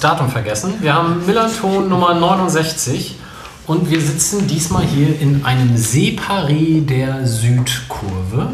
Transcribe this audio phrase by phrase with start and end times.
[0.00, 0.74] Datum vergessen.
[0.80, 3.16] Wir haben Millanton Nummer 69
[3.66, 8.48] und wir sitzen diesmal hier in einem Separé der Südkurve,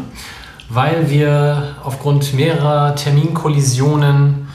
[0.69, 4.47] weil wir aufgrund mehrerer Terminkollisionen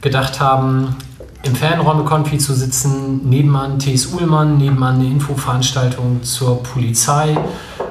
[0.00, 0.96] gedacht haben,
[1.42, 4.06] im Fanräume-Konfi zu sitzen, nebenan T.S.
[4.06, 7.36] Uhlmann, nebenan eine Infoveranstaltung zur Polizei,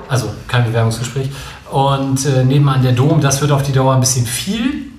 [0.07, 1.29] also kein Bewerbungsgespräch,
[1.71, 4.89] und äh, nebenan der Dom, das wird auf die Dauer ein bisschen viel.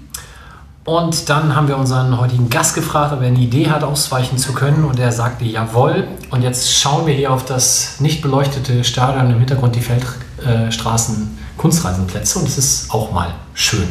[0.84, 4.54] Und dann haben wir unseren heutigen Gast gefragt, ob er eine Idee hat, ausweichen zu
[4.54, 4.84] können.
[4.84, 6.08] Und er sagte jawohl.
[6.30, 12.38] Und jetzt schauen wir hier auf das nicht beleuchtete Stadion im Hintergrund, die Feldstraßen, Kunstreisenplätze.
[12.38, 13.88] Und es ist auch mal schön.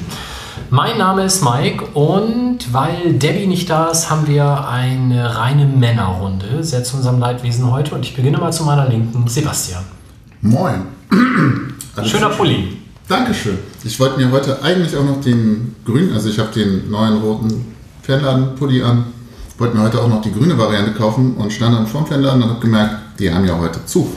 [0.72, 6.64] Mein Name ist Mike und weil Debbie nicht da ist, haben wir eine reine Männerrunde.
[6.64, 7.94] Sehr zu unserem Leidwesen heute.
[7.94, 9.84] Und ich beginne mal zu meiner Linken, Sebastian.
[10.42, 10.88] Moin.
[12.04, 12.78] Schöner Pulli.
[13.10, 13.58] Dankeschön.
[13.84, 17.76] Ich wollte mir heute eigentlich auch noch den grünen, also ich habe den neuen roten
[18.04, 19.06] Fanladen-Pulli an,
[19.58, 22.50] wollte mir heute auch noch die grüne Variante kaufen und stand dann vorm Fanladen und
[22.50, 24.14] habe gemerkt, die haben ja heute zu.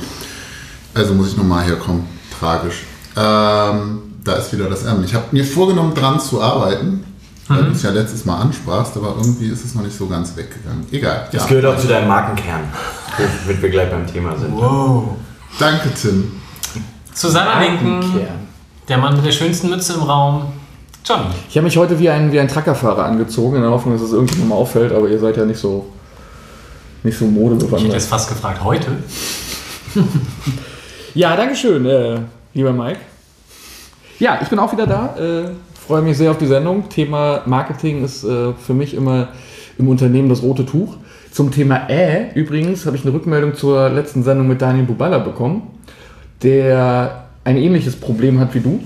[0.92, 2.04] Also muss ich nochmal herkommen.
[2.38, 2.84] Tragisch.
[3.16, 5.02] Ähm, da ist wieder das M.
[5.04, 7.02] Ich habe mir vorgenommen, dran zu arbeiten,
[7.48, 10.36] weil du es ja letztes Mal ansprachst, aber irgendwie ist es noch nicht so ganz
[10.36, 10.84] weggegangen.
[10.92, 11.30] Egal.
[11.32, 11.48] Das ja.
[11.48, 12.64] gehört auch zu deinem Markenkern,
[13.46, 14.54] womit wir gleich beim Thema sind.
[14.54, 15.16] Wow.
[15.58, 16.32] Danke, Tim.
[17.14, 18.02] Zu seiner Linken,
[18.88, 20.44] der Mann mit der schönsten Mütze im Raum,
[21.04, 21.24] Johnny.
[21.48, 24.12] Ich habe mich heute wie ein, wie ein Truckerfahrer angezogen, in der Hoffnung, dass es
[24.12, 25.86] irgendjemand mal auffällt, aber ihr seid ja nicht so,
[27.02, 27.92] nicht so Ich hätte modebewandert.
[27.92, 28.88] jetzt fast gefragt, heute?
[31.14, 32.20] Ja, Dankeschön, äh,
[32.54, 32.98] lieber Mike.
[34.18, 35.14] Ja, ich bin auch wieder da.
[35.18, 35.50] Äh,
[35.86, 36.88] freue mich sehr auf die Sendung.
[36.88, 39.28] Thema Marketing ist äh, für mich immer
[39.76, 40.96] im Unternehmen das rote Tuch.
[41.30, 45.64] Zum Thema Äh, übrigens, habe ich eine Rückmeldung zur letzten Sendung mit Daniel Bubala bekommen,
[46.42, 48.80] der ein ähnliches Problem hat wie du,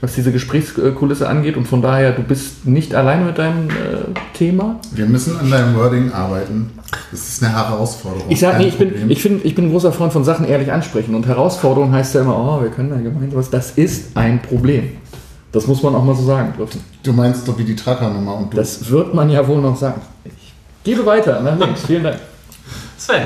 [0.00, 1.56] was diese Gesprächskulisse angeht.
[1.56, 3.72] Und von daher, du bist nicht alleine mit deinem äh,
[4.34, 4.80] Thema.
[4.92, 6.70] Wir müssen an deinem Wording arbeiten.
[7.10, 8.26] Das ist eine Herausforderung.
[8.28, 10.70] Ich kein nee, ich bin, ich, find, ich bin ein großer Freund von Sachen ehrlich
[10.70, 11.14] ansprechen.
[11.14, 13.50] Und Herausforderung heißt ja immer, oh, wir können da gemeinsam was.
[13.50, 14.90] Das ist ein Problem.
[15.52, 16.80] Das muss man auch mal so sagen dürfen.
[17.02, 18.56] Du meinst doch wie die Trackernummer und du.
[18.56, 20.00] Das wird man ja wohl noch sagen.
[20.24, 21.86] Ich gebe weiter nach links.
[21.86, 22.18] Vielen Dank.
[22.98, 23.22] Sven.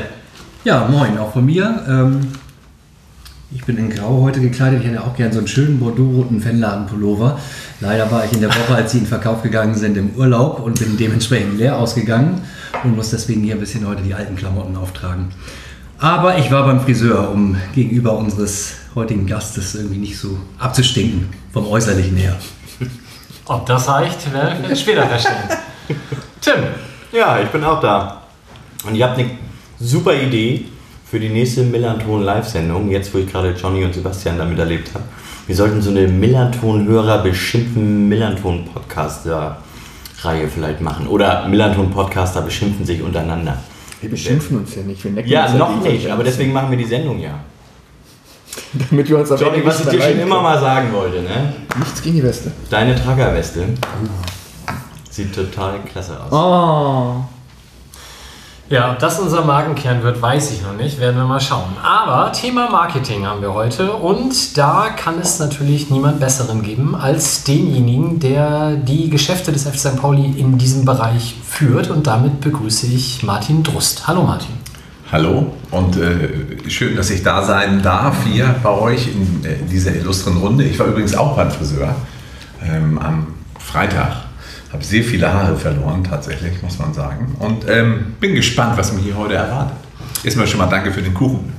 [0.64, 1.82] Ja, moin, auch von mir.
[1.88, 2.20] Ähm,
[3.50, 4.81] ich bin in Grau heute gekleidet.
[4.82, 7.38] Ich hätte auch gern so einen schönen Bordeaux-roten Fanladen-Pullover.
[7.81, 10.78] Leider war ich in der Woche, als sie in Verkauf gegangen sind, im Urlaub und
[10.78, 12.42] bin dementsprechend leer ausgegangen
[12.84, 15.28] und muss deswegen hier ein bisschen heute die alten Klamotten auftragen.
[15.98, 21.66] Aber ich war beim Friseur, um gegenüber unseres heutigen Gastes irgendwie nicht so abzustinken, vom
[21.66, 22.37] Äußerlichen her.
[23.47, 25.48] Ob das reicht, werden wir später feststellen.
[26.41, 26.54] Tim.
[27.12, 28.22] Ja, ich bin auch da.
[28.87, 29.31] Und ihr habt eine
[29.81, 30.66] super Idee
[31.10, 35.04] für die nächste Millanton Live-Sendung, jetzt wo ich gerade Johnny und Sebastian damit erlebt habe.
[35.46, 41.06] Wir sollten so eine Millanton-Hörer beschimpfen Millanton-Podcaster-Reihe vielleicht machen.
[41.06, 43.56] Oder Millanton-Podcaster beschimpfen sich untereinander.
[44.02, 45.02] Wir beschimpfen uns ja nicht.
[45.02, 47.40] Wir necken Ja, uns noch gegenseitig nicht, aber deswegen machen wir die Sendung ja.
[48.90, 51.54] Damit wir uns am Johnny, was ich dir schon immer mal sagen wollte, ne?
[51.78, 52.52] Nichts gegen die Weste.
[52.69, 53.64] Deine Trackerweste
[55.10, 56.30] sieht total klasse aus.
[56.32, 57.25] Oh.
[58.70, 61.00] Ja, ob das unser Markenkern wird, weiß ich noch nicht.
[61.00, 61.74] Werden wir mal schauen.
[61.82, 63.92] Aber Thema Marketing haben wir heute.
[63.92, 69.78] Und da kann es natürlich niemand Besseren geben als denjenigen, der die Geschäfte des FC
[69.78, 69.96] St.
[69.96, 71.88] Pauli in diesem Bereich führt.
[71.88, 74.06] Und damit begrüße ich Martin Drust.
[74.06, 74.52] Hallo Martin.
[75.10, 79.96] Hallo und äh, schön, dass ich da sein darf hier bei euch in äh, dieser
[79.96, 80.64] illustren Runde.
[80.64, 81.96] Ich war übrigens auch beim Friseur
[82.62, 83.28] ähm, am
[83.58, 84.27] Freitag.
[84.72, 87.34] Habe sehr viele Haare verloren, tatsächlich, muss man sagen.
[87.38, 89.76] Und ähm, bin gespannt, was mich hier heute erwartet.
[90.22, 91.52] Erstmal schon mal danke für den Kuchen.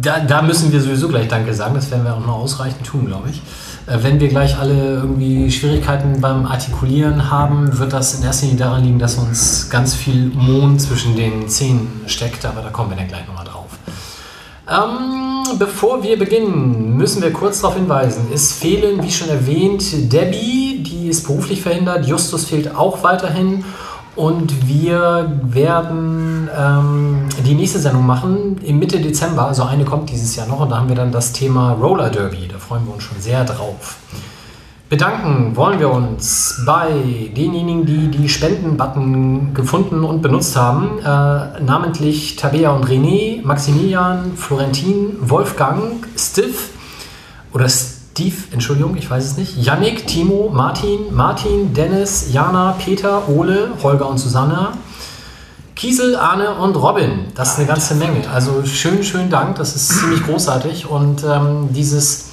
[0.00, 1.74] Da, da müssen wir sowieso gleich Danke sagen.
[1.74, 3.40] Das werden wir auch noch ausreichend tun, glaube ich.
[3.86, 8.64] Äh, Wenn wir gleich alle irgendwie Schwierigkeiten beim Artikulieren haben, wird das in erster Linie
[8.64, 12.44] daran liegen, dass uns ganz viel Mohn zwischen den Zähnen steckt.
[12.44, 13.53] Aber da kommen wir dann gleich nochmal drauf.
[14.66, 18.28] Ähm, bevor wir beginnen, müssen wir kurz darauf hinweisen.
[18.32, 22.06] Es fehlen, wie schon erwähnt, Debbie, die ist beruflich verhindert.
[22.06, 23.64] Justus fehlt auch weiterhin.
[24.16, 29.46] Und wir werden ähm, die nächste Sendung machen im Mitte Dezember.
[29.46, 30.60] Also eine kommt dieses Jahr noch.
[30.60, 32.48] Und da haben wir dann das Thema Roller Derby.
[32.48, 33.96] Da freuen wir uns schon sehr drauf.
[34.94, 42.36] Bedanken wollen wir uns bei denjenigen, die die Spenden-Button gefunden und benutzt haben, äh, namentlich
[42.36, 46.70] Tabea und René, Maximilian, Florentin, Wolfgang, Stiff
[47.52, 49.56] oder Steve, Entschuldigung, ich weiß es nicht.
[49.56, 54.74] Yannick, Timo, Martin, Martin, Dennis, Jana, Peter, Ole, Holger und Susanna.
[55.74, 57.32] Kiesel, Arne und Robin.
[57.34, 58.30] Das ist eine ganze Menge.
[58.32, 59.56] Also schönen, schönen Dank.
[59.56, 60.88] Das ist ziemlich großartig.
[60.88, 62.26] Und ähm, dieses,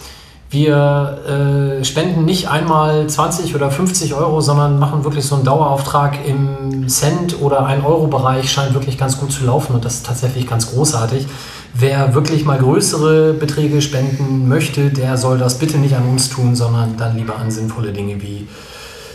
[0.52, 6.28] wir äh, spenden nicht einmal 20 oder 50 Euro, sondern machen wirklich so einen Dauerauftrag
[6.28, 9.74] im Cent- oder 1-Euro-Bereich, scheint wirklich ganz gut zu laufen.
[9.74, 11.26] Und das ist tatsächlich ganz großartig.
[11.74, 16.54] Wer wirklich mal größere Beträge spenden möchte, der soll das bitte nicht an uns tun,
[16.54, 18.46] sondern dann lieber an sinnvolle Dinge wie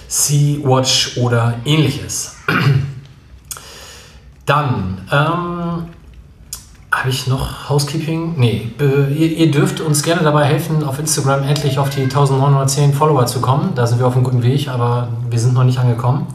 [0.08, 2.36] Sea-Watch oder ähnliches.
[4.46, 5.88] Dann ähm,
[7.06, 8.34] habe ich noch Housekeeping?
[8.36, 13.26] Nee, ihr, ihr, dürft uns gerne dabei helfen, auf Instagram endlich auf die 1910 Follower
[13.26, 13.76] zu kommen.
[13.76, 16.26] Da sind wir auf einem guten Weg, aber wir sind noch nicht angekommen.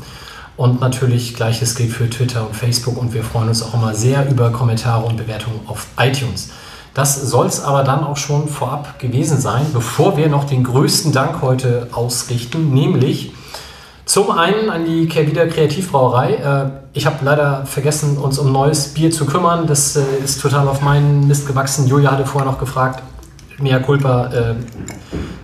[0.56, 4.31] Und natürlich gleiches gilt für Twitter und Facebook und wir freuen uns auch immer sehr
[4.31, 6.51] über Kommentare und Bewertungen auf iTunes.
[6.94, 11.12] Das soll es aber dann auch schon vorab gewesen sein, bevor wir noch den größten
[11.12, 13.33] Dank heute ausrichten, nämlich
[14.11, 16.33] zum einen an die Kervida Kreativbrauerei.
[16.33, 19.67] Äh, ich habe leider vergessen, uns um neues Bier zu kümmern.
[19.67, 21.87] Das äh, ist total auf meinen Mist gewachsen.
[21.87, 23.01] Julia hatte vorher noch gefragt,
[23.59, 24.55] Mea culpa, äh,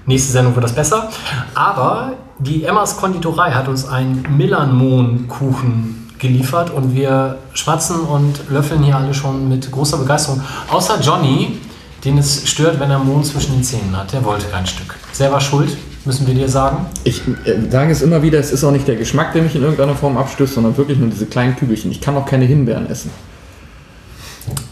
[0.06, 1.08] nächste Sendung wird das besser.
[1.56, 8.98] Aber die Emmas Konditorei hat uns einen Millanmohn-Kuchen geliefert und wir schwatzen und löffeln hier
[8.98, 10.42] alle schon mit großer Begeisterung.
[10.70, 11.58] Außer Johnny,
[12.04, 14.12] den es stört, wenn er Mohn zwischen den Zähnen hat.
[14.12, 14.96] Der wollte kein Stück.
[15.14, 15.78] Selber schuld
[16.08, 16.86] müssen wir dir sagen?
[17.04, 19.62] Ich äh, sage es immer wieder, es ist auch nicht der Geschmack, der mich in
[19.62, 21.92] irgendeiner Form abstößt, sondern wirklich nur diese kleinen Kügelchen.
[21.92, 23.12] Ich kann auch keine Himbeeren essen.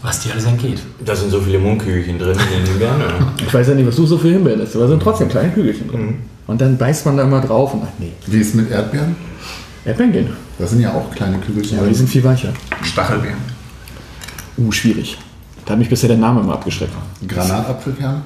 [0.02, 0.80] Was dir alles entgeht.
[1.04, 3.02] Da sind so viele Mondkügelchen drin in den Himbeeren.
[3.46, 5.50] Ich weiß ja nicht, was du so für Himbeeren isst, aber da sind trotzdem kleine
[5.50, 6.06] Kügelchen drin.
[6.06, 6.14] Mhm.
[6.46, 8.12] Und dann beißt man da immer drauf und ach nee.
[8.26, 9.16] Wie ist es mit Erdbeeren?
[9.84, 10.28] Erdbeeren gehen.
[10.58, 11.76] Das sind ja auch kleine Kügelchen.
[11.76, 12.52] Ja, aber die sind viel weicher.
[12.82, 13.38] Stachelbeeren.
[14.56, 15.18] Uh, schwierig.
[15.64, 16.92] Da hat mich bisher der Name immer abgeschreckt.
[17.26, 18.22] Granatapfelkern?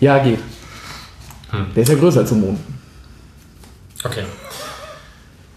[0.00, 0.38] Ja, geht.
[1.54, 1.66] Hm.
[1.74, 2.58] Der ist ja größer als ein Mond.
[4.04, 4.24] Okay.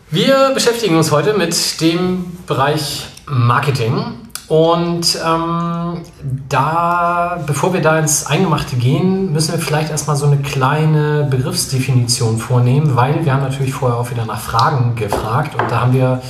[0.10, 4.04] Wir beschäftigen uns heute mit dem Bereich Marketing.
[4.48, 6.04] Und ähm,
[6.48, 12.38] da, bevor wir da ins Eingemachte gehen, müssen wir vielleicht erstmal so eine kleine Begriffsdefinition
[12.38, 16.22] vornehmen, weil wir haben natürlich vorher auch wieder nach Fragen gefragt und da haben wir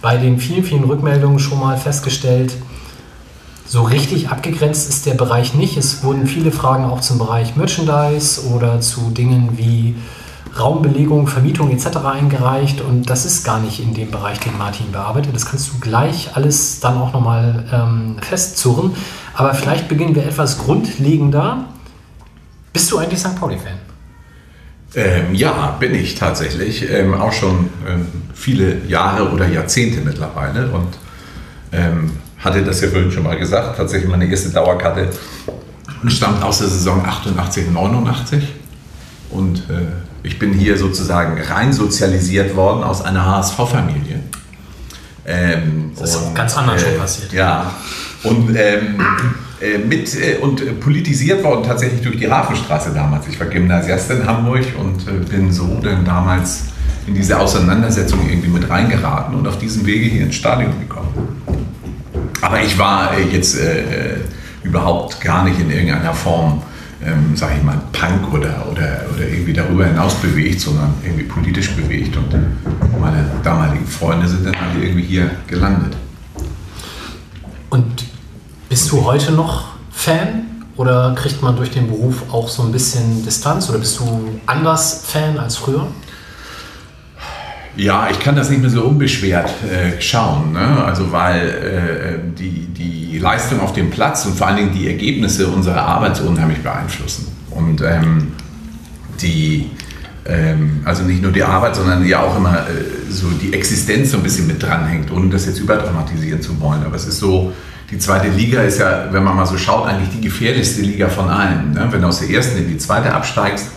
[0.00, 2.56] bei den vielen, vielen Rückmeldungen schon mal festgestellt,
[3.72, 5.78] so richtig abgegrenzt ist der Bereich nicht.
[5.78, 9.94] Es wurden viele Fragen auch zum Bereich Merchandise oder zu Dingen wie
[10.60, 12.04] Raumbelegung, Vermietung etc.
[12.04, 15.34] eingereicht und das ist gar nicht in dem Bereich, den Martin bearbeitet.
[15.34, 18.94] Das kannst du gleich alles dann auch nochmal ähm, festzurren.
[19.32, 21.64] Aber vielleicht beginnen wir etwas grundlegender.
[22.74, 23.36] Bist du eigentlich St.
[23.36, 23.78] Pauli-Fan?
[24.96, 26.90] Ähm, ja, bin ich tatsächlich.
[26.90, 30.98] Ähm, auch schon ähm, viele Jahre oder Jahrzehnte mittlerweile und
[31.72, 33.76] ähm, hatte das ja vorhin schon mal gesagt.
[33.76, 35.08] Tatsächlich meine erste Dauerkarte
[36.08, 38.42] stammt aus der Saison 88, 89
[39.30, 39.86] und äh,
[40.24, 44.20] ich bin hier sozusagen rein sozialisiert worden aus einer HSV-Familie.
[45.24, 47.32] Ähm, das ist und, ganz anders äh, schon passiert.
[47.32, 47.72] Ja,
[48.24, 49.00] und ähm,
[49.60, 53.28] äh, mit äh, und politisiert worden tatsächlich durch die Hafenstraße damals.
[53.28, 56.64] Ich war Gymnasiast in Hamburg und äh, bin so dann damals
[57.06, 61.41] in diese Auseinandersetzung irgendwie mit reingeraten und auf diesem Wege hier ins Stadion gekommen.
[62.42, 64.16] Aber ich war äh, jetzt äh,
[64.62, 66.62] überhaupt gar nicht in irgendeiner Form
[67.04, 71.70] ähm, sage ich mal, Punk oder, oder, oder irgendwie darüber hinaus bewegt, sondern irgendwie politisch
[71.74, 72.16] bewegt.
[72.16, 72.30] Und
[73.00, 75.96] meine damaligen Freunde sind dann alle irgendwie hier gelandet.
[77.70, 78.04] Und
[78.68, 80.46] bist du heute noch Fan?
[80.76, 83.68] Oder kriegt man durch den Beruf auch so ein bisschen Distanz?
[83.68, 85.86] Oder bist du anders Fan als früher?
[87.76, 90.52] Ja, ich kann das nicht mehr so unbeschwert äh, schauen.
[90.52, 90.84] Ne?
[90.84, 95.48] Also weil äh, die, die Leistung auf dem Platz und vor allen Dingen die Ergebnisse
[95.48, 97.28] unserer Arbeit so unheimlich beeinflussen.
[97.50, 98.32] Und ähm,
[99.22, 99.70] die,
[100.26, 104.18] ähm, also nicht nur die Arbeit, sondern ja auch immer äh, so die Existenz so
[104.18, 106.84] ein bisschen mit dranhängt, ohne das jetzt überdramatisieren zu wollen.
[106.84, 107.52] Aber es ist so,
[107.90, 111.28] die zweite Liga ist ja, wenn man mal so schaut, eigentlich die gefährlichste Liga von
[111.28, 111.72] allen.
[111.72, 111.88] Ne?
[111.90, 113.68] Wenn du aus der ersten in die zweite absteigst,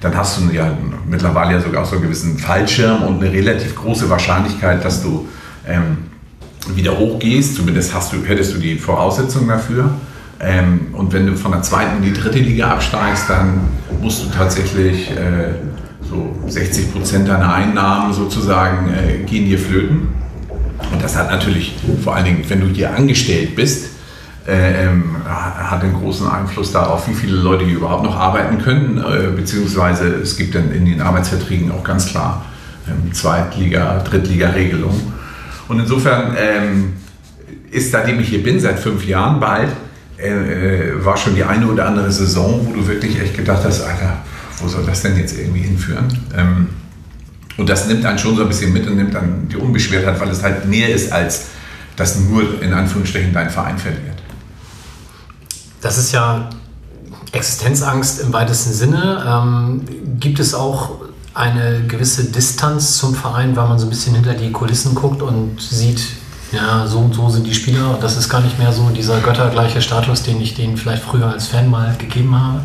[0.00, 0.76] dann hast du ja
[1.08, 5.26] mittlerweile ja sogar auch so einen gewissen Fallschirm und eine relativ große Wahrscheinlichkeit, dass du
[5.66, 5.98] ähm,
[6.74, 7.56] wieder hochgehst.
[7.56, 9.90] Zumindest hast du, hättest du die Voraussetzungen dafür.
[10.40, 13.60] Ähm, und wenn du von der zweiten in die dritte Liga absteigst, dann
[14.00, 15.54] musst du tatsächlich äh,
[16.08, 20.08] so 60 Prozent deiner Einnahmen sozusagen äh, gehen dir flöten.
[20.92, 23.87] Und das hat natürlich vor allen Dingen, wenn du hier angestellt bist,
[24.50, 29.30] ähm, hat einen großen Einfluss darauf, wie viele Leute hier überhaupt noch arbeiten können, äh,
[29.36, 32.46] beziehungsweise es gibt dann in den Arbeitsverträgen auch ganz klar
[32.88, 35.12] ähm, Zweitliga-, Drittliga-Regelungen.
[35.68, 36.94] Und insofern ähm,
[37.70, 39.68] ist, seitdem ich hier bin, seit fünf Jahren bald,
[40.18, 43.82] äh, äh, war schon die eine oder andere Saison, wo du wirklich echt gedacht hast,
[43.82, 44.18] Alter,
[44.60, 46.08] wo soll das denn jetzt irgendwie hinführen?
[46.36, 46.68] Ähm,
[47.58, 50.30] und das nimmt einen schon so ein bisschen mit und nimmt dann die Unbeschwertheit, weil
[50.30, 51.48] es halt näher ist, als
[51.96, 54.17] dass nur in Anführungsstrichen dein Verein verliert.
[55.80, 56.50] Das ist ja
[57.32, 59.24] Existenzangst im weitesten Sinne.
[59.26, 59.82] Ähm,
[60.18, 60.92] gibt es auch
[61.34, 65.60] eine gewisse Distanz zum Verein, weil man so ein bisschen hinter die Kulissen guckt und
[65.60, 66.00] sieht,
[66.52, 67.98] ja, so und so sind die Spieler.
[68.00, 71.46] Das ist gar nicht mehr so dieser göttergleiche Status, den ich denen vielleicht früher als
[71.46, 72.60] Fan mal gegeben habe.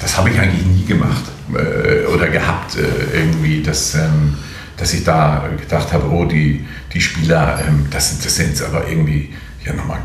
[0.00, 1.22] Das habe ich eigentlich nie gemacht
[1.54, 4.34] äh, oder gehabt äh, irgendwie, dass, ähm,
[4.78, 8.88] dass ich da gedacht habe, oh, die, die Spieler, ähm, das, das sind jetzt aber
[8.88, 10.00] irgendwie ja nochmal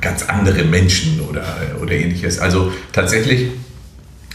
[0.00, 1.44] ganz andere Menschen oder,
[1.80, 2.38] oder ähnliches.
[2.38, 3.50] Also tatsächlich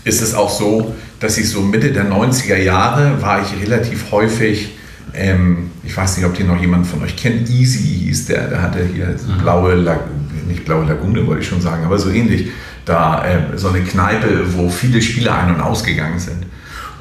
[0.03, 4.75] ist es auch so, dass ich so Mitte der 90er Jahre war ich relativ häufig,
[5.13, 8.62] ähm, ich weiß nicht, ob die noch jemand von euch kennt, Easy hieß der, der
[8.62, 9.41] hatte hier mhm.
[9.41, 10.00] blaue, Lag
[10.48, 12.50] nicht blaue Lagune, wollte ich schon sagen, aber so ähnlich,
[12.86, 16.46] da äh, so eine Kneipe, wo viele Spieler ein- und ausgegangen sind.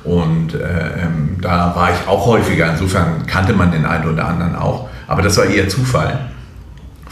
[0.02, 0.58] Und äh,
[1.02, 5.22] ähm, da war ich auch häufiger, insofern kannte man den einen oder anderen auch, aber
[5.22, 6.30] das war eher Zufall.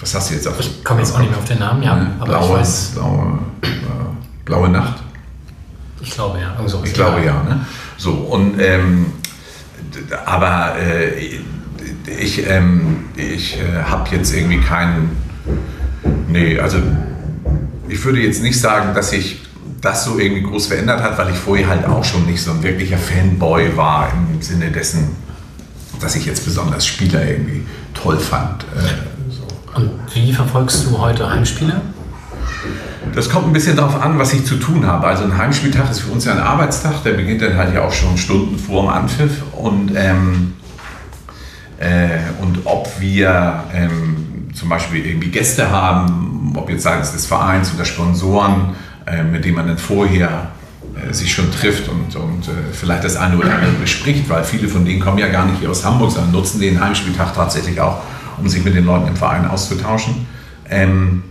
[0.04, 1.96] Was hast du jetzt auf Ich komme jetzt auch nicht mehr auf den Namen, ja,
[1.96, 2.90] ja aber blaue, ich weiß.
[2.94, 3.68] Blaue, äh,
[4.44, 5.02] blaue Nacht.
[6.02, 6.54] Ich glaube ja.
[6.58, 7.42] Also, ich glaube ja.
[7.42, 7.64] Ne?
[7.96, 9.06] So, und ähm,
[10.26, 11.38] aber äh,
[12.20, 15.16] ich, ähm, ich äh, habe jetzt irgendwie keinen.
[16.28, 16.76] Nee, also
[17.88, 19.40] ich würde jetzt nicht sagen, dass sich
[19.80, 22.62] das so irgendwie groß verändert hat, weil ich vorher halt auch schon nicht so ein
[22.62, 25.16] wirklicher Fanboy war im Sinne dessen,
[25.98, 28.66] dass ich jetzt besonders Spieler irgendwie toll fand.
[29.74, 31.80] Und wie verfolgst du heute Heimspiele?
[33.14, 35.06] Das kommt ein bisschen darauf an, was ich zu tun habe.
[35.06, 37.92] Also ein Heimspieltag ist für uns ja ein Arbeitstag, der beginnt dann halt ja auch
[37.92, 39.42] schon Stunden vor dem Anpfiff.
[39.52, 40.54] Und, ähm,
[41.78, 47.72] äh, und ob wir ähm, zum Beispiel irgendwie Gäste haben, ob jetzt seitens des Vereins
[47.74, 48.74] oder Sponsoren,
[49.06, 50.52] äh, mit denen man dann vorher
[50.94, 54.68] äh, sich schon trifft und, und äh, vielleicht das eine oder andere bespricht, weil viele
[54.68, 58.00] von denen kommen ja gar nicht hier aus Hamburg, sondern nutzen den Heimspieltag tatsächlich auch,
[58.38, 60.26] um sich mit den Leuten im Verein auszutauschen.
[60.70, 61.22] Ähm,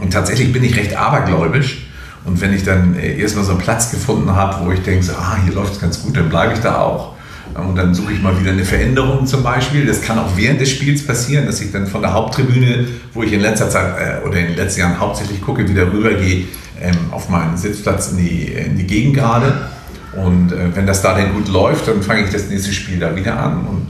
[0.00, 1.88] und tatsächlich bin ich recht abergläubisch.
[2.24, 5.12] Und wenn ich dann äh, erstmal so einen Platz gefunden habe, wo ich denke, so,
[5.12, 7.14] ah, hier läuft es ganz gut, dann bleibe ich da auch.
[7.54, 9.86] Und dann suche ich mal wieder eine Veränderung zum Beispiel.
[9.86, 13.32] Das kann auch während des Spiels passieren, dass ich dann von der Haupttribüne, wo ich
[13.32, 16.44] in letzter Zeit äh, oder in den letzten Jahren hauptsächlich gucke, wieder rübergehe
[16.80, 19.68] ähm, auf meinen Sitzplatz in die, in die Gegend gerade.
[20.14, 23.14] Und äh, wenn das da dann gut läuft, dann fange ich das nächste Spiel da
[23.16, 23.66] wieder an.
[23.66, 23.86] Und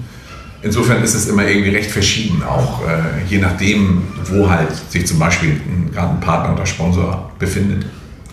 [0.62, 5.18] insofern ist es immer irgendwie recht verschieden, auch äh, je nachdem, wo halt sich zum
[5.18, 7.86] Beispiel ein, gerade ein Partner oder Sponsor befindet.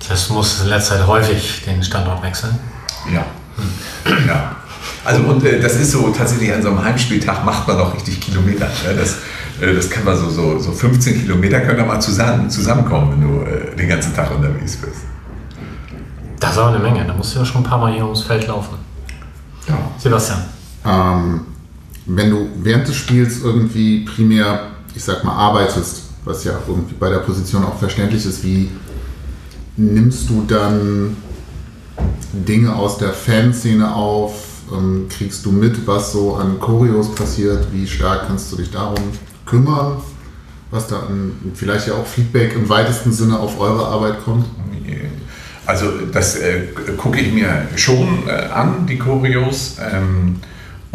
[0.09, 2.57] Das muss in letzter Zeit häufig den Standort wechseln.
[3.13, 3.25] Ja.
[3.57, 4.27] Hm.
[4.27, 4.55] ja.
[5.03, 8.19] Also und äh, das ist so, tatsächlich an so einem Heimspieltag macht man auch richtig
[8.19, 8.65] Kilometer.
[8.65, 8.95] Ne?
[8.97, 9.17] Das,
[9.61, 13.21] äh, das kann man so, so, so 15 Kilometer können da mal zusammen, zusammenkommen, wenn
[13.21, 15.01] du äh, den ganzen Tag unterwegs bist.
[16.39, 18.21] Das ist aber eine Menge, da musst du ja schon ein paar Mal hier ums
[18.23, 18.77] Feld laufen.
[19.67, 19.77] Ja.
[19.97, 20.43] Sebastian.
[20.85, 21.41] Ähm,
[22.05, 27.09] wenn du während des Spiels irgendwie primär, ich sag mal, arbeitest, was ja irgendwie bei
[27.09, 28.69] der Position auch verständlich ist, wie
[29.77, 31.17] nimmst du dann
[32.33, 34.43] Dinge aus der Fanszene auf?
[34.75, 37.67] Ähm, kriegst du mit, was so an Choreos passiert?
[37.71, 39.03] Wie stark kannst du dich darum
[39.45, 39.97] kümmern?
[40.71, 41.03] Was da
[41.53, 44.45] vielleicht ja auch Feedback im weitesten Sinne auf eure Arbeit kommt?
[45.65, 49.77] Also das äh, gucke ich mir schon äh, an, die Choreos.
[49.79, 50.37] Ähm,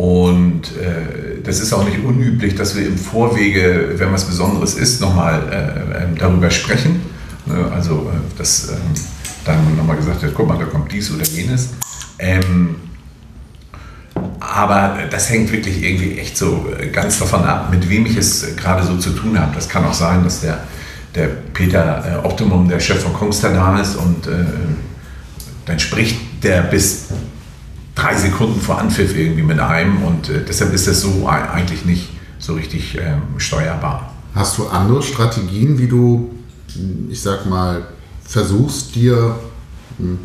[0.01, 4.99] und äh, das ist auch nicht unüblich, dass wir im Vorwege, wenn was Besonderes ist,
[5.03, 7.03] nochmal äh, ähm, darüber sprechen.
[7.45, 7.71] Ne?
[7.71, 8.79] Also, äh, dass ähm,
[9.45, 11.75] dann nochmal gesagt wird, guck mal, da kommt dies oder jenes.
[12.19, 12.77] Ähm,
[14.41, 18.57] aber das hängt wirklich irgendwie echt so äh, ganz davon ab, mit wem ich es
[18.57, 19.55] gerade so zu tun habe.
[19.55, 20.65] Das kann auch sein, dass der,
[21.15, 24.47] der Peter äh, Optimum, der Chef von Kongstar da ist und äh,
[25.67, 27.09] dann spricht der bis
[28.01, 32.09] drei Sekunden vor Anpfiff irgendwie mit einem und äh, deshalb ist das so eigentlich nicht
[32.39, 34.13] so richtig ähm, steuerbar.
[34.35, 36.31] Hast du andere Strategien, wie du,
[37.09, 37.83] ich sag mal,
[38.25, 39.37] versuchst dir,
[39.99, 40.19] hm,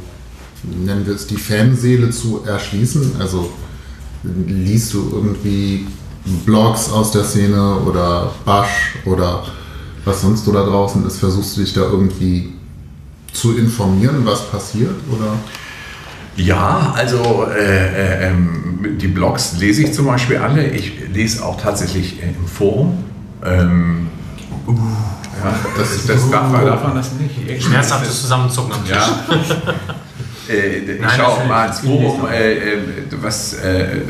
[0.86, 3.14] nennen wir es die Fanseele zu erschließen?
[3.20, 3.52] Also
[4.24, 5.88] liest du irgendwie
[6.46, 9.44] Blogs aus der Szene oder Bash oder
[10.06, 11.18] was sonst so da draußen ist?
[11.18, 12.54] Versuchst du dich da irgendwie
[13.34, 14.96] zu informieren, was passiert?
[15.12, 15.34] Oder?
[16.38, 20.68] Ja, also äh, äh, ähm, die Blogs lese ich zum Beispiel alle.
[20.68, 23.04] Ich lese auch tatsächlich äh, im Forum.
[23.44, 24.08] Ähm,
[24.68, 27.64] uh, ja, das, das darf, man, darf man das nicht.
[27.64, 28.96] Schmerzhaftes Zusammenzucken am Tisch.
[28.96, 29.74] Ja.
[30.48, 32.78] Äh, ich Nein, schaue auch mal ins Forum, äh, äh,
[33.20, 33.56] was,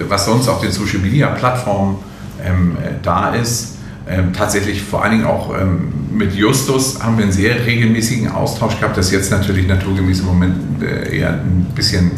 [0.10, 2.00] was sonst auf den Social Media Plattformen
[2.44, 3.75] ähm, da ist.
[4.08, 8.80] Ähm, tatsächlich vor allen Dingen auch ähm, mit Justus haben wir einen sehr regelmäßigen Austausch
[8.80, 8.98] gehabt.
[8.98, 12.12] Das jetzt natürlich naturgemäß im Moment äh, eher ein bisschen,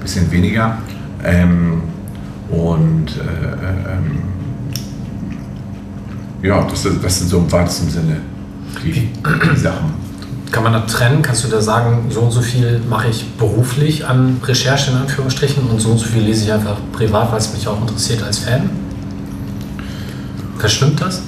[0.00, 0.78] bisschen weniger.
[1.22, 1.82] Ähm,
[2.50, 4.22] und äh, ähm,
[6.42, 8.16] ja, das, das sind so im weitesten Sinne
[8.82, 10.08] die, die Sachen.
[10.50, 11.20] Kann man da trennen?
[11.20, 15.68] Kannst du da sagen, so und so viel mache ich beruflich an Recherche in Anführungsstrichen
[15.68, 18.38] und so und so viel lese ich einfach privat, weil es mich auch interessiert als
[18.38, 18.70] Fan?
[20.58, 21.22] Verstimmt das?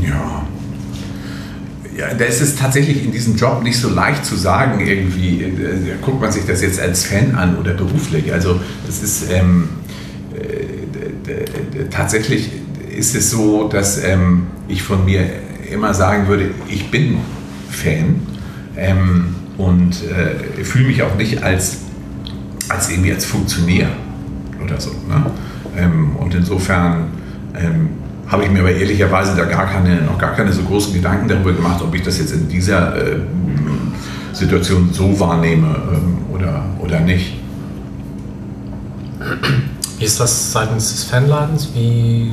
[0.00, 0.46] Ja.
[1.96, 5.96] Ja, da ist es tatsächlich in diesem Job nicht so leicht zu sagen, irgendwie, äh,
[6.00, 8.32] guckt man sich das jetzt als Fan an oder beruflich.
[8.32, 9.68] Also es ist ähm,
[10.34, 12.50] äh, tatsächlich
[12.96, 15.24] ist es so, dass ähm, ich von mir
[15.70, 17.18] immer sagen würde, ich bin
[17.70, 18.20] Fan
[18.76, 21.78] ähm, und äh, fühle mich auch nicht als,
[22.68, 23.88] als irgendwie als Funktionär
[24.62, 24.90] oder so.
[24.90, 25.30] Ne?
[25.76, 27.08] Ähm, und insofern
[27.54, 27.90] ähm,
[28.26, 31.52] habe ich mir aber ehrlicherweise da gar keine, noch gar keine so großen Gedanken darüber
[31.52, 33.16] gemacht, ob ich das jetzt in dieser äh,
[34.32, 37.34] Situation so wahrnehme ähm, oder, oder nicht.
[39.98, 41.68] Wie ist das seitens des Fanladens?
[41.74, 42.32] Wie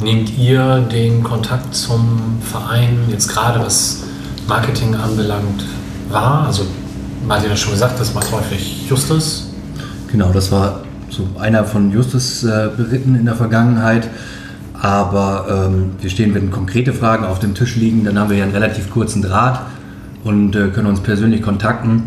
[0.00, 4.04] nehmt ihr den Kontakt zum Verein jetzt gerade was
[4.46, 5.64] Marketing anbelangt
[6.10, 6.46] wahr?
[6.46, 6.66] Also
[7.26, 9.48] Martin hat schon gesagt, das macht häufig Justus.
[10.10, 14.08] Genau, das war so einer von Justus äh, beritten in der Vergangenheit.
[14.74, 18.44] Aber ähm, wir stehen, wenn konkrete Fragen auf dem Tisch liegen, dann haben wir ja
[18.44, 19.60] einen relativ kurzen Draht
[20.24, 22.04] und äh, können uns persönlich kontakten.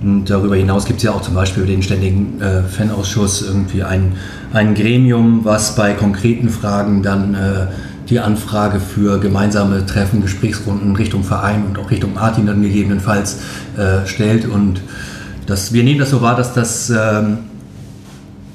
[0.00, 4.12] Und darüber hinaus gibt es ja auch zum Beispiel den ständigen äh, Fanausschuss irgendwie ein,
[4.52, 7.66] ein Gremium, was bei konkreten Fragen dann äh,
[8.08, 13.40] die Anfrage für gemeinsame Treffen, Gesprächsrunden Richtung Verein und auch Richtung Martin dann gegebenenfalls
[13.76, 14.46] äh, stellt.
[14.46, 14.80] Und
[15.46, 17.38] das, wir nehmen das so wahr, dass, das, ähm,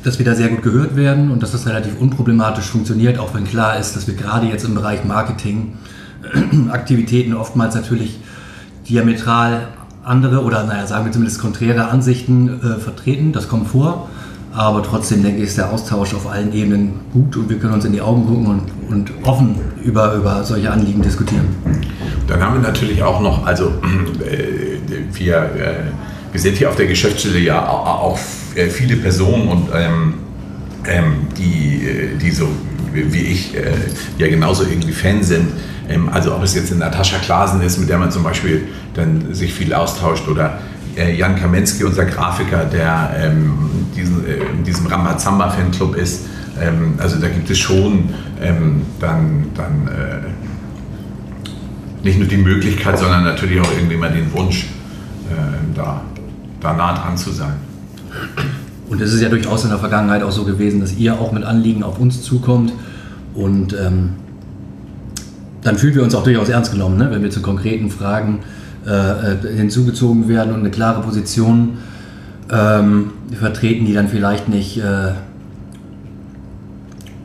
[0.04, 3.46] dass wir da sehr gut gehört werden und dass das relativ unproblematisch funktioniert, auch wenn
[3.46, 5.74] klar ist, dass wir gerade jetzt im Bereich Marketing
[6.72, 8.20] Aktivitäten oftmals natürlich
[8.88, 9.70] diametral
[10.04, 13.32] andere oder naja, sagen wir zumindest konträre Ansichten äh, vertreten.
[13.32, 14.10] Das kommt vor.
[14.54, 17.86] Aber trotzdem denke ich, ist der Austausch auf allen Ebenen gut und wir können uns
[17.86, 21.46] in die Augen gucken und, und offen über, über solche Anliegen diskutieren.
[22.28, 23.70] Dann haben wir natürlich auch noch, also
[24.24, 24.78] äh,
[25.14, 25.74] wir, äh,
[26.32, 28.20] wir sind hier auf der Geschäftsstelle ja auch
[28.56, 30.14] äh, viele Personen und ähm,
[30.86, 32.48] ähm, die, äh, die so
[32.94, 33.74] wie ich äh,
[34.18, 35.52] ja genauso irgendwie Fan sind.
[35.90, 39.34] Ähm, also ob es jetzt eine Natascha Klasen ist, mit der man zum Beispiel dann
[39.34, 40.60] sich viel austauscht oder
[40.96, 43.54] äh, Jan Kamensky, unser Grafiker, der ähm,
[43.96, 46.26] diesen, äh, in diesem Ramazamba-Fanclub ist.
[46.62, 48.10] Ähm, also da gibt es schon
[48.42, 50.30] ähm, dann, dann äh,
[52.06, 54.66] nicht nur die Möglichkeit, sondern natürlich auch irgendwie mal den Wunsch,
[55.32, 55.36] äh,
[55.76, 56.02] da,
[56.60, 57.73] da nah dran zu sein.
[58.90, 61.44] Und es ist ja durchaus in der Vergangenheit auch so gewesen, dass ihr auch mit
[61.44, 62.74] Anliegen auf uns zukommt
[63.34, 64.12] und ähm,
[65.64, 67.10] dann fühlen wir uns auch durchaus ernst genommen, ne?
[67.10, 68.40] wenn wir zu konkreten Fragen
[68.86, 71.78] äh, äh, hinzugezogen werden und eine klare Position
[72.52, 75.14] ähm, vertreten, die dann vielleicht nicht, äh,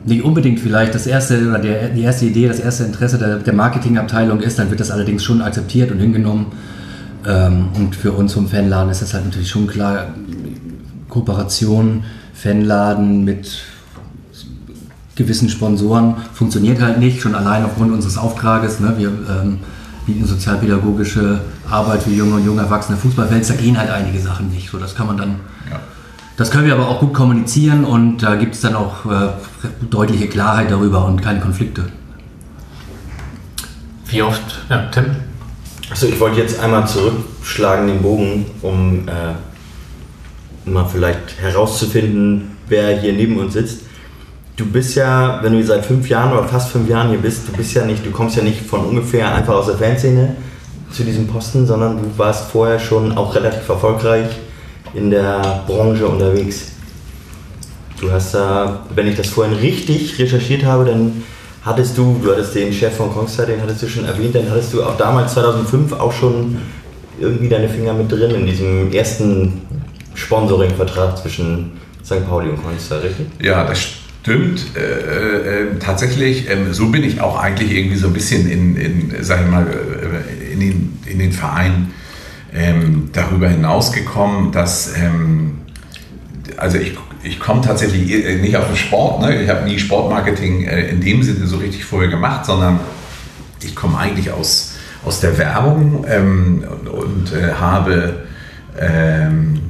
[0.05, 3.53] nicht unbedingt vielleicht das erste oder der, die erste Idee, das erste Interesse der, der
[3.53, 6.47] Marketingabteilung ist, dann wird das allerdings schon akzeptiert und hingenommen.
[7.27, 10.07] Ähm, und für uns vom Fanladen ist das halt natürlich schon klar,
[11.09, 13.63] Kooperation, Fanladen mit
[15.15, 18.79] gewissen Sponsoren funktioniert halt nicht, schon allein aufgrund unseres Auftrages.
[18.79, 18.95] Ne?
[18.97, 19.59] Wir ähm,
[20.05, 24.69] bieten sozialpädagogische Arbeit für junge und junge Erwachsene Fußballfans, da gehen halt einige Sachen nicht.
[24.69, 25.29] So, das kann man dann.
[25.69, 25.79] Ja.
[26.37, 29.29] Das können wir aber auch gut kommunizieren und da gibt es dann auch äh,
[29.89, 31.83] deutliche Klarheit darüber und keine Konflikte.
[34.05, 34.59] Wie oft?
[34.69, 35.05] Ja, Tim?
[35.89, 39.33] Also ich wollte jetzt einmal zurückschlagen den Bogen, um äh,
[40.71, 43.79] mal vielleicht herauszufinden, wer hier neben uns sitzt
[44.59, 47.53] du bist ja, wenn du seit fünf Jahren oder fast fünf Jahren hier bist, du
[47.53, 50.35] bist ja nicht, du kommst ja nicht von ungefähr einfach aus der Fanszene
[50.91, 54.27] zu diesem Posten, sondern du warst vorher schon auch relativ erfolgreich
[54.93, 56.71] in der Branche unterwegs.
[58.01, 61.23] Du hast da, wenn ich das vorhin richtig recherchiert habe, dann
[61.63, 64.73] hattest du, du hattest den Chef von Kongstar, den hattest du schon erwähnt, dann hattest
[64.73, 66.57] du auch damals 2005 auch schon
[67.19, 69.61] irgendwie deine Finger mit drin in diesem ersten
[70.15, 71.71] Sponsoring-Vertrag zwischen
[72.03, 72.27] St.
[72.27, 73.27] Pauli und Kongstar, richtig?
[73.41, 73.79] Ja, das
[74.21, 78.75] stimmt äh, äh, tatsächlich, äh, so bin ich auch eigentlich irgendwie so ein bisschen in,
[78.75, 81.91] in sag ich mal, äh, in den, in den Verein
[82.53, 85.59] ähm, darüber hinausgekommen, dass, ähm,
[86.57, 89.41] also ich, ich komme tatsächlich äh, nicht aus dem Sport, ne?
[89.41, 92.79] ich habe nie Sportmarketing äh, in dem Sinne so richtig vorher gemacht, sondern
[93.63, 98.25] ich komme eigentlich aus, aus der Werbung ähm, und, und habe
[98.79, 99.68] ähm,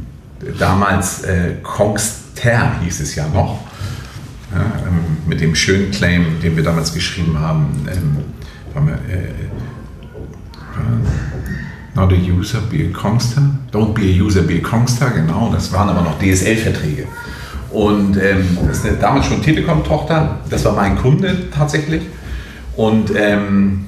[0.58, 3.60] damals äh, Kongster hieß es ja noch,
[4.52, 8.18] ja, ähm, mit dem schönen Claim, den wir damals geschrieben haben, ähm,
[8.76, 9.30] haben wir, äh,
[11.96, 13.42] Not a user, be a Kongster.
[13.72, 15.52] Don't be a user, be a Kongster, genau.
[15.52, 17.06] Das waren aber noch DSL-Verträge.
[17.72, 20.40] Und ähm, das ist eine, damals schon Telekom-Tochter.
[20.50, 22.04] Das war mein Kunde tatsächlich.
[22.76, 23.88] Und ähm,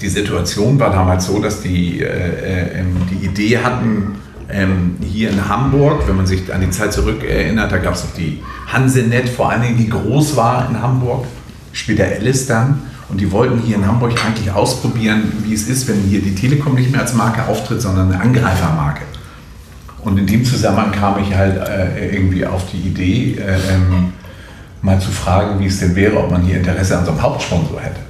[0.00, 4.19] die Situation war damals so, dass die äh, äh, die Idee hatten,
[4.52, 8.04] ähm, hier in Hamburg, wenn man sich an die Zeit zurück erinnert, da gab es
[8.04, 11.26] noch die Hansenet, vor allen Dingen, die groß war in Hamburg,
[11.72, 12.82] später Alice dann.
[13.08, 16.74] Und die wollten hier in Hamburg eigentlich ausprobieren, wie es ist, wenn hier die Telekom
[16.74, 19.02] nicht mehr als Marke auftritt, sondern eine Angreifermarke.
[20.02, 24.12] Und in dem Zusammenhang kam ich halt äh, irgendwie auf die Idee, äh, ähm,
[24.80, 27.80] mal zu fragen, wie es denn wäre, ob man hier Interesse an so einem Hauptsponsor
[27.80, 28.00] hätte.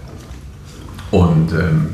[1.11, 1.88] Und, ähm,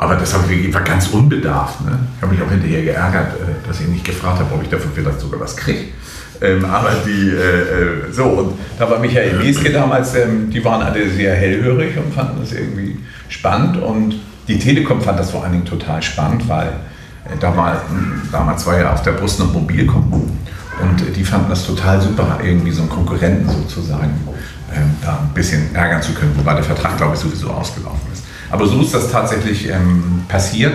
[0.00, 1.82] aber das habe ich war ganz unbedarft.
[1.82, 1.98] Ne?
[2.16, 4.90] Ich habe mich auch hinterher geärgert, äh, dass ich nicht gefragt habe, ob ich dafür
[4.94, 5.88] vielleicht sogar was kriege.
[6.40, 10.80] Ähm, aber die, äh, äh, so, und da war Michael Mieske damals, ähm, die waren
[10.80, 13.76] alle sehr hellhörig und fanden das irgendwie spannend.
[13.76, 14.14] Und
[14.48, 16.68] die Telekom fand das vor allen Dingen total spannend, weil
[17.26, 17.82] äh, da war,
[18.32, 20.14] damals war ja auf der Brust noch Mobilcom.
[20.80, 24.14] Und äh, die fanden das total super, irgendwie so einen Konkurrenten sozusagen
[24.74, 28.09] ähm, da ein bisschen ärgern zu können, wobei der Vertrag, glaube ich, sowieso ausgelaufen ist.
[28.50, 30.74] Aber so ist das tatsächlich ähm, passiert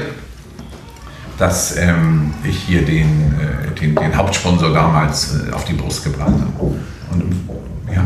[1.38, 6.32] dass ähm, ich hier den, äh, den, den, Hauptsponsor damals äh, auf die Brust gebracht
[6.32, 6.76] habe.
[7.12, 7.50] Und,
[7.94, 8.06] ja.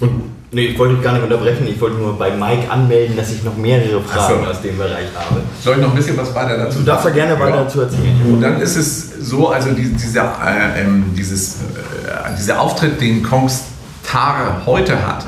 [0.00, 3.42] Und nee, ich wollte gar nicht unterbrechen, ich wollte nur bei Mike anmelden, dass ich
[3.42, 4.50] noch mehrere Fragen so.
[4.50, 5.40] aus dem Bereich habe.
[5.62, 6.84] Soll ich noch ein bisschen was weiter dazu sagen?
[6.84, 7.64] Du darfst ja gerne weiter ja.
[7.64, 8.20] dazu erzählen.
[8.26, 13.22] Und dann ist es so, also die, dieser, äh, ähm, dieses, äh, dieser Auftritt, den
[13.22, 13.64] Kongs
[14.04, 15.26] Tare heute hat,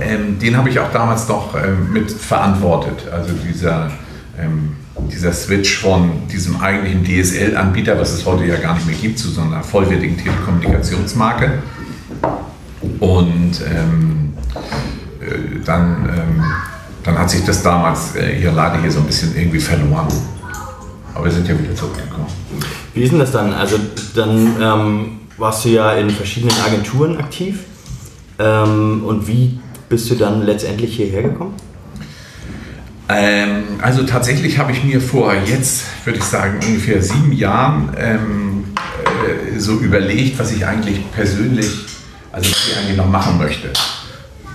[0.00, 3.08] ähm, den habe ich auch damals noch ähm, mit verantwortet.
[3.10, 3.90] Also dieser
[4.38, 4.76] ähm,
[5.10, 9.28] dieser Switch von diesem eigentlichen DSL-Anbieter, was es heute ja gar nicht mehr gibt, zu
[9.28, 11.62] so einer vollwertigen Telekommunikationsmarke.
[13.00, 14.34] Und ähm,
[15.20, 16.44] äh, dann, ähm,
[17.04, 20.08] dann hat sich das damals äh, hier leider hier so ein bisschen irgendwie verloren.
[21.14, 22.26] Aber wir sind ja wieder zurückgekommen.
[22.94, 23.52] Wie ist denn das dann?
[23.52, 23.76] Also
[24.14, 27.60] dann ähm, warst du ja in verschiedenen Agenturen aktiv.
[28.38, 31.54] Ähm, und wie bist du dann letztendlich hierher gekommen?
[33.08, 38.64] Ähm, also tatsächlich habe ich mir vor jetzt, würde ich sagen, ungefähr sieben Jahren ähm,
[39.04, 41.70] äh, so überlegt, was ich eigentlich persönlich,
[42.32, 43.70] also was ich eigentlich noch machen möchte.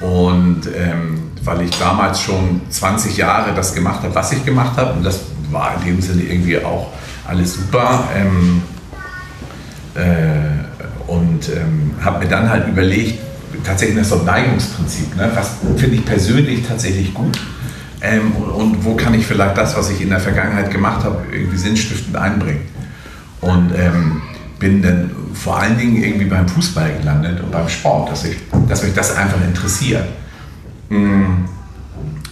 [0.02, 4.94] Und ähm, weil ich damals schon 20 Jahre das gemacht habe, was ich gemacht habe,
[4.94, 6.92] und das war in dem Sinne irgendwie auch
[7.26, 8.08] alles super.
[8.16, 8.62] Ähm,
[9.96, 10.62] äh,
[11.08, 13.20] und ähm, habe mir dann halt überlegt,
[13.64, 15.32] tatsächlich das so ein Neigungsprinzip, ne?
[15.34, 17.40] was finde ich persönlich tatsächlich gut
[18.02, 21.24] ähm, und, und, wo kann ich vielleicht das, was ich in der Vergangenheit gemacht habe,
[21.32, 22.62] irgendwie sinnstiftend einbringen.
[23.42, 24.22] Und ähm,
[24.60, 28.38] bin dann vor allen Dingen irgendwie beim Fußball gelandet und beim Sport, dass, ich,
[28.68, 30.06] dass mich das einfach interessiert.
[30.90, 31.46] Mm.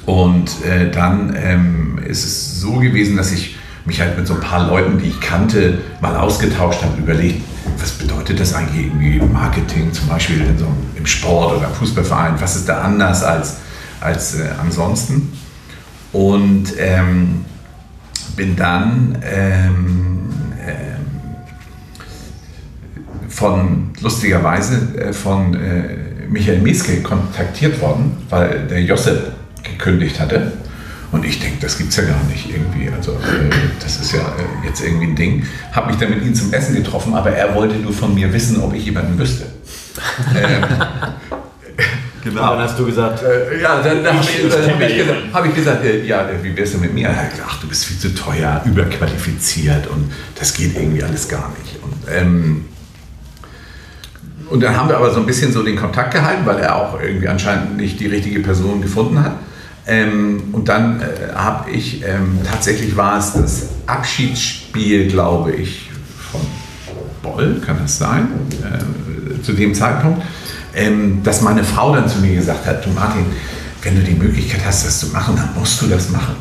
[0.05, 4.41] Und äh, dann ähm, ist es so gewesen, dass ich mich halt mit so ein
[4.41, 7.41] paar Leuten, die ich kannte, mal ausgetauscht habe, überlegt,
[7.79, 12.55] was bedeutet das eigentlich irgendwie Marketing, zum Beispiel so, im Sport oder im Fußballverein, was
[12.55, 13.57] ist da anders als,
[14.01, 15.31] als äh, ansonsten?
[16.11, 17.45] Und ähm,
[18.35, 20.29] bin dann ähm,
[20.65, 21.05] ähm,
[23.27, 25.97] von, lustigerweise, äh, von äh,
[26.29, 30.53] Michael Mieske kontaktiert worden, weil der Josep gekündigt hatte.
[31.11, 32.89] Und ich denke, das gibt es ja gar nicht irgendwie.
[32.89, 33.49] Also, äh,
[33.81, 35.45] das ist ja äh, jetzt irgendwie ein Ding.
[35.71, 38.61] Habe mich dann mit ihm zum Essen getroffen, aber er wollte nur von mir wissen,
[38.61, 39.45] ob ich jemanden wüsste.
[40.35, 40.63] ähm,
[42.23, 42.51] Genau.
[42.51, 45.45] Und dann hast du gesagt, äh, ja, dann, dann habe ich, hab ich, gesagt, hab
[45.45, 47.07] ich gesagt äh, ja, wie wärst du mit mir?
[47.07, 51.29] Er hat gesagt, ach, du bist viel zu teuer, überqualifiziert und das geht irgendwie alles
[51.29, 51.81] gar nicht.
[51.81, 52.65] Und, ähm,
[54.49, 56.99] und dann haben wir aber so ein bisschen so den Kontakt gehalten, weil er auch
[56.99, 59.35] irgendwie anscheinend nicht die richtige Person gefunden hat.
[59.89, 65.89] Ähm, und dann äh, habe ich, ähm, tatsächlich war es das Abschiedsspiel, glaube ich,
[66.31, 66.41] von
[67.23, 68.27] Boll, kann das sein,
[68.61, 70.21] äh, zu dem Zeitpunkt
[70.75, 73.25] ähm, dass meine Frau dann zu mir gesagt hat, du Martin,
[73.81, 76.35] wenn du die Möglichkeit hast, das zu machen, dann musst du das machen.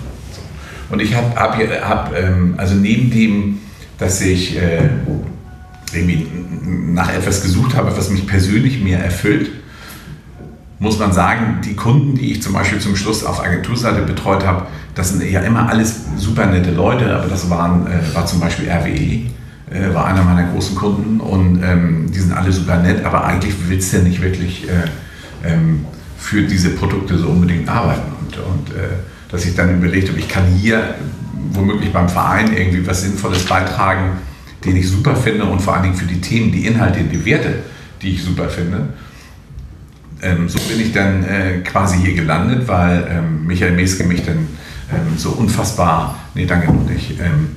[0.91, 3.59] Und ich habe, hab, hab, ähm, also neben dem,
[3.99, 4.89] dass ich äh,
[5.93, 6.27] irgendwie
[6.93, 9.51] nach etwas gesucht habe, was mich persönlich mehr erfüllt,
[10.79, 14.67] muss man sagen, die Kunden, die ich zum Beispiel zum Schluss auf Agenturseite betreut habe,
[14.95, 18.69] das sind ja immer alles super nette Leute, aber das waren, äh, war zum Beispiel
[18.69, 19.31] RWE,
[19.71, 23.55] äh, war einer meiner großen Kunden und ähm, die sind alle super nett, aber eigentlich
[23.69, 25.85] willst du ja nicht wirklich äh, ähm,
[26.17, 28.12] für diese Produkte so unbedingt arbeiten.
[28.21, 28.88] Und, und äh,
[29.31, 30.95] dass ich dann überlegt habe, ich kann hier
[31.53, 34.19] womöglich beim Verein irgendwie was Sinnvolles beitragen,
[34.64, 37.61] den ich super finde und vor allen Dingen für die Themen, die Inhalte, die Werte,
[38.03, 38.88] die ich super finde.
[40.22, 44.48] Ähm, so bin ich dann äh, quasi hier gelandet, weil ähm, Michael Meske mich dann
[44.90, 47.50] ähm, so unfassbar, nee, danke noch nicht, ähm,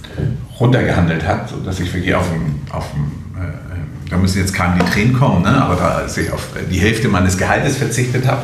[0.60, 4.78] runtergehandelt hat, sodass ich wirklich auf dem, auf dem äh, äh, da müssen jetzt keinem
[4.80, 5.62] die Tränen kommen, ne?
[5.62, 8.43] aber da ich auf die Hälfte meines Gehaltes verzichtet habe,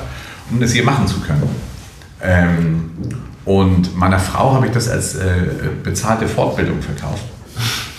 [0.50, 1.44] um das hier machen zu können.
[2.22, 2.92] Ähm,
[3.44, 5.26] und meiner Frau habe ich das als äh,
[5.84, 7.24] bezahlte Fortbildung verkauft.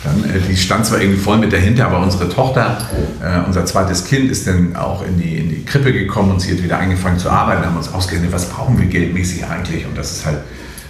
[0.09, 2.79] Dann, äh, die stand zwar irgendwie voll mit dahinter, aber unsere Tochter,
[3.23, 6.53] äh, unser zweites Kind, ist dann auch in die, in die Krippe gekommen und sie
[6.53, 10.12] hat wieder angefangen zu arbeiten, haben uns ausgerechnet, was brauchen wir geldmäßig eigentlich und dass
[10.12, 10.38] es halt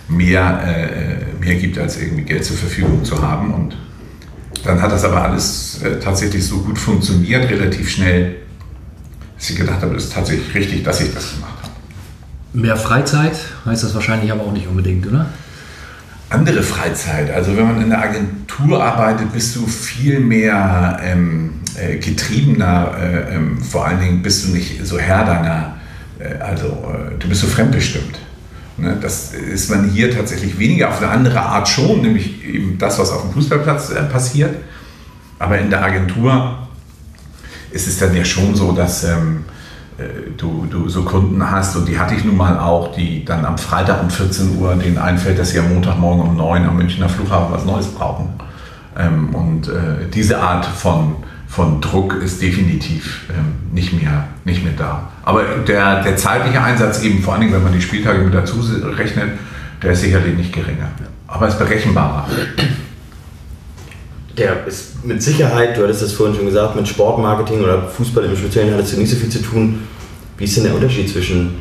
[0.08, 3.52] mehr, äh, mehr gibt, als irgendwie Geld zur Verfügung zu haben.
[3.52, 3.76] Und
[4.64, 8.36] dann hat das aber alles äh, tatsächlich so gut funktioniert, relativ schnell,
[9.36, 11.72] dass ich gedacht habe, es ist tatsächlich richtig, dass ich das gemacht habe.
[12.52, 15.26] Mehr Freizeit heißt das wahrscheinlich aber auch nicht unbedingt, oder?
[16.30, 17.30] Andere Freizeit.
[17.30, 22.94] Also wenn man in der Agentur arbeitet, bist du viel mehr ähm, äh, getriebener.
[23.00, 25.76] Äh, ähm, vor allen Dingen bist du nicht so Herr deiner,
[26.18, 28.18] äh, also äh, du bist so fremdbestimmt.
[28.76, 28.96] Ne?
[29.00, 33.10] Das ist man hier tatsächlich weniger, auf eine andere Art schon, nämlich eben das, was
[33.10, 34.54] auf dem Fußballplatz äh, passiert.
[35.38, 36.68] Aber in der Agentur
[37.70, 39.57] ist es dann ja schon so, dass ähm, äh,
[40.36, 43.58] du, du so Kunden hast, und die hatte ich nun mal auch, die dann am
[43.58, 47.52] Freitag um 14 Uhr denen einfällt, dass sie am Montagmorgen um 9 am Münchner Flughafen
[47.52, 48.28] was Neues brauchen.
[48.96, 54.74] Ähm, und äh, diese Art von, von Druck ist definitiv ähm, nicht, mehr, nicht mehr
[54.76, 55.08] da.
[55.24, 58.60] Aber der, der zeitliche Einsatz eben, vor allen Dingen, wenn man die Spieltage mit dazu
[58.96, 59.30] rechnet,
[59.82, 60.88] der ist sicherlich nicht geringer.
[61.26, 62.26] Aber es ist berechenbarer.
[64.38, 68.36] Der ist mit Sicherheit, du hattest das vorhin schon gesagt, mit Sportmarketing oder Fußball im
[68.36, 69.80] Speziellen hattest du nicht so viel zu tun.
[70.36, 71.56] Wie ist denn der Unterschied zwischen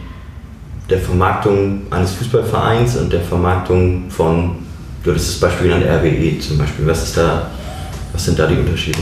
[0.89, 4.57] der Vermarktung eines Fußballvereins und der Vermarktung von,
[5.03, 6.85] du hattest das Beispiel genannt, RWE zum Beispiel.
[6.87, 7.49] Was, ist da,
[8.13, 8.99] was sind da die Unterschiede?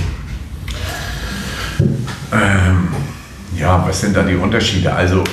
[2.32, 2.88] Ähm,
[3.58, 4.94] ja, was sind da die Unterschiede?
[4.94, 5.24] Also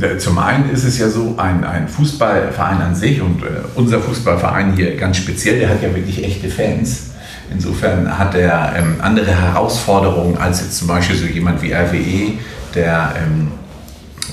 [0.00, 4.00] äh, zum einen ist es ja so, ein, ein Fußballverein an sich und äh, unser
[4.00, 7.07] Fußballverein hier ganz speziell, der hat ja wirklich echte Fans.
[7.50, 12.32] Insofern hat er ähm, andere Herausforderungen als jetzt zum Beispiel so jemand wie RWE,
[12.74, 13.48] der ähm,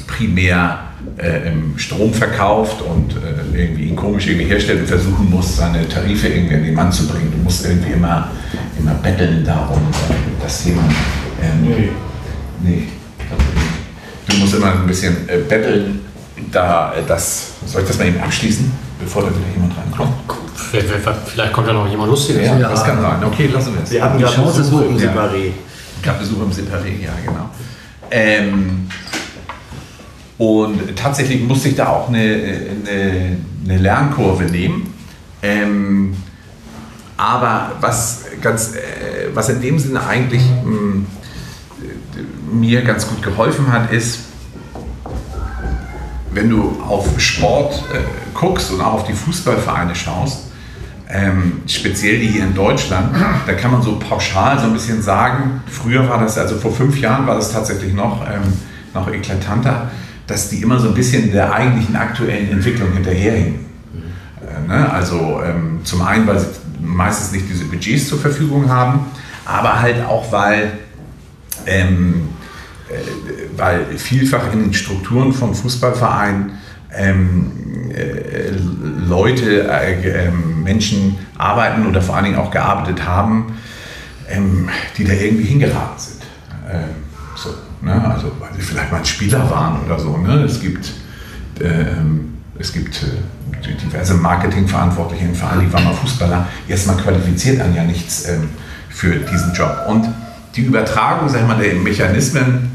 [0.08, 0.80] primär
[1.18, 6.28] äh, Strom verkauft und äh, irgendwie ihn komisch irgendwie herstellt und versuchen muss, seine Tarife
[6.28, 7.32] irgendwie an den Mann zu bringen.
[7.32, 8.30] Du musst irgendwie immer,
[8.80, 9.82] immer betteln darum,
[10.42, 10.92] dass jemand.
[11.42, 11.90] Ähm, nee.
[12.64, 12.88] Nee,
[14.28, 16.02] Du musst immer ein bisschen äh, betteln,
[16.52, 17.52] da äh, das.
[17.66, 20.14] Soll ich das mal eben abschließen, bevor da wieder jemand reinkommt?
[20.56, 20.90] Vielleicht,
[21.28, 22.48] vielleicht kommt ja noch jemand Lustiges.
[22.48, 23.24] Ja, das kann sein.
[23.24, 23.92] Okay, lassen wir es.
[23.92, 25.12] Wir haben gerade Besuch im ja.
[25.12, 25.52] Separé.
[26.02, 27.50] gab Besuch im Separé, ja, genau.
[28.12, 28.88] Ähm,
[30.38, 34.94] und tatsächlich musste ich da auch eine, eine, eine Lernkurve nehmen.
[35.42, 36.16] Ähm,
[37.18, 41.06] aber was, ganz, äh, was in dem Sinne eigentlich mh,
[42.52, 44.20] mir ganz gut geholfen hat, ist,
[46.32, 48.00] wenn du auf Sport äh,
[48.34, 50.45] guckst und auch auf die Fußballvereine schaust,
[51.10, 53.16] ähm, speziell die hier in Deutschland,
[53.46, 57.00] da kann man so pauschal so ein bisschen sagen, früher war das, also vor fünf
[57.00, 58.54] Jahren war das tatsächlich noch, ähm,
[58.94, 59.92] noch eklatanter,
[60.26, 63.66] dass die immer so ein bisschen der eigentlichen aktuellen Entwicklung hinterherhingen.
[64.42, 64.92] Äh, ne?
[64.92, 66.48] Also ähm, zum einen, weil sie
[66.82, 69.06] meistens nicht diese Budgets zur Verfügung haben,
[69.46, 70.72] aber halt auch, weil,
[71.68, 72.30] ähm,
[72.90, 76.54] äh, weil vielfach in den Strukturen von Fußballvereinen
[76.96, 77.52] ähm,
[77.94, 78.52] äh,
[79.08, 83.58] Leute, äh, ähm, Menschen arbeiten oder vor allen Dingen auch gearbeitet haben,
[84.30, 86.24] ähm, die da irgendwie hingeraten sind.
[86.70, 86.90] Ähm,
[87.36, 87.52] so,
[87.82, 88.04] ne?
[88.14, 90.18] Also weil sie vielleicht mal ein Spieler waren oder so.
[90.18, 90.44] Ne?
[90.44, 90.92] Es gibt,
[91.62, 96.48] ähm, es gibt äh, diverse Marketingverantwortliche im Verein, die waren mal Fußballer.
[96.68, 98.50] Erstmal qualifiziert an ja nichts ähm,
[98.90, 99.86] für diesen Job.
[99.88, 100.08] Und
[100.56, 102.72] die Übertragung sag ich mal, der Mechanismen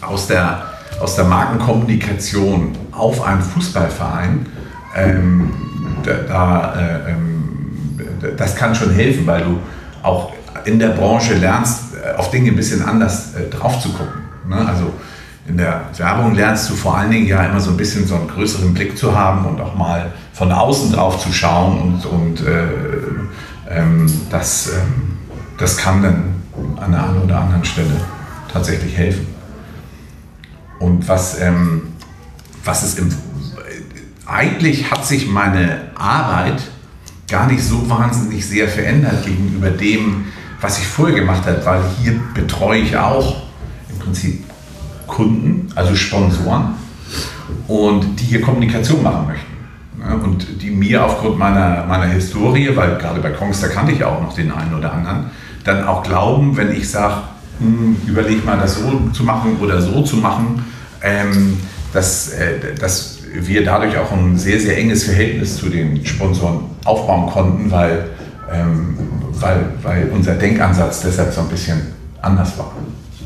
[0.00, 0.66] aus der,
[1.00, 4.46] aus der Markenkommunikation auf einen Fußballverein,
[4.96, 5.52] ähm,
[6.06, 7.98] da, äh, ähm,
[8.36, 9.58] das kann schon helfen, weil du
[10.02, 10.32] auch
[10.64, 14.22] in der Branche lernst, äh, auf Dinge ein bisschen anders äh, drauf zu gucken.
[14.48, 14.56] Ne?
[14.66, 14.92] Also
[15.46, 18.28] in der Werbung lernst du vor allen Dingen ja immer so ein bisschen so einen
[18.28, 22.66] größeren Blick zu haben und auch mal von außen drauf zu schauen und, und äh,
[23.70, 25.18] ähm, das, ähm,
[25.58, 26.34] das kann dann
[26.80, 28.00] an der einen oder anderen Stelle
[28.52, 29.26] tatsächlich helfen.
[30.78, 31.92] Und was, ähm,
[32.64, 33.08] was es im,
[34.26, 36.62] eigentlich hat sich meine Arbeit
[37.28, 40.26] gar nicht so wahnsinnig sehr verändert gegenüber dem,
[40.60, 43.42] was ich vorher gemacht habe, weil hier betreue ich auch
[43.90, 44.44] im Prinzip
[45.06, 46.74] Kunden, also Sponsoren,
[47.68, 49.52] und die hier Kommunikation machen möchten.
[50.00, 54.20] Ja, und die mir aufgrund meiner, meiner Historie, weil gerade bei Kongster kannte ich auch
[54.20, 55.30] noch den einen oder anderen,
[55.64, 57.22] dann auch glauben, wenn ich sage,
[57.58, 60.64] hm, überleg mal das so zu machen oder so zu machen,
[61.02, 61.58] ähm,
[61.92, 67.30] dass, äh, dass wir dadurch auch ein sehr, sehr enges Verhältnis zu den Sponsoren aufbauen
[67.30, 68.10] konnten, weil,
[68.52, 68.96] ähm,
[69.32, 71.80] weil, weil unser Denkansatz deshalb so ein bisschen
[72.20, 72.72] anders war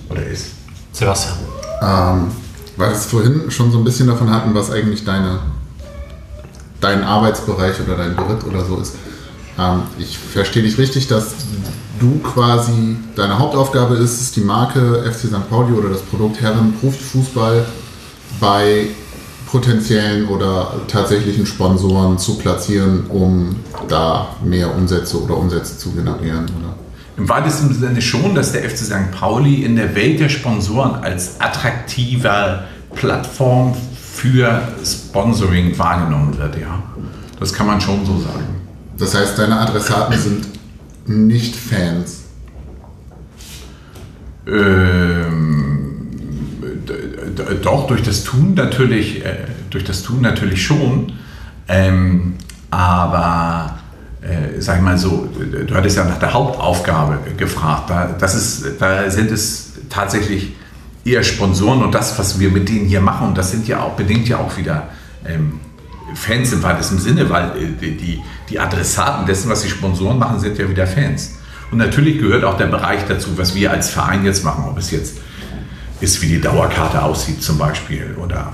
[0.08, 0.50] oder ist.
[0.92, 1.36] Sebastian.
[1.82, 2.28] Ähm,
[2.76, 5.40] weil wir es vorhin schon so ein bisschen davon hatten, was eigentlich deine,
[6.80, 8.94] dein Arbeitsbereich oder dein Beritt oder so ist.
[9.58, 11.34] Ähm, ich verstehe dich richtig, dass
[11.98, 15.48] du quasi, deine Hauptaufgabe ist es, die Marke FC St.
[15.48, 17.64] Pauli oder das Produkt Herren Profifußball
[18.40, 18.88] bei
[19.46, 23.56] potenziellen oder tatsächlichen Sponsoren zu platzieren, um
[23.88, 26.44] da mehr Umsätze oder Umsätze zu generieren.
[26.44, 26.74] Oder?
[27.16, 29.10] Im weitesten Sinne schon, dass der FC St.
[29.12, 33.74] Pauli in der Welt der Sponsoren als attraktiver Plattform
[34.16, 36.82] für Sponsoring wahrgenommen wird, ja.
[37.38, 38.44] Das kann man schon so sagen.
[38.98, 40.46] Das heißt, deine Adressaten sind
[41.06, 42.24] nicht Fans.
[44.46, 45.75] Ähm,
[47.62, 49.36] doch, durch das Tun natürlich, äh,
[49.70, 51.12] durch das Tun natürlich schon.
[51.68, 52.34] Ähm,
[52.70, 53.78] aber
[54.22, 55.28] äh, sag ich mal so,
[55.66, 57.90] du hattest ja nach der Hauptaufgabe gefragt.
[57.90, 60.52] Da, das ist, da sind es tatsächlich
[61.04, 64.28] eher Sponsoren und das, was wir mit denen hier machen, das sind ja auch, bedingt
[64.28, 64.88] ja auch wieder
[65.24, 65.60] ähm,
[66.14, 70.40] Fans im weitesten Sinne, weil äh, die, die, die Adressaten dessen, was die Sponsoren machen,
[70.40, 71.36] sind ja wieder Fans.
[71.70, 74.90] Und natürlich gehört auch der Bereich dazu, was wir als Verein jetzt machen, ob es
[74.90, 75.18] jetzt
[76.00, 78.52] ist, wie die Dauerkarte aussieht zum Beispiel oder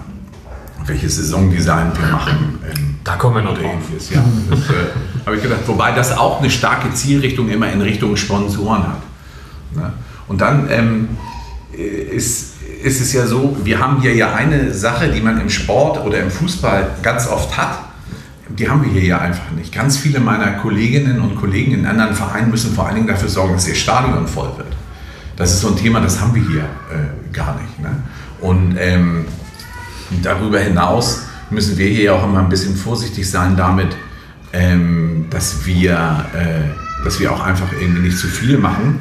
[0.87, 2.59] welches Saisondesign wir machen.
[3.05, 3.81] Da kommen wir noch drauf.
[4.11, 4.73] Ja, das äh,
[5.27, 5.61] habe ich gedacht.
[5.67, 9.03] Wobei das auch eine starke Zielrichtung immer in Richtung Sponsoren hat.
[9.75, 9.93] Ne?
[10.29, 11.09] Und dann ähm,
[11.73, 16.05] ist, ist es ja so, wir haben hier ja eine Sache, die man im Sport
[16.05, 17.79] oder im Fußball ganz oft hat.
[18.49, 19.75] Die haben wir hier ja einfach nicht.
[19.75, 23.55] Ganz viele meiner Kolleginnen und Kollegen in anderen Vereinen müssen vor allen Dingen dafür sorgen,
[23.55, 24.75] dass ihr Stadion voll wird.
[25.37, 27.79] Das ist so ein Thema, das haben wir hier äh, gar nicht.
[27.81, 28.03] Ne?
[28.41, 29.25] Und ähm,
[30.23, 33.97] darüber hinaus müssen wir hier auch immer ein bisschen vorsichtig sein damit,
[34.53, 38.99] ähm, dass, wir, äh, dass wir auch einfach irgendwie nicht zu viel machen,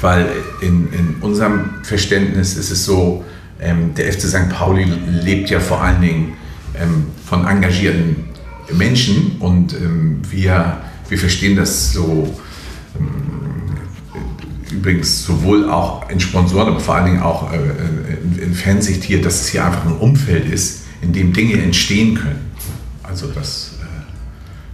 [0.00, 0.26] weil
[0.60, 3.24] in, in unserem Verständnis ist es so,
[3.60, 4.50] ähm, der FC St.
[4.50, 6.32] Pauli lebt ja vor allen Dingen
[6.78, 8.24] ähm, von engagierten
[8.72, 12.34] Menschen und ähm, wir, wir verstehen das so
[14.74, 19.22] übrigens sowohl auch in Sponsoren, aber vor allen Dingen auch äh, in, in Fansicht hier,
[19.22, 22.50] dass es hier einfach ein Umfeld ist, in dem Dinge entstehen können.
[23.02, 23.84] Also das, äh,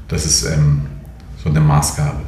[0.08, 0.86] das ist ähm,
[1.42, 2.20] so eine Maßgabe.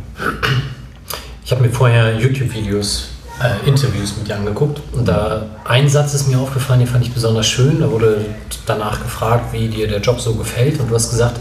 [1.45, 3.09] Ich habe mir vorher YouTube-Videos,
[3.43, 7.13] äh, Interviews mit dir angeguckt und da ein Satz ist mir aufgefallen, den fand ich
[7.13, 7.81] besonders schön.
[7.81, 8.25] Da wurde
[8.67, 11.41] danach gefragt, wie dir der Job so gefällt und du hast gesagt,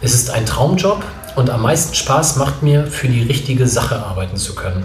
[0.00, 1.02] es ist ein Traumjob
[1.36, 4.84] und am meisten Spaß macht mir, für die richtige Sache arbeiten zu können.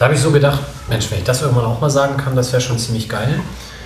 [0.00, 2.50] Da habe ich so gedacht, Mensch, wenn ich das irgendwann auch mal sagen kann, das
[2.52, 3.38] wäre schon ziemlich geil.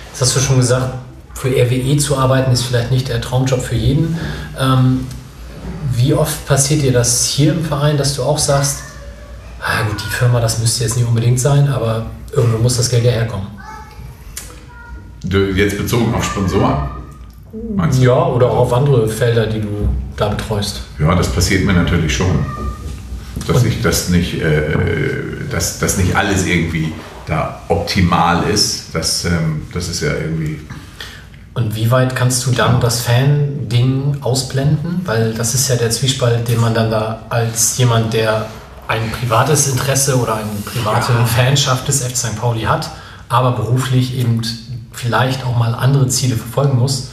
[0.07, 0.93] Jetzt hast du schon gesagt,
[1.33, 4.17] für RWE zu arbeiten ist vielleicht nicht der Traumjob für jeden.
[4.57, 5.07] Ähm,
[5.91, 8.83] wie oft passiert dir das hier im Verein, dass du auch sagst,
[9.59, 13.03] ah gut, die Firma, das müsste jetzt nicht unbedingt sein, aber irgendwo muss das Geld
[13.03, 13.47] ja herkommen.
[15.25, 16.91] Du, jetzt bezogen auf Sponsoren.
[17.75, 18.05] Meinst du?
[18.05, 20.79] Ja, oder auch auf andere Felder, die du da betreust.
[20.97, 22.45] Ja, das passiert mir natürlich schon.
[23.47, 24.75] Dass ich das nicht, äh,
[25.51, 26.93] dass das nicht alles irgendwie
[27.25, 28.87] da optimal ist.
[28.93, 30.59] Das, ähm, das ist ja irgendwie.
[31.53, 35.01] Und wie weit kannst du dann das Fan-Ding ausblenden?
[35.05, 38.47] Weil das ist ja der Zwiespalt, den man dann da als jemand, der
[38.87, 42.35] ein privates Interesse oder eine private Fanschaft des FC St.
[42.39, 42.91] Pauli hat,
[43.29, 44.41] aber beruflich eben
[44.91, 47.09] vielleicht auch mal andere Ziele verfolgen muss.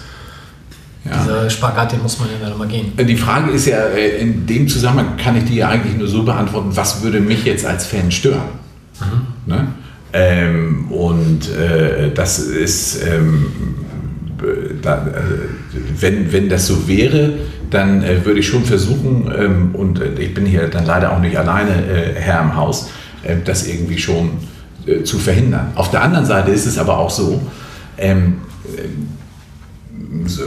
[1.04, 1.20] Ja.
[1.20, 2.92] Dieser Spagat, den muss man ja dann mal gehen.
[2.96, 6.22] Die Frage ist ja, äh, in dem Zusammenhang kann ich die ja eigentlich nur so
[6.22, 8.42] beantworten, was würde mich jetzt als Fan stören?
[9.46, 9.66] Ne?
[10.12, 13.46] Ähm, und äh, das ist, ähm,
[14.40, 17.32] äh, da, äh, wenn, wenn das so wäre,
[17.70, 21.18] dann äh, würde ich schon versuchen, ähm, und äh, ich bin hier dann leider auch
[21.18, 22.90] nicht alleine äh, Herr im Haus,
[23.22, 24.32] äh, das irgendwie schon
[24.86, 25.72] äh, zu verhindern.
[25.74, 27.40] Auf der anderen Seite ist es aber auch so,
[27.96, 28.76] ähm, so,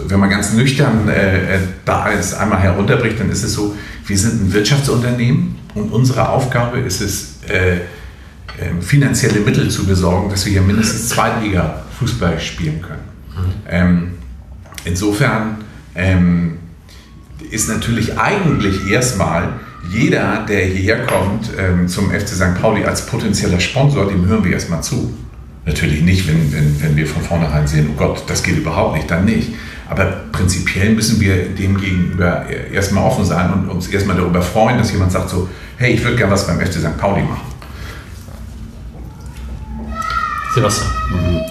[0.07, 4.43] wenn man ganz nüchtern äh, da alles einmal herunterbricht, dann ist es so, wir sind
[4.43, 7.77] ein Wirtschaftsunternehmen und unsere Aufgabe ist es, äh,
[8.57, 13.03] äh, finanzielle Mittel zu besorgen, dass wir hier mindestens Zweitliga-Fußball spielen können.
[13.67, 14.11] Ähm,
[14.85, 15.57] insofern
[15.93, 16.59] ähm,
[17.51, 19.59] ist natürlich eigentlich erstmal
[19.91, 22.55] jeder, der hierher kommt ähm, zum FC St.
[22.61, 25.13] Pauli als potenzieller Sponsor, dem hören wir erstmal zu.
[25.65, 29.09] Natürlich nicht, wenn, wenn, wenn wir von vornherein sehen, oh Gott, das geht überhaupt nicht,
[29.09, 29.49] dann nicht.
[29.89, 34.91] Aber prinzipiell müssen wir dem gegenüber erstmal offen sein und uns erstmal darüber freuen, dass
[34.91, 36.97] jemand sagt so, hey, ich würde gerne was beim FC St.
[36.97, 37.55] Pauli machen.
[40.53, 40.89] Sebastian.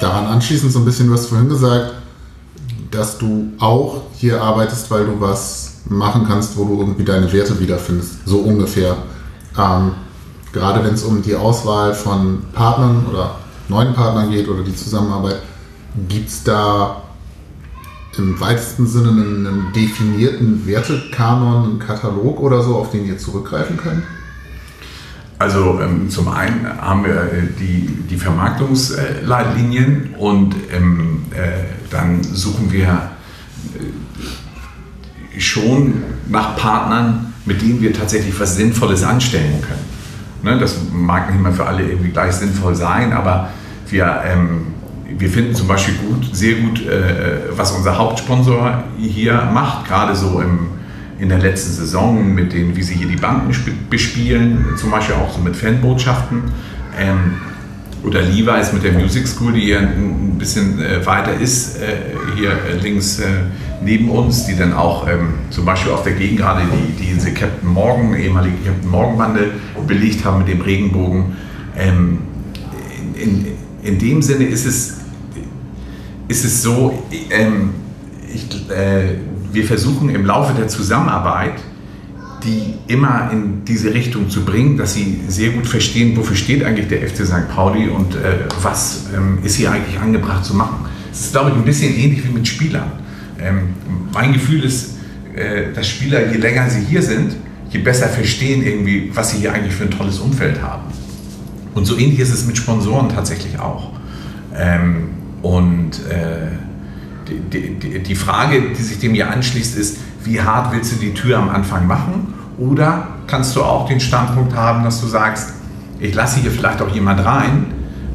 [0.01, 1.93] daran anschließend so ein bisschen, du hast vorhin gesagt,
[2.91, 7.61] dass du auch hier arbeitest, weil du was machen kannst, wo du irgendwie deine Werte
[7.61, 8.97] wiederfindest, so ungefähr.
[9.59, 9.93] Ähm,
[10.53, 15.43] gerade wenn es um die Auswahl von Partnern oder neuen Partnern geht oder die Zusammenarbeit,
[16.09, 17.03] gibt es da
[18.17, 23.77] im weitesten Sinne einen, einen definierten Wertekanon, einen Katalog oder so, auf den ihr zurückgreifen
[23.77, 24.03] könnt?
[25.39, 32.71] Also ähm, zum einen haben wir äh, die, die Vermarktungsleitlinien und ähm, äh, dann suchen
[32.71, 33.11] wir
[35.35, 39.94] äh, schon nach Partnern, mit denen wir tatsächlich was Sinnvolles anstellen können.
[40.45, 43.49] Ne, das mag nicht mehr für alle irgendwie gleich sinnvoll sein, aber
[43.89, 44.75] wir, ähm,
[45.17, 50.43] wir finden zum Beispiel gut, sehr gut, äh, was unser Hauptsponsor hier macht, gerade so
[50.43, 50.69] im,
[51.19, 53.57] in der letzten Saison mit denen, wie sie hier die Banken
[53.89, 56.43] bespielen, zum Beispiel auch so mit Fanbotschaften.
[56.99, 57.37] Ähm,
[58.05, 61.97] oder Levi's mit der Music School, die hier ein bisschen äh, weiter ist, äh,
[62.37, 62.53] hier
[62.83, 63.25] links äh,
[63.83, 67.33] neben uns, die dann auch ähm, zum Beispiel auf der Gegend gerade die, die diese
[67.33, 69.51] Captain Morgan, ehemalige Captain Morgan Bande
[69.87, 71.37] belegt haben mit dem Regenbogen.
[71.77, 72.19] Ähm,
[73.15, 73.47] in,
[73.83, 74.99] in dem Sinne ist es,
[76.29, 77.71] ist es so, ähm,
[78.33, 78.49] ich,
[79.53, 81.55] wir versuchen im Laufe der Zusammenarbeit,
[82.45, 86.89] die immer in diese Richtung zu bringen, dass sie sehr gut verstehen, wofür steht eigentlich
[86.89, 87.49] der FC St.
[87.55, 90.87] Pauli und äh, was ähm, ist hier eigentlich angebracht zu machen.
[91.11, 92.93] Es ist, glaube ich, ein bisschen ähnlich wie mit Spielern.
[93.41, 93.71] Ähm,
[94.13, 94.97] mein Gefühl ist,
[95.35, 97.37] äh, dass Spieler, je länger sie hier sind,
[97.71, 100.85] je besser verstehen irgendwie, was sie hier eigentlich für ein tolles Umfeld haben.
[101.75, 103.91] Und so ähnlich ist es mit Sponsoren tatsächlich auch.
[104.55, 105.09] Ähm,
[105.43, 106.49] und äh,
[107.53, 111.15] die, die, die Frage, die sich dem hier anschließt, ist, wie hart willst du die
[111.15, 112.34] Tür am Anfang machen?
[112.59, 115.55] Oder kannst du auch den Standpunkt haben, dass du sagst,
[115.99, 117.67] ich lasse hier vielleicht auch jemand rein,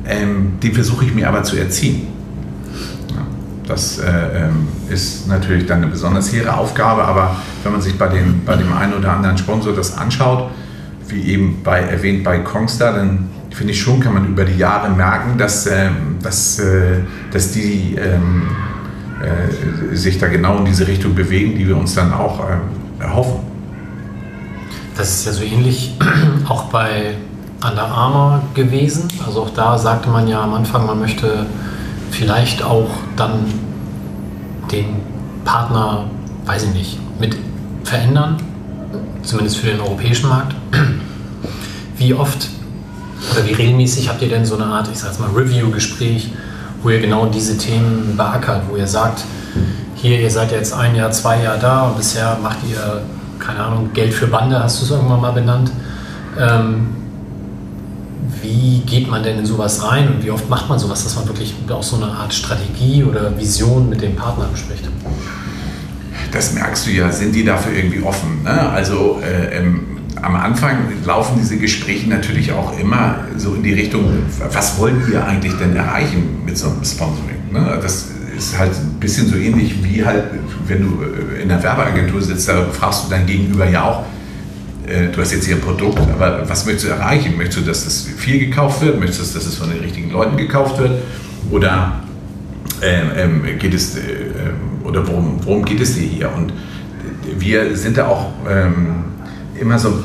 [0.05, 2.07] ähm, den versuche ich mir aber zu erziehen.
[3.09, 3.25] Ja,
[3.67, 8.07] das äh, ähm, ist natürlich dann eine besonders hehre Aufgabe, aber wenn man sich bei,
[8.07, 10.49] den, bei dem einen oder anderen Sponsor das anschaut,
[11.07, 14.89] wie eben bei, erwähnt bei Kongstar, dann finde ich schon, kann man über die Jahre
[14.89, 16.99] merken, dass, ähm, dass, äh,
[17.31, 18.47] dass die ähm,
[19.21, 22.61] äh, sich da genau in diese Richtung bewegen, die wir uns dann auch ähm,
[22.99, 23.48] erhoffen.
[24.99, 25.93] Das ist ja so ähnlich
[26.49, 27.15] auch bei
[27.65, 29.07] Under Armour gewesen.
[29.25, 31.45] Also auch da sagte man ja am Anfang, man möchte
[32.11, 33.45] vielleicht auch dann
[34.69, 34.97] den
[35.45, 36.03] Partner,
[36.45, 37.37] weiß ich nicht, mit
[37.85, 38.43] verändern,
[39.23, 40.53] zumindest für den europäischen Markt.
[41.97, 42.49] Wie oft
[43.31, 46.31] oder wie regelmäßig habt ihr denn so eine Art, ich sag's mal, Review-Gespräch,
[46.81, 49.23] wo ihr genau diese Themen beackert, wo ihr sagt,
[49.95, 53.01] hier, ihr seid jetzt ein Jahr, zwei Jahre da und bisher macht ihr,
[53.49, 55.71] keine Ahnung, Geld für Bande, hast du es irgendwann mal benannt.
[56.39, 56.87] Ähm,
[58.41, 61.27] wie geht man denn in sowas rein und wie oft macht man sowas, dass man
[61.27, 64.83] wirklich auch so eine Art Strategie oder Vision mit dem Partner bespricht?
[66.31, 68.43] Das merkst du ja, sind die dafür irgendwie offen.
[68.43, 68.69] Ne?
[68.69, 74.05] Also äh, ähm, am Anfang laufen diese Gespräche natürlich auch immer so in die Richtung,
[74.51, 77.51] was wollt ihr eigentlich denn erreichen mit so einem Sponsoring?
[77.51, 77.79] Ne?
[77.81, 80.25] Das ist halt ein bisschen so ähnlich wie halt,
[80.69, 84.03] wenn du äh, in der Werbeagentur sitzt, da fragst du dein Gegenüber ja auch,
[84.87, 87.35] äh, du hast jetzt hier ein Produkt, aber was möchtest du erreichen?
[87.37, 88.99] Möchtest du, dass das viel gekauft wird?
[88.99, 91.01] Möchtest du, dass es von den richtigen Leuten gekauft wird?
[91.51, 92.03] Oder
[92.81, 96.31] ähm, ähm geht es, äh, ähm, oder worum, worum geht es dir hier?
[96.35, 96.53] Und
[97.37, 99.03] wir sind da auch ähm,
[99.59, 100.03] immer so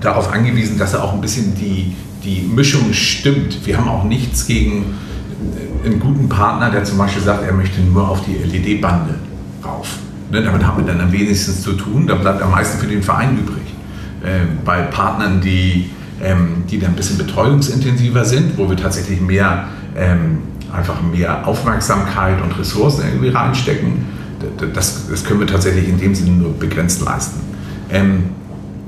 [0.00, 1.94] darauf angewiesen, dass er auch ein bisschen die,
[2.24, 3.66] die Mischung stimmt.
[3.66, 4.94] Wir haben auch nichts gegen
[5.84, 9.14] einen guten Partner, der zum Beispiel sagt, er möchte nur auf die LED-Bande
[9.68, 9.98] rauf.
[10.30, 13.02] Ne, damit haben wir dann am wenigsten zu tun, da bleibt am meisten für den
[13.02, 13.62] Verein übrig.
[14.22, 15.90] Äh, bei Partnern, die,
[16.22, 20.38] ähm, die dann ein bisschen betreuungsintensiver sind, wo wir tatsächlich mehr, ähm,
[20.70, 24.04] einfach mehr Aufmerksamkeit und Ressourcen irgendwie reinstecken,
[24.74, 27.40] das, das können wir tatsächlich in dem Sinne nur begrenzt leisten.
[27.90, 28.24] Ähm,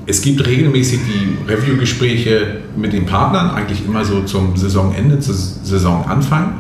[0.07, 6.55] es gibt regelmäßig die Review-Gespräche mit den Partnern, eigentlich immer so zum Saisonende, zum Saisonanfang,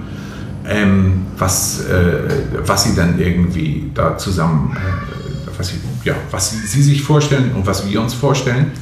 [0.66, 2.28] ähm, was, äh,
[2.66, 7.66] was sie dann irgendwie da zusammen, äh, was, sie, ja, was sie, sich vorstellen und
[7.66, 8.72] was wir uns vorstellen.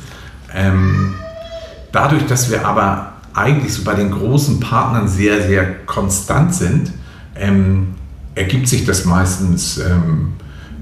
[0.54, 1.14] Ähm,
[1.92, 6.92] dadurch, dass wir aber eigentlich so bei den großen Partnern sehr, sehr konstant sind,
[7.36, 7.94] ähm,
[8.34, 10.32] ergibt sich das meistens ähm,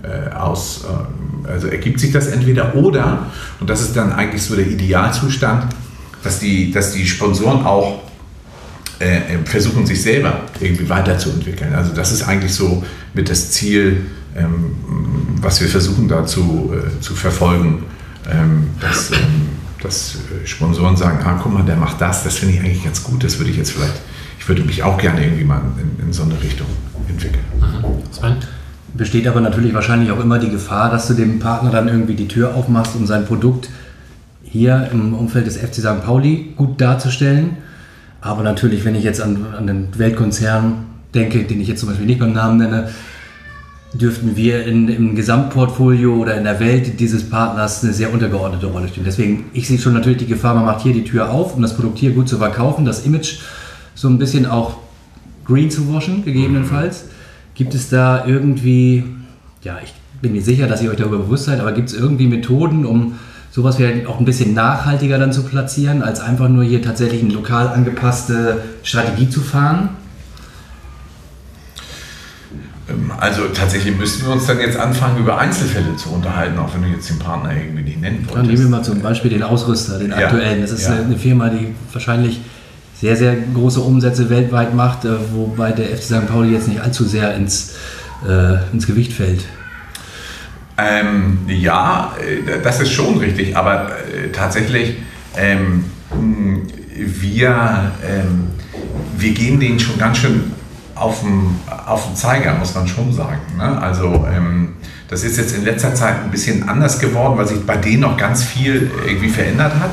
[0.03, 3.27] äh, aus, äh, also ergibt sich das entweder oder,
[3.61, 5.67] und das ist dann eigentlich so der Idealzustand,
[6.23, 8.03] dass die, dass die Sponsoren auch
[9.01, 11.75] äh, äh, versuchen, sich selber irgendwie weiterzuentwickeln.
[11.75, 12.83] Also das ist eigentlich so
[13.15, 14.77] mit das Ziel, ähm,
[15.41, 17.85] was wir versuchen da zu, äh, zu verfolgen,
[18.31, 19.19] ähm, dass, ähm,
[19.83, 23.23] dass Sponsoren sagen, ah, guck mal, der macht das, das finde ich eigentlich ganz gut,
[23.23, 24.01] das würde ich jetzt vielleicht,
[24.39, 26.69] ich ich würde mich auch gerne irgendwie mal in, in so eine Richtung
[27.09, 27.43] entwickeln.
[28.13, 28.37] Sven?
[28.95, 32.29] Besteht aber natürlich wahrscheinlich auch immer die Gefahr, dass du dem Partner dann irgendwie die
[32.29, 33.69] Tür aufmachst, um sein Produkt
[34.45, 36.05] hier im Umfeld des FC St.
[36.05, 37.59] Pauli gut darzustellen.
[38.27, 42.07] Aber natürlich, wenn ich jetzt an, an den Weltkonzern denke, den ich jetzt zum Beispiel
[42.07, 42.89] nicht beim Namen nenne,
[43.95, 48.89] dürften wir in, im Gesamtportfolio oder in der Welt dieses Partners eine sehr untergeordnete Rolle
[48.89, 49.07] spielen.
[49.07, 51.75] Deswegen, ich sehe schon natürlich die Gefahr, man macht hier die Tür auf, um das
[51.75, 53.39] Produkt hier gut zu verkaufen, das Image
[53.95, 54.77] so ein bisschen auch
[55.45, 57.05] green zu waschen, gegebenenfalls.
[57.55, 59.05] Gibt es da irgendwie,
[59.63, 62.27] ja, ich bin mir sicher, dass ihr euch darüber bewusst seid, aber gibt es irgendwie
[62.27, 63.15] Methoden, um
[63.57, 67.33] sowas vielleicht auch ein bisschen nachhaltiger dann zu platzieren, als einfach nur hier tatsächlich eine
[67.33, 69.89] lokal angepasste Strategie zu fahren?
[72.91, 76.83] Ähm, Also tatsächlich müssten wir uns dann jetzt anfangen, über Einzelfälle zu unterhalten, auch wenn
[76.83, 78.71] du jetzt den Partner irgendwie nicht nennen Dann nehmen wir wolltest.
[78.71, 80.61] mal zum Beispiel den Ausrüster, den Ja, aktuellen.
[80.61, 80.93] Das ist ja.
[80.93, 82.43] eine, eine Firma, die wahrscheinlich
[83.01, 86.27] sehr, sehr große Umsätze weltweit macht, äh, wobei der FC St.
[86.29, 87.73] Pauli jetzt nicht allzu sehr ins,
[88.29, 89.45] äh, ins Gewicht fällt.
[90.79, 94.97] Ähm, ja, äh, das ist schon richtig, aber äh, tatsächlich,
[95.37, 95.85] ähm,
[96.95, 98.49] wir, ähm,
[99.17, 100.53] wir gehen denen schon ganz schön
[100.95, 101.57] auf den,
[101.87, 103.41] auf den Zeiger, muss man schon sagen.
[103.57, 103.81] Ne?
[103.81, 104.75] Also ähm,
[105.09, 108.17] das ist jetzt in letzter Zeit ein bisschen anders geworden, weil sich bei denen noch
[108.17, 109.91] ganz viel irgendwie verändert hat.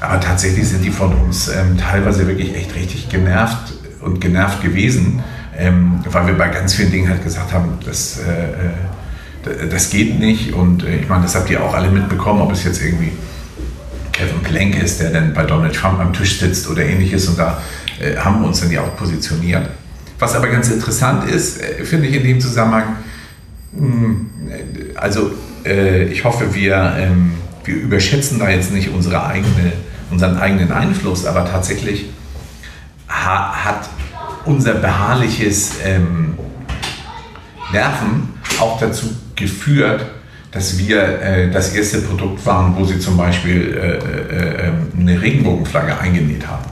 [0.00, 3.72] Aber tatsächlich sind die von uns ähm, teilweise wirklich echt richtig genervt
[4.02, 5.22] und genervt gewesen,
[5.56, 8.70] ähm, weil wir bei ganz vielen Dingen halt gesagt haben, das, äh, äh,
[9.70, 10.52] das geht nicht.
[10.52, 13.12] Und äh, ich meine, das habt ihr auch alle mitbekommen, ob es jetzt irgendwie
[14.12, 17.28] Kevin Plank ist, der dann bei Donald Trump am Tisch sitzt oder ähnliches.
[17.28, 17.60] Und da
[18.00, 19.68] äh, haben wir uns dann ja auch positioniert.
[20.18, 22.96] Was aber ganz interessant ist, äh, finde ich in dem Zusammenhang,
[23.76, 25.32] äh, also
[25.66, 27.32] ich hoffe, wir, ähm,
[27.64, 29.72] wir überschätzen da jetzt nicht unsere eigene,
[30.10, 32.10] unseren eigenen Einfluss, aber tatsächlich
[33.08, 33.88] ha, hat
[34.44, 36.34] unser beharrliches ähm,
[37.72, 38.28] Nerven
[38.60, 39.06] auch dazu
[39.36, 40.04] geführt,
[40.54, 45.20] dass wir äh, das erste Produkt waren, wo sie zum Beispiel äh, äh, äh, eine
[45.20, 46.64] Regenbogenflagge eingenäht haben.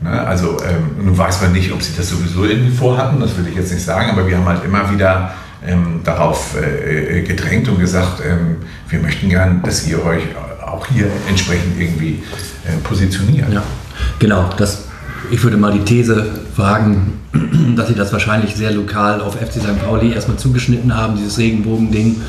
[0.00, 0.26] Ne?
[0.26, 3.54] Also ähm, nun weiß man nicht, ob sie das sowieso irgendwie vorhatten, das will ich
[3.54, 5.34] jetzt nicht sagen, aber wir haben halt immer wieder
[5.66, 8.56] ähm, darauf äh, äh, gedrängt und gesagt, ähm,
[8.88, 10.22] wir möchten gern, dass ihr euch
[10.64, 12.22] auch hier entsprechend irgendwie
[12.82, 13.52] positioniert.
[13.52, 13.62] Ja,
[14.18, 14.48] genau.
[14.56, 14.88] Das,
[15.32, 16.26] ich würde mal die These
[16.56, 17.18] wagen,
[17.76, 19.82] dass sie das wahrscheinlich sehr lokal auf FC St.
[19.82, 22.20] Pauli erstmal zugeschnitten haben, dieses Regenbogen-Ding.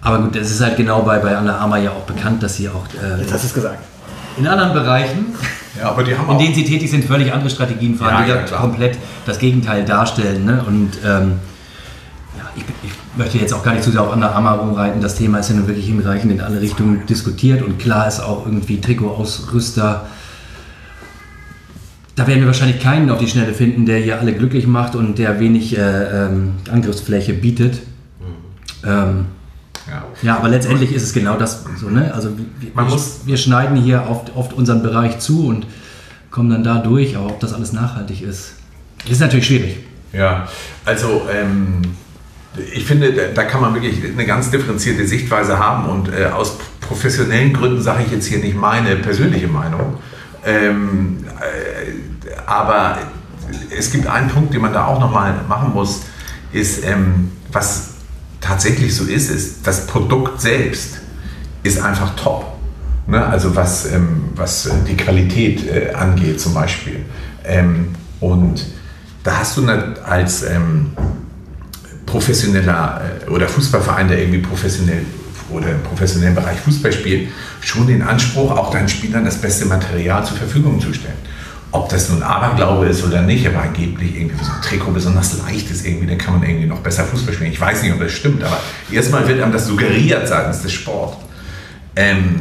[0.00, 2.70] Aber gut, es ist halt genau bei, bei Anna Arma ja auch bekannt, dass sie
[2.70, 3.78] auch äh, Jetzt hast du es gesagt.
[4.38, 5.26] in anderen Bereichen,
[5.78, 8.50] Ja, aber die haben in denen sie tätig sind, völlig andere Strategien fahren, Ja, die
[8.50, 8.96] ja, komplett
[9.26, 10.46] das Gegenteil darstellen.
[10.46, 10.64] Ne?
[10.66, 11.32] Und ähm,
[12.38, 15.02] ja, ich, ich möchte jetzt auch gar nicht zu sehr auf Anna Arma rumreiten.
[15.02, 18.46] Das Thema ist ja nun wirklich hinreichend in alle Richtungen diskutiert und klar ist auch
[18.46, 20.06] irgendwie Trikotausrüster.
[22.16, 25.18] Da werden wir wahrscheinlich keinen auf die Schnelle finden, der hier alle glücklich macht und
[25.18, 25.80] der wenig äh,
[26.26, 27.80] ähm, Angriffsfläche bietet.
[28.84, 29.26] Ähm,
[29.88, 30.04] ja.
[30.22, 32.12] ja, aber letztendlich ist es genau das so, ne?
[32.14, 35.66] Also wir, Man muss- wir schneiden hier oft, oft unseren Bereich zu und
[36.30, 38.54] kommen dann da durch, aber ob das alles nachhaltig ist,
[39.08, 39.76] ist natürlich schwierig.
[40.12, 40.48] Ja,
[40.84, 41.82] also ähm,
[42.74, 46.56] ich finde, da- da kann man wirklich eine ganz differenzierte Sichtweise haben und äh, aus
[46.80, 49.98] professionellen Gründen sage ich jetzt hier nicht meine persönliche Meinung.
[50.46, 52.98] Ähm, äh, aber
[53.76, 56.02] es gibt einen Punkt, den man da auch nochmal machen muss,
[56.52, 57.88] ist, ähm, was
[58.40, 60.98] tatsächlich so ist, ist, das Produkt selbst
[61.62, 62.56] ist einfach top.
[63.06, 63.24] Ne?
[63.24, 67.04] Also was, ähm, was die Qualität äh, angeht zum Beispiel.
[67.44, 67.88] Ähm,
[68.20, 68.64] und
[69.24, 69.66] da hast du
[70.04, 70.92] als ähm,
[72.06, 75.02] professioneller äh, oder Fußballverein, der irgendwie professionell
[75.50, 77.28] oder im professionellen Bereich Fußball spielt,
[77.66, 81.16] schon den Anspruch, auch deinen Spielern das beste Material zur Verfügung zu stellen.
[81.72, 85.70] Ob das nun Aberglaube ist oder nicht, aber angeblich irgendwie so ein Trikot besonders leicht
[85.70, 87.52] ist, irgendwie, dann kann man irgendwie noch besser Fußball spielen.
[87.52, 88.58] Ich weiß nicht, ob das stimmt, aber
[88.90, 91.16] erstmal wird einem das suggeriert seitens des Sports.
[91.96, 92.40] Ähm,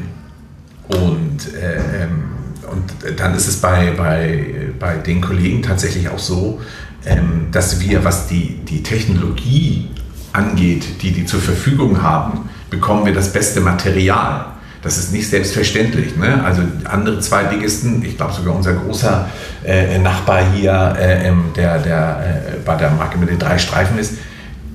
[0.87, 2.23] und, äh, ähm,
[2.71, 6.61] und dann ist es bei, bei, bei den Kollegen tatsächlich auch so,
[7.05, 9.89] ähm, dass wir, was die, die Technologie
[10.33, 14.54] angeht, die die zur Verfügung haben, bekommen wir das beste Material.
[14.85, 16.15] Das ist nicht selbstverständlich.
[16.15, 16.43] Ne?
[16.43, 19.27] Also andere Zweitligisten, ich glaube sogar unser großer
[19.65, 24.13] äh, Nachbar hier, äh, der, der äh, bei der Marke mit den drei Streifen ist,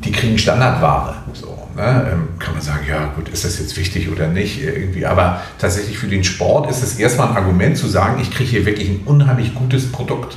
[0.05, 1.15] die kriegen Standardware.
[1.33, 2.11] So, ne?
[2.13, 5.07] ähm, kann man sagen, ja gut, ist das jetzt wichtig oder nicht irgendwie.
[5.07, 8.67] Aber tatsächlich für den Sport ist es erstmal ein Argument zu sagen, ich kriege hier
[8.67, 10.37] wirklich ein unheimlich gutes Produkt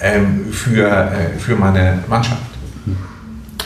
[0.00, 2.42] ähm, für, äh, für meine Mannschaft.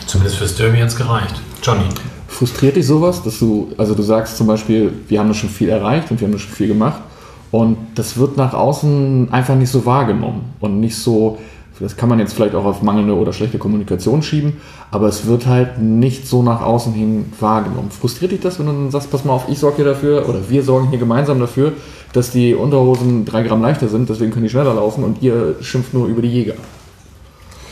[0.06, 1.42] Zumindest fürs Derby hat es gereicht.
[1.62, 1.84] Johnny.
[2.32, 6.10] Frustriert dich sowas, dass du, also du sagst zum Beispiel, wir haben schon viel erreicht
[6.10, 7.02] und wir haben schon viel gemacht
[7.50, 11.36] Und das wird nach außen einfach nicht so wahrgenommen und nicht so,
[11.78, 14.54] das kann man jetzt vielleicht auch auf mangelnde oder schlechte Kommunikation schieben,
[14.90, 17.90] aber es wird halt nicht so nach außen hin wahrgenommen.
[17.90, 20.38] Frustriert dich das, wenn du dann sagst, pass mal auf, ich sorge hier dafür oder
[20.48, 21.74] wir sorgen hier gemeinsam dafür,
[22.14, 25.92] dass die Unterhosen drei Gramm leichter sind, deswegen können die schneller laufen und ihr schimpft
[25.92, 26.54] nur über die Jäger?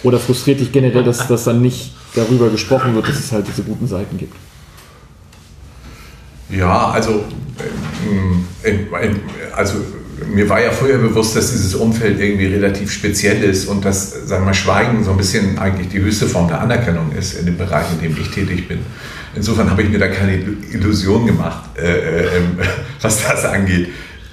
[0.03, 3.63] Oder frustriert dich generell, dass, dass dann nicht darüber gesprochen wird, dass es halt diese
[3.63, 4.35] guten Seiten gibt?
[6.51, 7.25] Ja, also,
[8.09, 9.21] ähm, ähm, ähm,
[9.55, 9.75] also
[10.27, 14.45] mir war ja vorher bewusst, dass dieses Umfeld irgendwie relativ speziell ist und dass, sagen
[14.47, 17.87] wir, Schweigen so ein bisschen eigentlich die höchste Form der Anerkennung ist in dem Bereich,
[17.93, 18.81] in dem ich tätig bin.
[19.35, 20.37] Insofern habe ich mir da keine
[20.73, 22.27] Illusion gemacht, äh, äh,
[23.01, 23.89] was das angeht.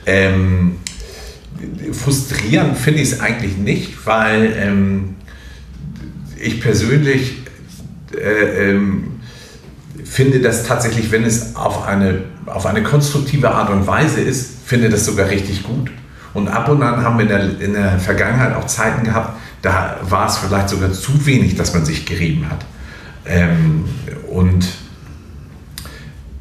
[0.05, 0.77] Ähm,
[1.91, 5.15] frustrierend finde ich es eigentlich nicht, weil ähm,
[6.39, 7.37] ich persönlich
[8.15, 9.19] äh, ähm,
[10.03, 14.89] finde das tatsächlich, wenn es auf eine, auf eine konstruktive Art und Weise ist, finde
[14.89, 15.91] das sogar richtig gut.
[16.33, 19.97] Und ab und an haben wir in der, in der Vergangenheit auch Zeiten gehabt, da
[20.03, 22.65] war es vielleicht sogar zu wenig, dass man sich gerieben hat.
[23.25, 23.85] Ähm,
[24.29, 24.65] und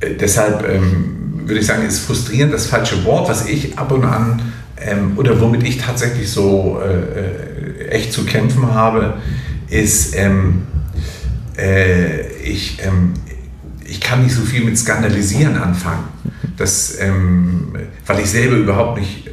[0.00, 4.04] äh, deshalb ähm, würde ich sagen, ist frustrierend das falsche Wort, was ich ab und
[4.04, 4.42] an
[4.78, 9.14] ähm, oder womit ich tatsächlich so äh, äh echt zu kämpfen habe,
[9.68, 10.62] ist, ähm,
[11.59, 13.14] äh, ich, ähm,
[13.84, 16.04] ich kann nicht so viel mit Skandalisieren anfangen,
[16.57, 17.74] das, ähm,
[18.07, 19.30] weil ich selber überhaupt nicht äh,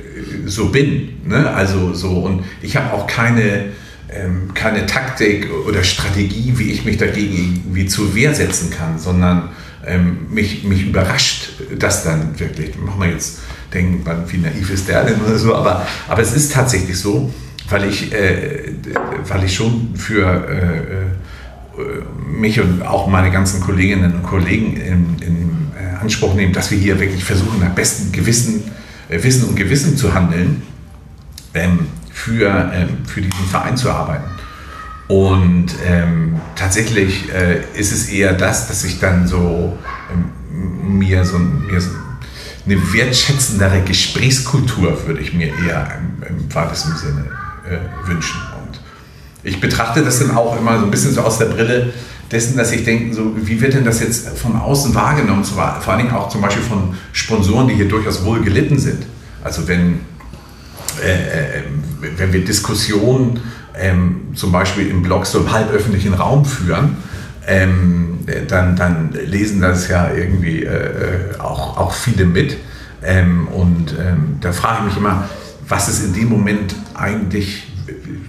[0.47, 1.21] so bin.
[1.25, 1.49] Ne?
[1.49, 3.71] Also so, und ich habe auch keine,
[4.09, 9.49] ähm, keine Taktik oder Strategie, wie ich mich dagegen irgendwie zur Wehr setzen kann, sondern
[9.85, 12.77] ähm, mich, mich überrascht das dann wirklich.
[12.77, 13.39] Machen wir jetzt
[13.73, 17.33] denken, wie naiv ist der denn oder so, aber, aber es ist tatsächlich so,
[17.69, 18.71] weil ich, äh,
[19.27, 21.05] weil ich schon für äh, äh
[22.27, 26.77] mich und auch meine ganzen Kolleginnen und Kollegen in, in äh, Anspruch nehmen, dass wir
[26.77, 28.63] hier wirklich versuchen, nach bestem Gewissen,
[29.09, 30.61] äh, Wissen und Gewissen zu handeln,
[31.53, 34.29] ähm, für, ähm, für diesen Verein zu arbeiten.
[35.07, 39.77] Und ähm, tatsächlich äh, ist es eher das, dass ich dann so
[40.11, 41.89] ähm, mir, so, mir so
[42.65, 47.25] eine wertschätzendere Gesprächskultur würde ich mir eher im, im weitesten Sinne
[47.69, 48.39] äh, wünschen.
[49.43, 51.93] Ich betrachte das dann auch immer so ein bisschen so aus der Brille
[52.31, 55.99] dessen, dass ich denke, so, wie wird denn das jetzt von außen wahrgenommen, vor allen
[55.99, 59.05] Dingen auch zum Beispiel von Sponsoren, die hier durchaus wohl gelitten sind.
[59.43, 59.99] Also wenn,
[61.03, 61.63] äh, äh
[62.17, 63.39] wenn wir Diskussionen
[63.79, 66.97] ähm, zum Beispiel im Blog so im halböffentlichen Raum führen,
[67.47, 72.57] ähm, dann, dann lesen das ja irgendwie äh, auch, auch viele mit.
[73.03, 75.29] Ähm, und ähm, da frage ich mich immer,
[75.67, 77.72] was ist in dem Moment eigentlich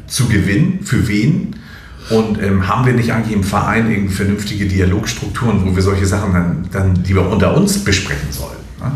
[0.07, 1.57] zu gewinnen, für wen?
[2.11, 6.33] Und ähm, haben wir nicht eigentlich im Verein irgendwie vernünftige Dialogstrukturen, wo wir solche Sachen
[6.35, 8.59] dann, dann lieber unter uns besprechen sollen?
[8.81, 8.93] Ne?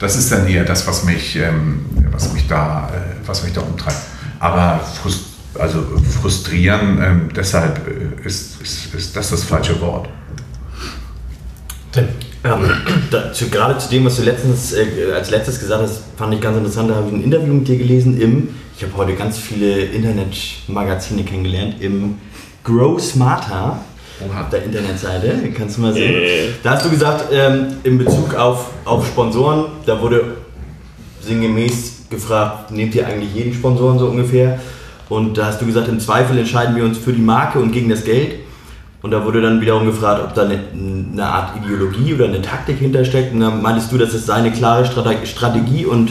[0.00, 3.60] Das ist dann eher das, was mich, ähm, was mich, da, äh, was mich da
[3.60, 4.00] umtreibt.
[4.40, 5.28] Aber frust
[5.58, 5.82] also
[6.20, 10.08] frustrieren, ähm, deshalb äh, ist, ist, ist das das falsche Wort.
[11.92, 12.04] Tim.
[12.44, 12.70] Ähm,
[13.10, 16.56] dazu, gerade zu dem, was du letztens, äh, als letztes gesagt hast, fand ich ganz
[16.56, 16.90] interessant.
[16.90, 18.48] Da habe ich ein Interview mit dir gelesen im,
[18.78, 22.14] ich habe heute ganz viele Internetmagazine kennengelernt, im
[22.62, 23.80] Grow Smarter
[24.20, 26.14] auf der Internetseite, kannst du mal sehen.
[26.14, 26.48] Äh.
[26.62, 30.36] Da hast du gesagt, ähm, in Bezug auf, auf Sponsoren, da wurde
[31.22, 34.60] sinngemäß gefragt, nehmt ihr eigentlich jeden Sponsoren so ungefähr?
[35.08, 37.88] Und da hast du gesagt, im Zweifel entscheiden wir uns für die Marke und gegen
[37.88, 38.36] das Geld.
[39.02, 42.78] Und da wurde dann wiederum gefragt, ob da eine, eine Art Ideologie oder eine Taktik
[42.78, 43.32] hintersteckt.
[43.32, 44.84] Und dann meintest du, das ist seine klare
[45.24, 46.10] Strategie und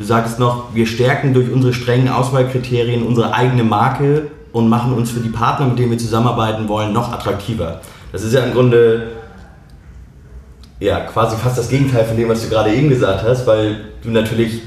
[0.00, 5.10] du sagst noch, wir stärken durch unsere strengen Auswahlkriterien unsere eigene Marke und machen uns
[5.10, 7.82] für die Partner, mit denen wir zusammenarbeiten wollen, noch attraktiver.
[8.10, 9.08] Das ist ja im Grunde
[10.80, 14.10] ja, quasi fast das Gegenteil von dem, was du gerade eben gesagt hast, weil du
[14.10, 14.62] natürlich,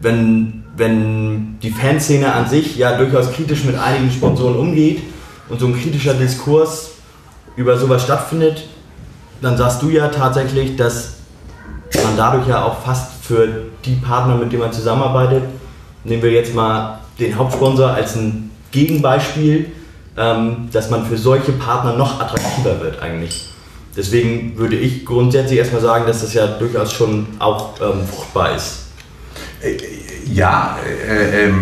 [0.00, 5.02] wenn, wenn die Fanszene an sich ja durchaus kritisch mit einigen Sponsoren umgeht,
[5.50, 6.92] und so ein kritischer Diskurs
[7.56, 8.62] über sowas stattfindet,
[9.42, 11.16] dann sagst du ja tatsächlich, dass
[12.02, 15.44] man dadurch ja auch fast für die Partner, mit denen man zusammenarbeitet,
[16.04, 19.66] nehmen wir jetzt mal den Hauptsponsor als ein Gegenbeispiel,
[20.16, 23.48] ähm, dass man für solche Partner noch attraktiver wird eigentlich.
[23.96, 28.86] Deswegen würde ich grundsätzlich erstmal sagen, dass das ja durchaus schon auch ähm, fruchtbar ist.
[29.62, 29.76] Äh,
[30.32, 31.52] ja, äh, äh,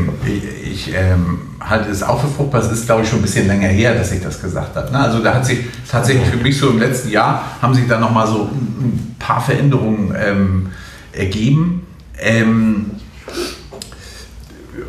[0.71, 2.61] ich ähm, halte es auch für fruchtbar.
[2.61, 4.93] Es ist, glaube ich, schon ein bisschen länger her, dass ich das gesagt habe.
[4.93, 4.99] Ne?
[4.99, 5.61] Also da hat sich
[5.91, 10.14] tatsächlich für mich so im letzten Jahr haben sich da nochmal so ein paar Veränderungen
[10.19, 10.66] ähm,
[11.12, 11.88] ergeben.
[12.21, 12.91] Ähm,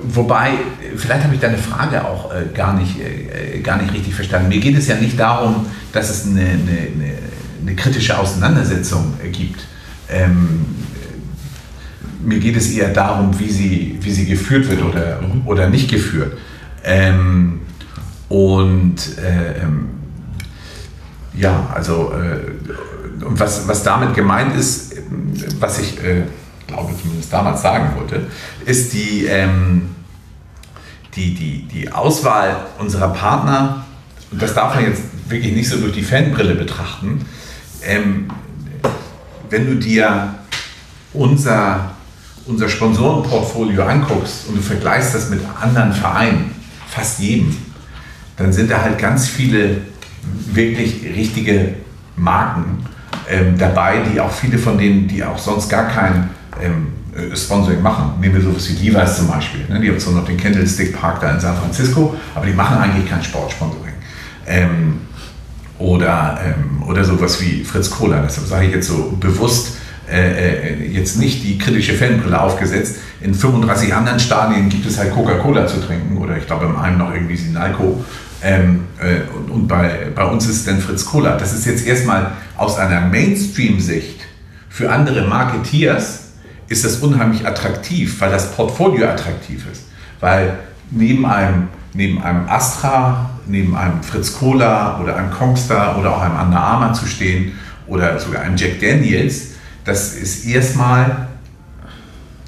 [0.03, 0.51] wobei,
[0.95, 4.49] vielleicht habe ich deine Frage auch äh, gar, nicht, äh, gar nicht richtig verstanden.
[4.49, 7.17] Mir geht es ja nicht darum, dass es eine, eine,
[7.61, 9.61] eine kritische Auseinandersetzung gibt.
[10.09, 10.65] Ähm,
[12.21, 16.37] mir geht es eher darum, wie sie, wie sie geführt wird oder, oder nicht geführt.
[16.83, 17.61] Ähm,
[18.27, 19.89] und äh, ähm,
[21.33, 24.95] ja, also äh, und was, was damit gemeint ist,
[25.59, 26.23] was ich äh,
[26.69, 28.27] glaube zumindest damals sagen wollte,
[28.65, 29.95] ist die, ähm,
[31.15, 33.85] die, die, die Auswahl unserer Partner,
[34.31, 37.25] und das darf man jetzt wirklich nicht so durch die Fanbrille betrachten,
[37.83, 38.29] ähm,
[39.49, 40.35] wenn du dir
[41.13, 41.91] unser,
[42.45, 46.51] unser Sponsorenportfolio anguckst und du vergleichst das mit anderen Vereinen,
[46.87, 47.55] fast jedem,
[48.37, 49.81] dann sind da halt ganz viele
[50.53, 51.75] wirklich richtige
[52.15, 52.85] Marken
[53.29, 56.29] ähm, dabei, die auch viele von denen, die auch sonst gar kein
[56.61, 58.13] ähm, äh, Sponsoring machen.
[58.19, 59.61] Nehmen wir sowas wie Levi's zum Beispiel.
[59.67, 59.79] Ne?
[59.79, 63.09] Die haben zwar noch den Candlestick Park da in San Francisco, aber die machen eigentlich
[63.09, 63.93] kein Sportsponsoring.
[64.47, 65.01] Ähm,
[65.77, 68.21] oder, ähm, oder sowas wie Fritz Kohler.
[68.21, 69.77] Deshalb sage ich jetzt so bewusst,
[70.11, 72.97] äh, äh, jetzt nicht die kritische Fanbrille aufgesetzt.
[73.21, 76.97] In 35 anderen Stadien gibt es halt Coca-Cola zu trinken oder ich glaube im einen
[76.97, 78.03] noch irgendwie Sinalco.
[78.41, 81.37] Ähm, äh, und, und bei, bei uns ist es dann Fritz Kohler.
[81.37, 84.21] Das ist jetzt erstmal aus einer Mainstream-Sicht
[84.69, 86.28] für andere Marketeers
[86.69, 89.83] ist das unheimlich attraktiv, weil das Portfolio attraktiv ist.
[90.19, 90.59] Weil
[90.91, 96.39] neben einem, neben einem Astra, neben einem Fritz Cola oder einem Kongstar oder auch einem
[96.39, 97.53] Under Armour zu stehen
[97.87, 99.49] oder sogar einem Jack Daniels,
[99.83, 101.27] das ist erstmal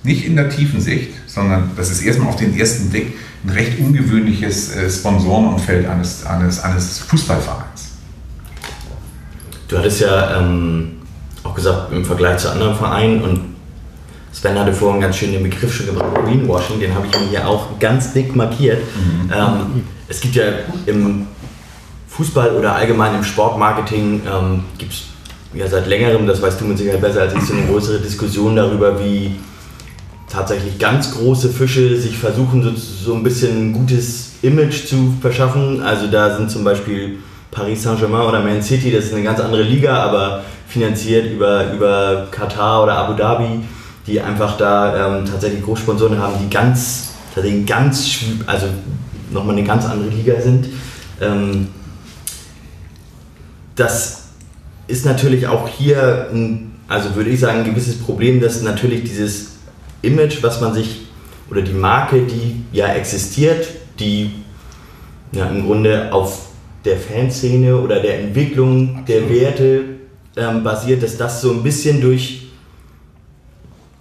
[0.03, 3.13] nicht in der tiefen Sicht, sondern das ist erstmal auf den ersten Blick
[3.43, 7.89] ein recht ungewöhnliches äh, Sponsorenumfeld eines, eines, eines Fußballvereins.
[9.67, 10.99] Du hattest ja ähm,
[11.43, 13.51] auch gesagt, im Vergleich zu anderen Vereinen und
[14.42, 17.48] Sven hatte vorhin ganz schön den Begriff schon gebracht, Greenwashing, den habe ich mir hier
[17.48, 18.80] auch ganz dick markiert.
[18.80, 19.32] Mhm.
[19.32, 20.46] Ähm, es gibt ja
[20.88, 21.28] im
[22.08, 25.04] Fußball oder allgemein im Sportmarketing ähm, gibt es
[25.54, 28.56] ja seit längerem, das weißt du mit Sicherheit besser als ich, so eine größere Diskussion
[28.56, 29.36] darüber, wie
[30.28, 35.84] tatsächlich ganz große Fische sich versuchen, so, so ein bisschen ein gutes Image zu verschaffen.
[35.84, 37.20] Also da sind zum Beispiel
[37.52, 42.28] Paris Saint-Germain oder Man City, das ist eine ganz andere Liga, aber finanziert über, über
[42.32, 43.60] Katar oder Abu Dhabi,
[44.08, 48.68] die einfach da ähm, tatsächlich Großsponsoren haben, die ganz, tatsächlich ganz, also
[49.32, 50.68] nochmal eine ganz andere Liga sind.
[51.22, 51.68] Ähm,
[53.76, 54.24] das
[54.88, 59.54] ist natürlich auch hier, ein, also würde ich sagen, ein gewisses Problem, dass natürlich dieses
[60.02, 61.08] Image, was man sich,
[61.49, 63.68] oder die Marke, die ja existiert,
[63.99, 64.32] die
[65.32, 66.47] ja im Grunde auf
[66.86, 69.84] der Fanszene oder der Entwicklung der Werte
[70.36, 72.41] ähm, basiert, dass das so ein bisschen durch,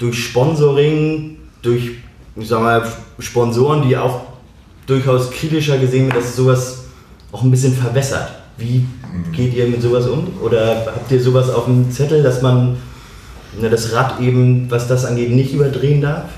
[0.00, 1.92] durch Sponsoring, durch
[2.34, 2.82] ich sag mal,
[3.20, 4.22] Sponsoren, die auch
[4.86, 6.84] durchaus kritischer gesehen wird, dass sowas
[7.30, 8.30] auch ein bisschen verwässert.
[8.56, 8.84] Wie
[9.32, 10.26] geht ihr mit sowas um?
[10.42, 12.76] Oder habt ihr sowas auf dem Zettel, dass man
[13.60, 16.30] na, das Rad eben, was das angeht, nicht überdrehen darf?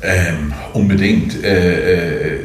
[0.00, 1.42] Ähm, unbedingt.
[1.44, 2.38] Äh, äh,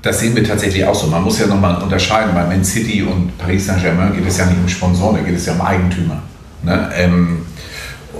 [0.00, 1.06] das sehen wir tatsächlich auch so.
[1.06, 2.34] Man muss ja nochmal unterscheiden.
[2.34, 5.46] Bei Man City und Paris Saint-Germain geht es ja nicht um Sponsoren, da geht es
[5.46, 6.22] ja um Eigentümer.
[6.62, 6.90] Ne?
[6.94, 7.42] Ähm,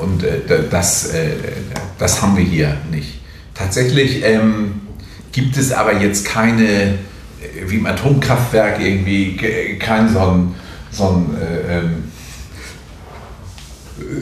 [0.00, 0.40] und äh,
[0.70, 1.30] das, äh,
[1.98, 3.20] das haben wir hier nicht.
[3.54, 4.82] Tatsächlich ähm,
[5.32, 6.96] gibt es aber jetzt keine, äh,
[7.66, 9.36] wie im Atomkraftwerk irgendwie,
[9.78, 10.54] kein so ein,
[10.90, 12.04] so, ein, äh, ähm,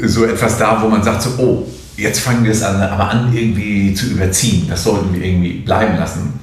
[0.05, 1.67] so etwas da, wo man sagt so, oh,
[1.97, 4.67] jetzt fangen wir es an, aber an irgendwie zu überziehen.
[4.69, 6.41] Das sollten wir irgendwie bleiben lassen.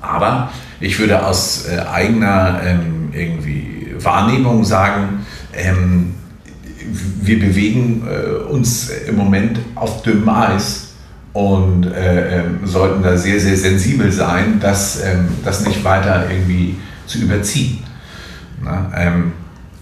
[0.00, 0.50] Aber
[0.80, 6.14] ich würde aus äh, eigener ähm, irgendwie Wahrnehmung sagen, ähm,
[6.92, 10.94] wir bewegen äh, uns im Moment auf dünnem Eis
[11.32, 16.76] und äh, ähm, sollten da sehr, sehr sensibel sein, das, ähm, das nicht weiter irgendwie
[17.06, 17.78] zu überziehen.
[18.62, 19.32] Na, ähm,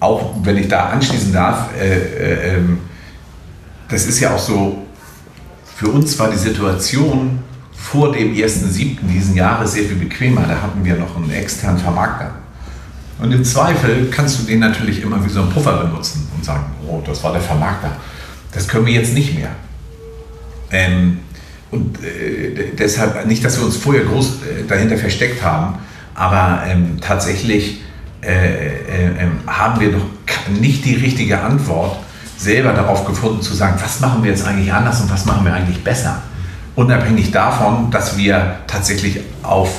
[0.01, 2.79] auch wenn ich da anschließen darf, äh, äh, ähm,
[3.89, 4.85] das ist ja auch so,
[5.77, 7.39] für uns war die Situation
[7.73, 9.07] vor dem 1.7.
[9.07, 10.43] diesen Jahres sehr viel bequemer.
[10.43, 12.33] Da hatten wir noch einen externen Vermarkter.
[13.21, 16.65] Und im Zweifel kannst du den natürlich immer wie so einen Puffer benutzen und sagen,
[16.89, 17.91] oh, das war der Vermarkter.
[18.53, 19.51] Das können wir jetzt nicht mehr.
[20.71, 21.19] Ähm,
[21.71, 25.79] und äh, deshalb nicht, dass wir uns vorher groß äh, dahinter versteckt haben,
[26.15, 27.83] aber ähm, tatsächlich
[28.23, 28.73] äh, äh
[29.19, 30.07] ähm, haben wir noch
[30.61, 31.97] nicht die richtige Antwort
[32.37, 35.53] selber darauf gefunden zu sagen, was machen wir jetzt eigentlich anders und was machen wir
[35.53, 36.23] eigentlich besser
[36.75, 39.71] unabhängig davon, dass wir tatsächlich auf,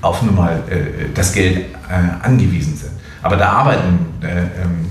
[0.00, 2.92] auf nun mal, äh, das Geld äh, angewiesen sind.
[3.22, 4.85] Aber da arbeiten, äh, ähm,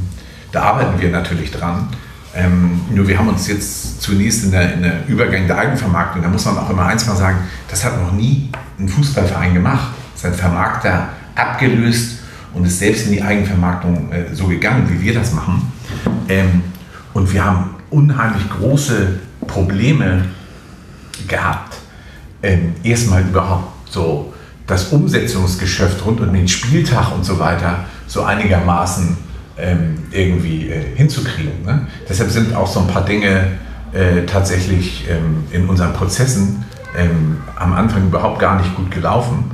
[0.56, 1.90] da arbeiten wir natürlich dran.
[2.34, 6.30] Ähm, nur wir haben uns jetzt zunächst in der, in der Übergang der Eigenvermarktung, da
[6.30, 7.40] muss man auch immer eins mal sagen,
[7.70, 8.50] das hat noch nie
[8.80, 9.90] ein Fußballverein gemacht.
[10.16, 12.20] Sein Vermarkter abgelöst
[12.54, 15.72] und ist selbst in die Eigenvermarktung äh, so gegangen, wie wir das machen.
[16.30, 16.64] Ähm,
[17.14, 20.24] und wir haben unheimlich große Probleme
[21.28, 21.76] gehabt,
[22.42, 24.34] ähm, erstmal überhaupt so
[24.68, 29.25] das Umsetzungsgeschäft rund um den Spieltag und so weiter so einigermaßen
[29.58, 31.64] ähm, irgendwie äh, hinzukriegen.
[31.66, 31.88] Ne?
[32.08, 33.52] Deshalb sind auch so ein paar Dinge
[33.94, 36.66] äh, tatsächlich ähm, in unseren Prozessen
[36.98, 39.52] ähm, am Anfang überhaupt gar nicht gut gelaufen.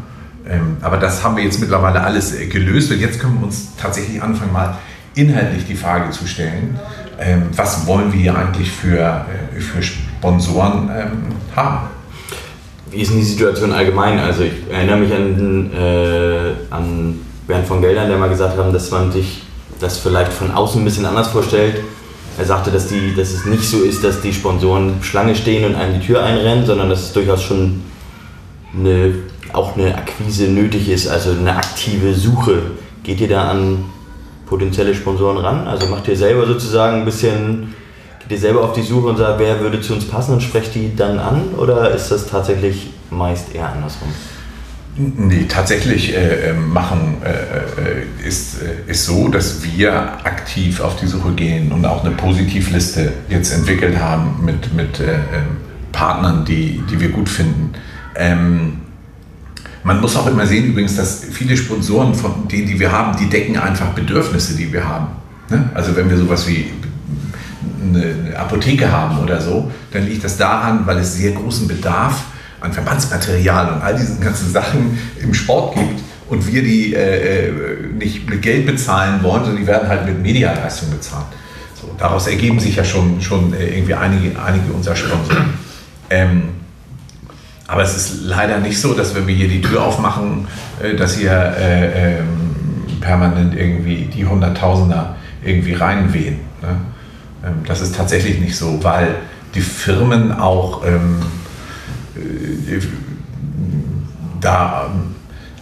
[0.47, 3.75] Ähm, aber das haben wir jetzt mittlerweile alles äh, gelöst und jetzt können wir uns
[3.77, 4.77] tatsächlich anfangen, mal
[5.13, 6.79] inhaltlich die Frage zu stellen,
[7.19, 9.25] ähm, was wollen wir eigentlich für,
[9.55, 11.23] äh, für Sponsoren ähm,
[11.55, 11.87] haben?
[12.89, 14.19] Wie ist denn die Situation allgemein?
[14.19, 18.91] Also ich erinnere mich an, äh, an Bernd von Geldern, der mal gesagt hat, dass
[18.91, 19.43] man sich
[19.82, 21.82] das vielleicht von außen ein bisschen anders vorstellt.
[22.38, 25.75] Er sagte, dass, die, dass es nicht so ist, dass die Sponsoren Schlange stehen und
[25.75, 27.82] einem die Tür einrennen, sondern dass es durchaus schon
[28.77, 29.15] eine,
[29.53, 32.61] auch eine Akquise nötig ist, also eine aktive Suche.
[33.03, 33.86] Geht ihr da an
[34.45, 35.67] potenzielle Sponsoren ran?
[35.67, 37.73] Also macht ihr selber sozusagen ein bisschen,
[38.21, 40.73] geht ihr selber auf die Suche und sagt, wer würde zu uns passen und sprecht
[40.75, 41.49] die dann an?
[41.57, 44.09] Oder ist das tatsächlich meist eher andersrum?
[45.17, 49.93] Nee, tatsächlich äh, äh, machen äh, äh, ist, äh, ist so, dass wir
[50.25, 55.13] aktiv auf die Suche gehen und auch eine Positivliste jetzt entwickelt haben mit, mit äh,
[55.13, 55.57] ähm,
[55.91, 57.71] Partnern, die, die wir gut finden.
[58.15, 58.81] Ähm,
[59.83, 63.29] man muss auch immer sehen übrigens, dass viele Sponsoren von denen, die wir haben, die
[63.29, 65.07] decken einfach Bedürfnisse, die wir haben.
[65.49, 65.69] Ne?
[65.73, 66.69] Also wenn wir sowas wie
[67.83, 72.30] eine Apotheke haben oder so, dann liegt das daran, weil es sehr großen Bedarf gibt
[72.62, 77.51] an Verbandsmaterial und all diesen ganzen Sachen im Sport gibt und wir die äh, äh,
[77.97, 81.26] nicht mit Geld bezahlen wollen, sondern die werden halt mit Medialeistung bezahlt.
[81.80, 85.55] So, daraus ergeben sich ja schon, schon äh, irgendwie einige, einige unserer Sponsoren.
[86.09, 86.43] Ähm,
[87.68, 90.47] aber es ist leider nicht so, dass wenn wir hier die Tür aufmachen,
[90.82, 92.28] äh, dass hier äh, ähm,
[92.99, 96.39] permanent irgendwie die Hunderttausender irgendwie reinwehen.
[96.62, 96.78] Ne?
[97.45, 99.16] Ähm, das ist tatsächlich nicht so, weil
[99.55, 101.40] die Firmen auch ähm, äh,
[104.41, 104.91] da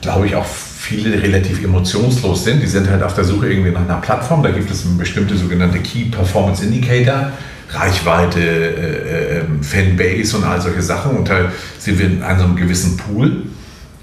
[0.02, 2.64] glaube ich auch viele relativ emotionslos sind.
[2.64, 4.42] Die sind halt auf der Suche irgendwie nach einer Plattform.
[4.42, 7.32] Da gibt es bestimmte sogenannte Key Performance Indicator,
[7.70, 11.18] Reichweite, äh, äh, Fanbase und all solche Sachen.
[11.18, 13.44] Und da sind wir in einem gewissen Pool.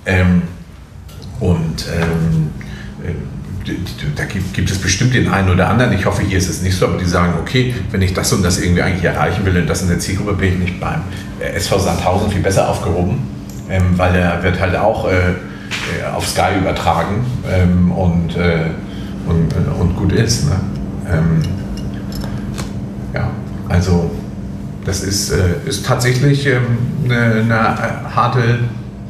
[0.04, 0.42] Ähm,
[1.40, 2.50] und ähm,
[3.04, 3.12] äh,
[4.14, 6.86] da gibt, es bestimmt den einen oder anderen, ich hoffe, hier ist es nicht so,
[6.86, 9.82] aber die sagen, okay, wenn ich das und das irgendwie eigentlich erreichen will und das
[9.82, 11.02] in der Zielgruppe, bin ich nicht beim
[11.40, 13.18] SV Sandhausen viel besser aufgehoben,
[13.68, 18.70] ähm, weil er wird halt auch äh, äh, auf Sky übertragen ähm, und, äh,
[19.26, 20.48] und, äh, und gut ist.
[20.48, 20.60] Ne?
[21.10, 21.42] Ähm,
[23.14, 23.30] ja,
[23.68, 24.10] also
[24.84, 28.60] das ist, äh, ist tatsächlich ähm, eine, eine harte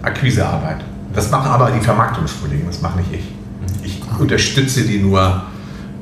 [0.03, 0.79] Akquisearbeit.
[1.15, 3.36] Das machen aber die Vermarktungskollegen, das mache nicht ich.
[4.17, 5.43] Ich unterstütze die nur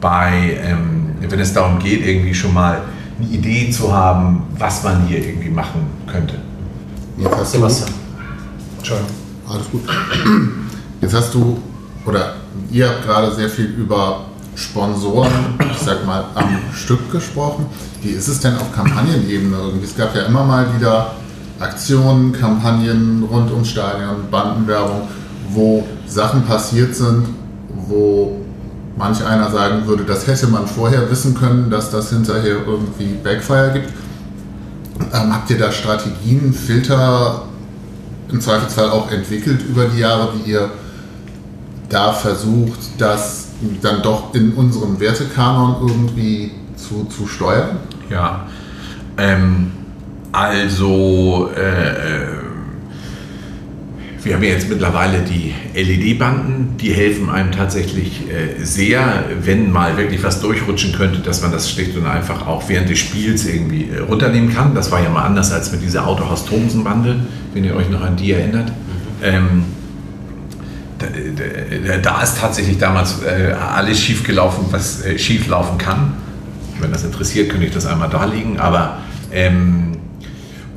[0.00, 2.82] bei, ähm, wenn es darum geht, irgendwie schon mal
[3.18, 6.36] eine Idee zu haben, was man hier irgendwie machen könnte.
[7.18, 7.90] Jetzt hast Sebastian.
[8.78, 9.10] Entschuldigung.
[9.48, 9.82] Alles gut.
[11.00, 11.58] Jetzt hast du,
[12.06, 12.36] oder
[12.70, 15.32] ihr habt gerade sehr viel über Sponsoren,
[15.72, 17.66] ich sag mal, am Stück gesprochen.
[18.00, 19.86] Wie ist es denn auf Kampagnenebene irgendwie?
[19.86, 21.14] Es gab ja immer mal wieder
[21.58, 25.02] Aktionen, Kampagnen rund ums Stadion, Bandenwerbung,
[25.50, 27.26] wo Sachen passiert sind,
[27.88, 28.40] wo
[28.96, 33.72] manch einer sagen würde, das hätte man vorher wissen können, dass das hinterher irgendwie Backfire
[33.72, 33.88] gibt.
[35.12, 37.42] Ähm, habt ihr da Strategien, Filter
[38.30, 40.70] im Zweifelsfall auch entwickelt über die Jahre, wie ihr
[41.88, 43.48] da versucht, das
[43.82, 47.78] dann doch in unserem Wertekanon irgendwie zu, zu steuern?
[48.10, 48.46] Ja,
[49.16, 49.72] ähm,
[50.32, 52.43] also äh, äh
[54.24, 59.96] wir haben ja jetzt mittlerweile die LED-Banden, die helfen einem tatsächlich äh, sehr, wenn mal
[59.98, 63.90] wirklich was durchrutschen könnte, dass man das schlicht und einfach auch während des Spiels irgendwie
[63.90, 64.74] äh, runternehmen kann.
[64.74, 67.16] Das war ja mal anders als mit dieser Autohaus-Thomsen-Bande,
[67.52, 68.72] wenn ihr euch noch an die erinnert.
[69.22, 69.64] Ähm,
[70.98, 76.14] da, da, ist tatsächlich damals äh, alles schief gelaufen, was äh, schief laufen kann.
[76.80, 78.58] Wenn das interessiert, könnte ich das einmal darlegen.
[78.58, 78.98] Aber
[79.32, 79.98] ähm,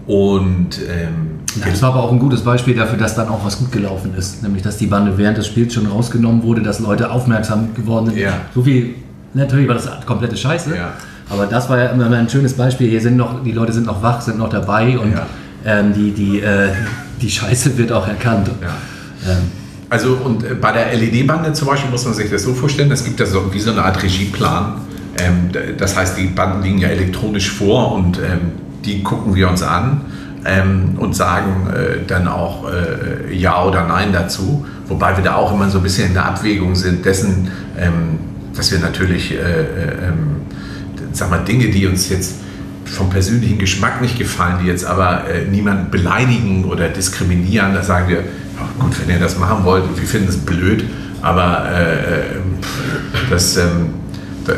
[0.05, 1.26] und ähm,
[1.65, 4.43] das war aber auch ein gutes Beispiel dafür, dass dann auch was gut gelaufen ist.
[4.43, 8.17] Nämlich, dass die Bande während des Spiels schon rausgenommen wurde, dass Leute aufmerksam geworden sind.
[8.19, 8.33] Ja.
[8.53, 8.95] So viel,
[9.33, 10.75] natürlich war das komplette Scheiße.
[10.75, 10.93] Ja.
[11.29, 12.89] Aber das war ja immer ein schönes Beispiel.
[12.89, 15.25] Hier sind noch, die Leute sind noch wach, sind noch dabei und Ja.
[15.65, 16.69] ähm, die, die, äh,
[17.21, 18.49] die Scheiße wird auch erkannt.
[18.61, 19.31] Ja.
[19.31, 19.37] Ähm,
[19.89, 23.03] Also und äh, bei der LED-Bande zum Beispiel muss man sich das so vorstellen, es
[23.03, 24.73] gibt ja so wie so eine Art Regieplan.
[25.19, 28.51] Ähm, das heißt, die Banden liegen ja elektronisch vor und ähm,
[28.85, 30.01] die gucken wir uns an
[30.45, 34.65] ähm, und sagen äh, dann auch äh, Ja oder Nein dazu.
[34.87, 38.19] Wobei wir da auch immer so ein bisschen in der Abwägung sind dessen, ähm,
[38.55, 40.37] dass wir natürlich, äh, äh, ähm,
[41.11, 42.35] sag mal, Dinge, die uns jetzt
[42.85, 47.73] vom persönlichen Geschmack nicht gefallen, die jetzt aber äh, niemanden beleidigen oder diskriminieren.
[47.73, 50.85] Da sagen wir, ja, gut, wenn ihr das machen wollt, wir finden es blöd,
[51.21, 52.39] aber äh,
[53.29, 53.93] das, ähm,
[54.45, 54.53] da,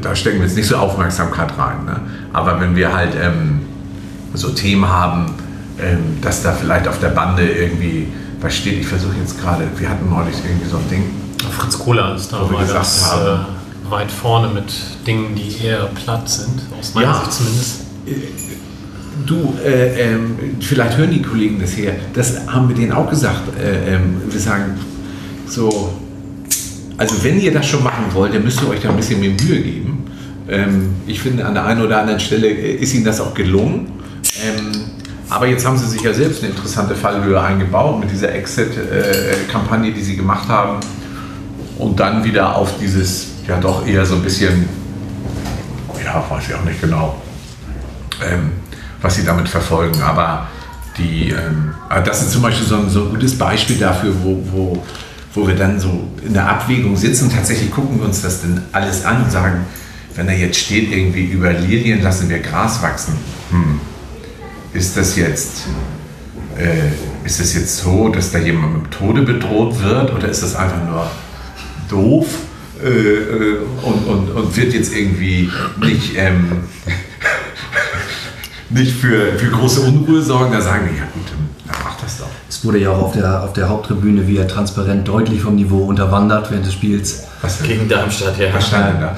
[0.00, 1.84] da stecken wir jetzt nicht so Aufmerksamkeit rein.
[1.84, 2.00] Ne?
[2.32, 3.60] Aber wenn wir halt ähm,
[4.34, 5.26] so Themen haben,
[5.80, 8.08] ähm, dass da vielleicht auf der Bande irgendwie
[8.40, 11.04] was steht, ich versuche jetzt gerade, wir hatten neulich irgendwie so ein Ding,
[11.50, 13.40] Fritz Kohler ist da Wo mal gesagt ganz haben.
[13.86, 14.72] äh, weit vorne mit
[15.06, 17.20] Dingen, die eher platt sind, aus meiner Ja.
[17.20, 17.80] Sicht zumindest.
[19.26, 21.94] Du, äh, ähm, vielleicht hören die Kollegen das hier.
[22.12, 23.42] Das haben wir denen auch gesagt.
[23.58, 24.74] Äh, ähm, wir sagen
[25.46, 25.94] so,
[26.98, 29.30] also wenn ihr das schon machen wollt, dann müsst ihr euch da ein bisschen mehr
[29.30, 30.04] Mühe geben.
[30.48, 33.92] Ähm, ich finde, an der einen oder anderen Stelle äh, ist ihnen das auch gelungen.
[34.44, 34.72] Ähm,
[35.30, 40.02] aber jetzt haben sie sich ja selbst eine interessante Fallhöhe eingebaut mit dieser Exit-Kampagne, die
[40.02, 40.80] sie gemacht haben.
[41.78, 44.68] Und dann wieder auf dieses, ja doch eher so ein bisschen,
[46.04, 47.20] ja, weiß ich auch nicht genau,
[48.24, 48.52] ähm,
[49.00, 50.00] was sie damit verfolgen.
[50.02, 50.46] Aber
[50.98, 51.74] die, ähm,
[52.04, 54.84] das ist zum Beispiel so ein, so ein gutes Beispiel dafür, wo, wo,
[55.34, 57.30] wo wir dann so in der Abwägung sitzen.
[57.30, 59.66] Tatsächlich gucken wir uns das denn alles an und sagen,
[60.14, 63.16] wenn da jetzt steht irgendwie über Lilien lassen wir Gras wachsen.
[63.50, 63.80] Hm.
[64.74, 65.62] Ist das jetzt
[66.58, 70.42] äh, ist es jetzt so, dass da jemand mit dem Tode bedroht wird oder ist
[70.42, 71.10] das einfach nur
[71.88, 72.26] doof
[72.82, 75.50] äh, äh, und, und, und wird jetzt irgendwie
[75.80, 76.64] nicht, ähm,
[78.70, 80.52] nicht für, für große Unruhe sorgen?
[80.52, 81.24] Da sagen wir, ja gut,
[81.66, 82.28] dann mach das doch.
[82.48, 86.50] Es wurde ja auch auf der, auf der Haupttribüne wieder transparent deutlich vom Niveau unterwandert
[86.50, 87.24] während des Spiels.
[87.42, 87.62] Was?
[87.62, 88.52] Gegen Darmstadt, ja.
[88.52, 89.16] Was stand denn da?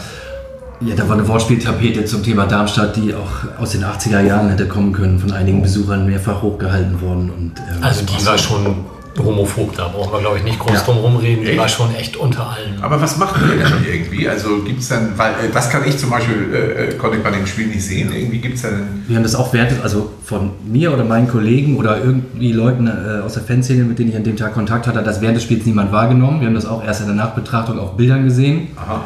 [0.80, 4.66] Ja, da war eine Wortspieltapete zum Thema Darmstadt, die auch aus den 80er Jahren hätte
[4.68, 7.30] kommen können, von einigen Besuchern mehrfach hochgehalten worden.
[7.30, 8.76] Und, ähm, Also die war schon
[9.18, 10.80] homophob, da brauchen wir glaube ich nicht groß Ja.
[10.82, 11.58] drum rumreden, die Echt?
[11.58, 12.82] war schon echt unter allen.
[12.82, 14.28] Aber was macht ihr denn irgendwie?
[14.28, 17.22] Also gibt es dann, weil äh, das kann ich zum Beispiel, äh, äh, konnte ich
[17.22, 20.10] bei dem Spiel nicht sehen, irgendwie gibt es dann Wir haben das auch Werte, also
[20.22, 24.16] von mir oder meinen Kollegen oder irgendwie Leuten äh, aus der Fanszene, mit denen ich
[24.16, 26.40] an dem Tag Kontakt hatte, hat das während des Spiels niemand wahrgenommen.
[26.40, 28.68] Wir haben das auch erst in der Nachbetrachtung auf Bildern gesehen.
[28.76, 29.00] aha,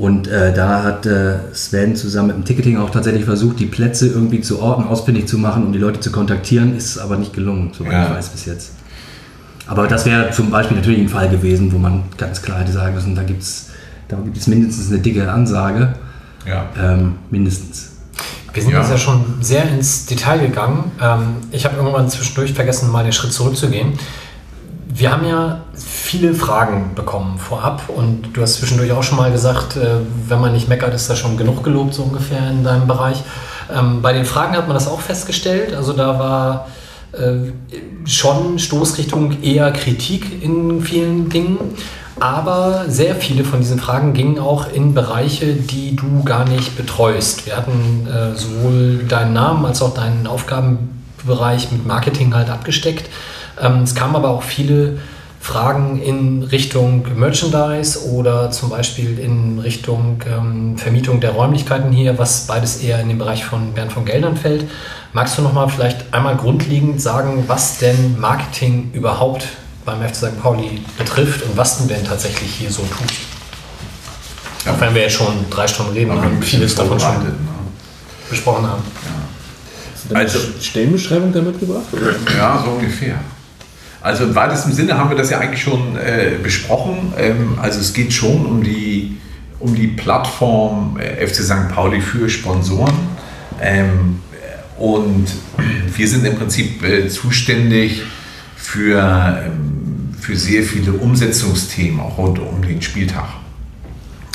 [0.00, 4.06] Und äh, da hat äh, Sven zusammen mit dem Ticketing auch tatsächlich versucht, die Plätze
[4.08, 6.74] irgendwie zu orten, ausfindig zu machen, um die Leute zu kontaktieren.
[6.76, 8.04] Ist aber nicht gelungen, soweit Ja.
[8.04, 8.70] ich weiß bis jetzt.
[9.66, 12.94] Aber das wäre zum Beispiel natürlich ein Fall gewesen, wo man ganz klar hätte sagen
[12.94, 13.66] müssen, da gibt es
[14.08, 15.94] da gibt es mindestens eine dicke Ansage.
[16.46, 16.64] ja.
[16.80, 17.90] Ähm, mindestens.
[18.52, 18.80] Wir sind Ja.
[18.80, 20.90] jetzt ja schon sehr ins Detail gegangen.
[21.00, 23.92] Ähm, ich habe irgendwann zwischendurch vergessen, mal den Schritt zurückzugehen.
[24.92, 29.76] Wir haben ja viele Fragen bekommen vorab und du hast zwischendurch auch schon mal gesagt,
[29.76, 33.22] äh, wenn man nicht meckert, ist da schon genug gelobt, so ungefähr in deinem Bereich.
[33.72, 35.74] Ähm, bei den Fragen hat man das auch festgestellt.
[35.74, 36.66] Also da war
[37.12, 37.52] äh,
[38.04, 41.58] schon Stoßrichtung eher Kritik in vielen Dingen.
[42.18, 47.46] Aber sehr viele von diesen Fragen gingen auch in Bereiche, die du gar nicht betreust.
[47.46, 53.08] Wir hatten äh, sowohl deinen Namen als auch deinen Aufgabenbereich mit Marketing halt abgesteckt.
[53.60, 54.98] Ähm, es kamen aber auch viele
[55.40, 62.46] Fragen in Richtung Merchandise oder zum Beispiel in Richtung ähm, Vermietung der Räumlichkeiten hier, was
[62.46, 64.66] beides eher in den Bereich von Bernd von Geldern fällt.
[65.14, 69.46] Magst du noch mal vielleicht einmal grundlegend sagen, was denn Marketing überhaupt
[69.86, 70.42] beim FC St.
[70.42, 73.20] Pauli betrifft und was du denn tatsächlich hier so tust?
[74.66, 74.74] Ja.
[74.74, 77.32] Auch wenn wir ja schon drei Stunden reden und vieles davon schon ne?
[78.28, 78.82] besprochen haben.
[80.12, 81.86] Also- Stellenbeschreibung da mitgebracht?
[82.36, 83.18] Ja, so ungefähr.
[84.02, 87.12] Also im weitesten Sinne haben wir das ja eigentlich schon äh, besprochen.
[87.18, 89.18] Ähm, also es geht schon um die,
[89.58, 91.68] um die Plattform äh, FC St.
[91.74, 92.94] Pauli für Sponsoren.
[93.60, 94.20] Ähm,
[94.78, 95.26] und
[95.94, 98.02] wir sind im Prinzip äh, zuständig
[98.56, 103.28] für, ähm, für sehr viele Umsetzungsthemen auch rund um den Spieltag.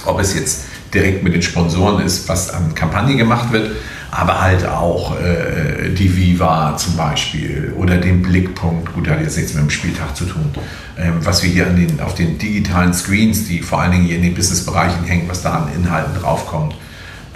[0.05, 3.71] Ob es jetzt direkt mit den Sponsoren ist, was an Kampagne gemacht wird,
[4.15, 9.53] aber halt auch äh, die Viva zum Beispiel oder den Blickpunkt, gut, hat jetzt nichts
[9.53, 10.51] mit dem Spieltag zu tun,
[10.97, 14.15] ähm, was wir hier an den, auf den digitalen Screens, die vor allen Dingen hier
[14.15, 16.75] in den Businessbereichen hängen, was da an Inhalten draufkommt.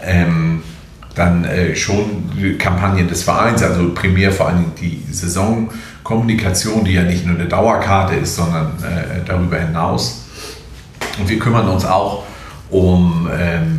[0.02, 0.64] Ähm,
[1.16, 7.04] dann äh, schon Kampagnen des Vereins, also primär vor allen Dingen die Saisonkommunikation, die ja
[7.04, 10.24] nicht nur eine Dauerkarte ist, sondern äh, darüber hinaus.
[11.20, 12.24] Und wir kümmern uns auch
[12.70, 13.79] um, ähm,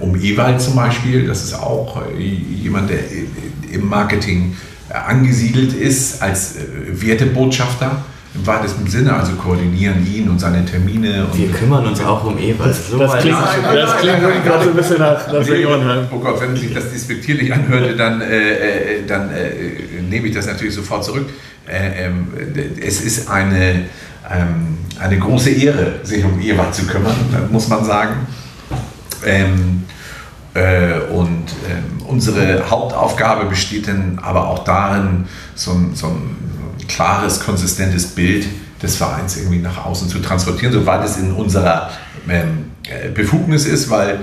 [0.00, 1.26] um Ewald zum Beispiel.
[1.26, 2.98] Das ist auch äh, jemand, der
[3.70, 4.56] im Marketing
[4.90, 6.60] äh, angesiedelt ist als äh,
[6.90, 8.04] Wertebotschafter
[8.34, 11.26] im weitesten Sinne, also koordinieren ihn und seine Termine.
[11.26, 12.74] Und Wir kümmern uns auch um Ewald.
[12.74, 16.06] So Das klingt, das klingt gerade so ein bisschen nach, nach Seniorenheim.
[16.10, 20.46] Oh Gott, wenn sich das despektierlich anhörte, dann, äh, äh, dann äh, nehme ich das
[20.46, 21.28] natürlich sofort zurück.
[21.66, 22.28] Äh, ähm,
[22.80, 23.86] es ist eine,
[24.30, 27.16] ähm, eine große Ehre, sich um Ewald zu kümmern,
[27.50, 28.26] muss man sagen.
[29.24, 29.84] Ähm,
[30.54, 36.36] äh, und, ähm, unsere Hauptaufgabe besteht dann aber auch darin, so ein, so ein
[36.88, 38.46] klares, konsistentes Bild
[38.82, 41.90] des Vereins irgendwie nach außen zu transportieren, soweit es in unserer
[42.28, 44.20] ähm, äh, Befugnis ist, weil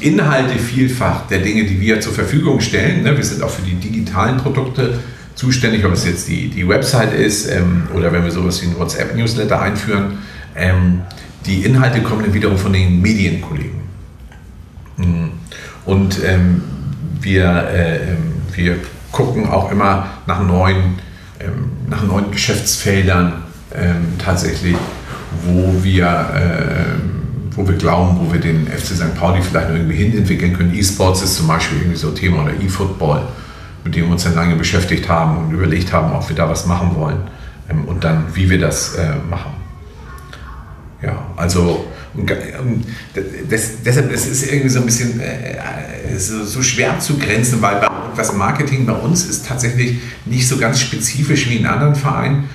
[0.00, 3.62] die Inhalte vielfach der Dinge, die wir zur Verfügung stellen, ne, wir sind auch für
[3.62, 5.00] die digitalen Produkte
[5.34, 8.78] zuständig, ob es jetzt die, die Website ist ähm, oder wenn wir sowas wie ein
[8.78, 10.18] WhatsApp-Newsletter einführen,
[10.56, 11.02] ähm,
[11.46, 13.89] die Inhalte kommen dann wiederum von den Medienkollegen.
[15.00, 15.30] Mhm.
[15.84, 16.62] Und ähm,
[17.20, 18.76] wir, äh, ähm, wir
[19.12, 20.98] gucken auch immer nach neuen,
[21.40, 23.32] ähm, nach neuen Geschäftsfeldern
[23.74, 24.76] ähm, tatsächlich,
[25.44, 29.14] wo wir, äh, wo wir glauben, wo wir den FC St.
[29.16, 30.74] Pauli vielleicht irgendwie hin entwickeln können.
[30.74, 33.22] E-Sports ist zum Beispiel irgendwie so ein Thema oder E-Football,
[33.84, 36.66] mit dem wir uns dann lange beschäftigt haben und überlegt haben, ob wir da was
[36.66, 37.18] machen wollen
[37.68, 39.52] ähm, und dann, wie wir das äh, machen.
[41.02, 42.86] Ja, also und,
[43.48, 47.80] das, deshalb ist es irgendwie so ein bisschen äh, so, so, schwer zu grenzen, weil
[48.16, 52.48] das Marketing bei uns ist tatsächlich nicht so ganz spezifisch wie in anderen Vereinen.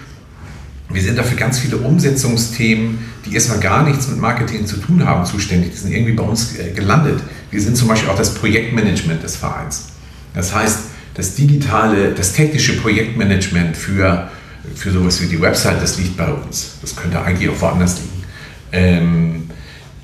[0.89, 5.25] Wir sind dafür ganz viele Umsetzungsthemen, die erstmal gar nichts mit Marketing zu tun haben,
[5.25, 5.71] zuständig.
[5.71, 7.21] Die sind irgendwie bei uns äh, gelandet.
[7.49, 9.87] Wir sind zum Beispiel auch das Projektmanagement des Vereins.
[10.33, 10.79] Das heißt,
[11.15, 14.29] das digitale, das technische Projektmanagement für,
[14.75, 16.73] für sowas wie die Website, das liegt bei uns.
[16.81, 18.23] Das könnte eigentlich auch woanders liegen.
[18.71, 19.44] Ähm,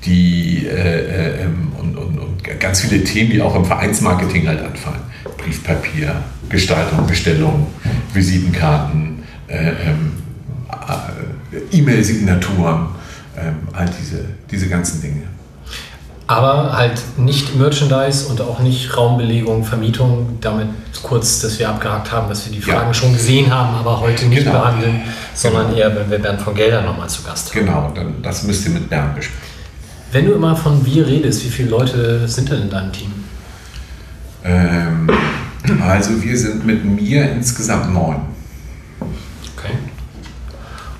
[0.04, 4.62] die, äh, äh, ähm, und, und, und, ganz viele Themen, die auch im Vereinsmarketing halt
[4.62, 5.00] anfallen.
[5.38, 6.16] Briefpapier,
[6.48, 7.68] Gestaltung, Bestellung,
[8.12, 10.12] Visitenkarten, äh, ähm,
[10.70, 12.88] äh, E-Mail-Signaturen,
[13.36, 15.22] ähm, all diese, diese ganzen Dinge.
[16.26, 20.38] Aber halt nicht Merchandise und auch nicht Raumbelegung, Vermietung.
[20.40, 20.68] Damit
[21.02, 22.94] kurz, dass wir abgehakt haben, dass wir die Fragen ja.
[22.94, 24.60] schon gesehen haben, aber heute nicht genau.
[24.60, 25.02] behandeln,
[25.34, 25.78] sondern genau.
[25.78, 27.66] eher, wenn wir Bernd von Gelder nochmal zu Gast haben.
[27.66, 29.51] Genau, dann, das müsst ihr mit Bernd besprechen.
[30.12, 33.10] Wenn du immer von wir redest, wie viele Leute sind denn in deinem Team?
[34.44, 35.08] Ähm,
[35.80, 38.20] also wir sind mit mir insgesamt neun.
[39.56, 39.72] Okay.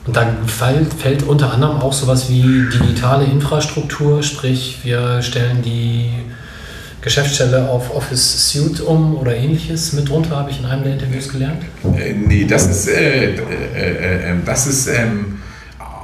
[0.06, 6.08] Und dann fällt, fällt unter anderem auch sowas wie digitale Infrastruktur, sprich wir stellen die
[7.02, 11.28] Geschäftsstelle auf Office Suite um oder ähnliches mit drunter, habe ich in einem der Interviews
[11.28, 11.62] gelernt?
[11.96, 13.38] Äh, nee, das ist, äh, äh,
[13.74, 15.38] äh, ähm, das ist ähm,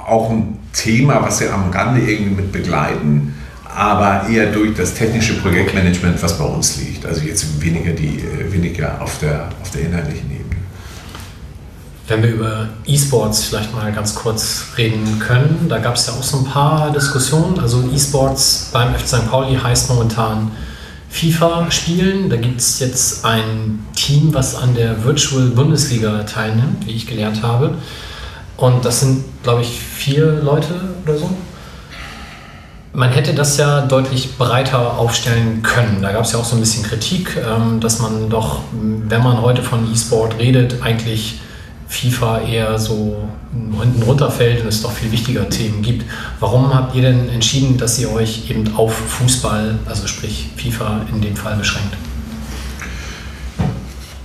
[0.09, 3.35] auch ein Thema, was wir am Rande irgendwie mit begleiten,
[3.75, 7.05] aber eher durch das technische Projektmanagement, was bei uns liegt.
[7.05, 10.55] Also jetzt weniger, die, äh, weniger auf, der, auf der inhaltlichen Ebene.
[12.07, 16.23] Wenn wir über E-Sports vielleicht mal ganz kurz reden können, da gab es ja auch
[16.23, 17.59] so ein paar Diskussionen.
[17.59, 19.29] Also E-Sports beim FC St.
[19.29, 20.51] Pauli heißt momentan
[21.09, 22.29] FIFA spielen.
[22.29, 27.43] Da gibt es jetzt ein Team, was an der Virtual Bundesliga teilnimmt, wie ich gelernt
[27.43, 27.75] habe.
[28.59, 30.73] Und das sind, glaube ich, vier Leute
[31.05, 31.29] oder so.
[32.91, 36.01] Man hätte das ja deutlich breiter aufstellen können.
[36.01, 39.41] Da gab es ja auch so ein bisschen Kritik, ähm, dass man doch, wenn man
[39.41, 41.39] heute von E-Sport redet, eigentlich
[41.87, 46.05] FIFA eher so hinten runterfällt und es doch viel wichtiger Themen gibt.
[46.39, 51.21] Warum habt ihr denn entschieden, dass ihr euch eben auf Fußball, also sprich FIFA in
[51.21, 51.95] dem Fall beschränkt?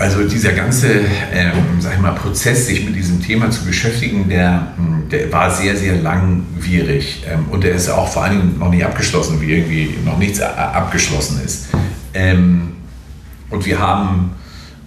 [0.05, 1.01] Also dieser ganze,
[1.33, 5.51] ähm, sag ich mal, Prozess, sich mit diesem Thema zu beschäftigen, der, hm, der war
[5.51, 9.51] sehr, sehr langwierig ähm, und der ist auch vor allen Dingen noch nicht abgeschlossen, wie
[9.51, 11.69] irgendwie noch nichts abgeschlossen ist.
[12.13, 12.73] Ähm,
[13.49, 14.33] und wir haben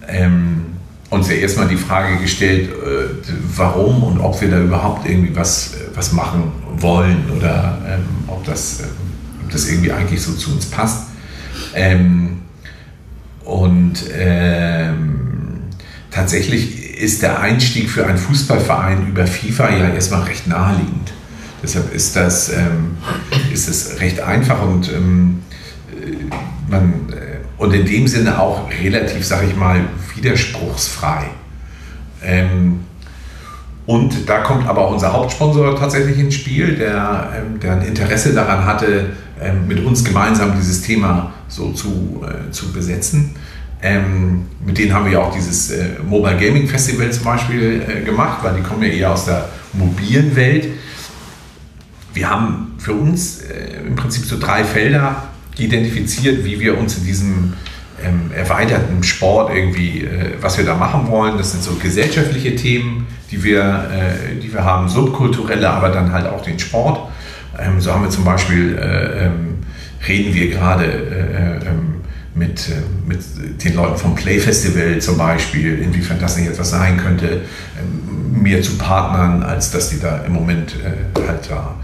[0.06, 0.66] ähm,
[1.10, 5.74] uns ja erstmal die Frage gestellt, äh, warum und ob wir da überhaupt irgendwie was,
[5.96, 8.86] was machen wollen oder ähm, ob, das, ähm,
[9.44, 11.08] ob das irgendwie eigentlich so zu uns passt.
[11.74, 12.42] Ähm,
[13.48, 15.60] und ähm,
[16.10, 21.14] tatsächlich ist der Einstieg für einen Fußballverein über FIFA ja erstmal recht naheliegend.
[21.62, 22.98] Deshalb ist das, ähm,
[23.50, 25.42] ist das recht einfach und, ähm,
[25.90, 26.16] äh,
[26.70, 29.80] man, äh, und in dem Sinne auch relativ, sag ich mal,
[30.14, 31.24] widerspruchsfrei.
[32.22, 32.80] Ähm,
[33.86, 38.34] und da kommt aber auch unser Hauptsponsor tatsächlich ins Spiel, der, ähm, der ein Interesse
[38.34, 43.34] daran hatte, ähm, mit uns gemeinsam dieses Thema so zu, äh, zu besetzen.
[43.80, 48.04] Ähm, mit denen haben wir ja auch dieses äh, Mobile Gaming Festival zum Beispiel äh,
[48.04, 50.68] gemacht, weil die kommen ja eher aus der mobilen Welt.
[52.12, 57.04] Wir haben für uns äh, im Prinzip so drei Felder identifiziert, wie wir uns in
[57.04, 57.52] diesem
[58.02, 61.36] ähm, erweiterten Sport irgendwie, äh, was wir da machen wollen.
[61.36, 66.26] Das sind so gesellschaftliche Themen, die wir, äh, die wir haben, subkulturelle, aber dann halt
[66.26, 67.10] auch den Sport.
[67.58, 69.47] Ähm, so haben wir zum Beispiel, äh, ähm,
[70.06, 71.98] reden wir gerade äh, ähm,
[72.34, 72.74] mit, äh,
[73.06, 73.20] mit
[73.64, 77.42] den Leuten vom Play Festival zum Beispiel, inwiefern das nicht etwas sein könnte,
[77.78, 81.74] ähm, mehr zu partnern, als dass die da im Moment äh, halt da,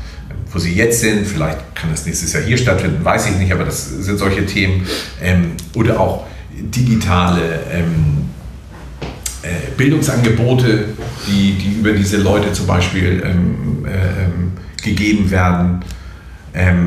[0.53, 3.65] wo sie jetzt sind, vielleicht kann das nächstes Jahr hier stattfinden, weiß ich nicht, aber
[3.65, 4.87] das sind solche Themen.
[5.21, 8.29] Ähm, oder auch digitale ähm,
[9.43, 10.85] äh, Bildungsangebote,
[11.27, 15.85] die, die über diese Leute zum Beispiel ähm, äh, ähm, gegeben werden.
[16.55, 16.87] Ähm,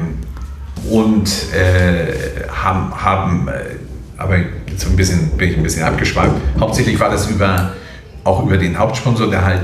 [0.90, 3.52] und äh, haben, haben äh,
[4.18, 4.38] aber
[4.68, 6.34] jetzt ein bisschen, bin ich ein bisschen abgeschweift.
[6.60, 7.74] Hauptsächlich war das über,
[8.24, 9.62] auch über den Hauptsponsor, der halt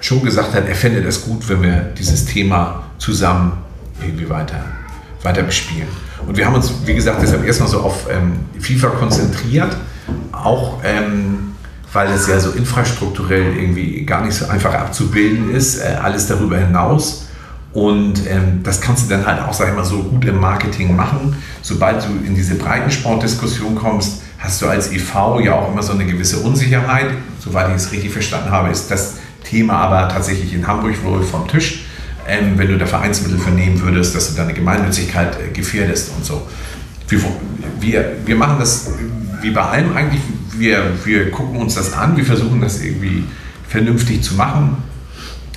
[0.00, 3.52] schon gesagt hat, er fände es gut, wenn wir dieses Thema zusammen
[4.00, 4.64] irgendwie weiter,
[5.22, 5.88] weiter bespielen.
[6.26, 9.76] Und wir haben uns, wie gesagt, deshalb erstmal so auf ähm, FIFA konzentriert,
[10.32, 11.52] auch ähm,
[11.92, 16.58] weil es ja so infrastrukturell irgendwie gar nicht so einfach abzubilden ist, äh, alles darüber
[16.58, 17.25] hinaus.
[17.76, 20.96] Und ähm, das kannst du dann halt auch, sag ich mal, so gut im Marketing
[20.96, 21.36] machen.
[21.60, 26.06] Sobald du in diese Breitensportdiskussion kommst, hast du als EV ja auch immer so eine
[26.06, 27.08] gewisse Unsicherheit.
[27.38, 31.46] Soweit ich es richtig verstanden habe, ist das Thema aber tatsächlich in Hamburg wohl vom
[31.48, 31.84] Tisch.
[32.26, 36.46] Ähm, wenn du da Vereinsmittel vernehmen würdest, dass du deine Gemeinnützigkeit äh, gefährdest und so.
[37.08, 37.20] Wir,
[37.78, 38.90] wir, wir machen das
[39.42, 40.22] wie bei allem eigentlich.
[40.56, 43.24] Wir, wir gucken uns das an, wir versuchen das irgendwie
[43.68, 44.78] vernünftig zu machen.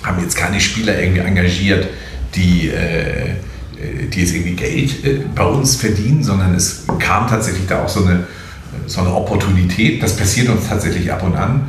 [0.03, 1.87] Haben jetzt keine Spieler irgendwie engagiert,
[2.35, 3.35] die, äh,
[4.11, 8.05] die jetzt irgendwie Geld äh, bei uns verdienen, sondern es kam tatsächlich da auch so
[8.05, 8.25] eine,
[8.85, 10.01] so eine Opportunität.
[10.01, 11.67] Das passiert uns tatsächlich ab und an,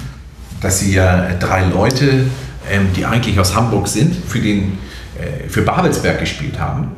[0.61, 2.27] dass sie ja drei Leute,
[2.71, 4.79] ähm, die eigentlich aus Hamburg sind, für, den,
[5.19, 6.93] äh, für Babelsberg gespielt haben.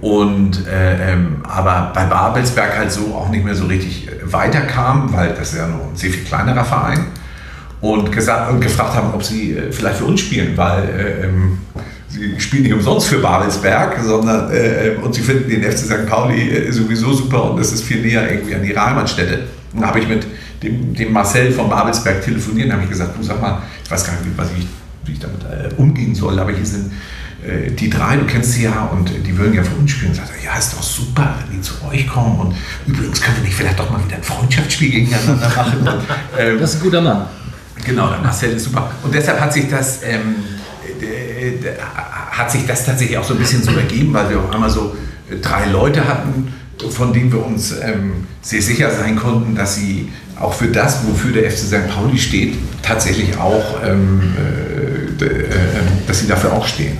[0.00, 5.30] Und äh, ähm, aber bei Babelsberg halt so auch nicht mehr so richtig weiterkam, weil
[5.30, 7.06] das ist ja nur ein sehr viel kleinerer Verein
[7.80, 11.58] und, gesagt, und gefragt haben, ob sie äh, vielleicht für uns spielen, weil äh, ähm,
[12.18, 16.06] sie spielen nicht umsonst für Babelsberg, sondern äh, und sie finden den FC St.
[16.06, 19.44] Pauli äh, sowieso super und das ist viel näher irgendwie an ihrer Heimatstätte.
[19.72, 20.26] Und da habe ich mit
[20.62, 24.04] dem, dem Marcel von Babelsberg telefoniert und habe ich gesagt, du sag mal, ich weiß
[24.04, 24.66] gar nicht, was ich,
[25.04, 26.90] wie ich damit äh, umgehen soll, aber hier sind
[27.46, 30.10] äh, die drei, du kennst sie ja und die würden ja für uns spielen.
[30.10, 32.40] Und sagt er, ja, ist doch super, wenn die zu euch kommen.
[32.40, 32.54] Und
[32.86, 35.80] übrigens können wir nicht vielleicht doch mal wieder ein Freundschaftsspiel gegeneinander machen.
[35.80, 35.88] Und,
[36.38, 37.26] ähm, das ist ein guter Mann.
[37.84, 38.90] Genau, der Marcel ist super.
[39.02, 40.34] Und deshalb hat sich das, ähm,
[42.30, 44.94] hat sich das tatsächlich auch so ein bisschen so ergeben, weil wir auf einmal so
[45.42, 46.52] drei Leute hatten,
[46.90, 51.32] von denen wir uns ähm, sehr sicher sein konnten, dass sie auch für das, wofür
[51.32, 51.88] der FC St.
[51.88, 54.20] Pauli steht, tatsächlich auch, ähm,
[55.20, 55.48] äh, äh,
[56.06, 56.96] dass sie dafür auch stehen.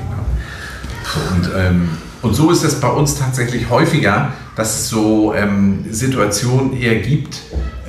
[1.32, 1.88] Und, ähm,
[2.22, 7.40] und so ist es bei uns tatsächlich häufiger, dass es so ähm, Situationen eher gibt.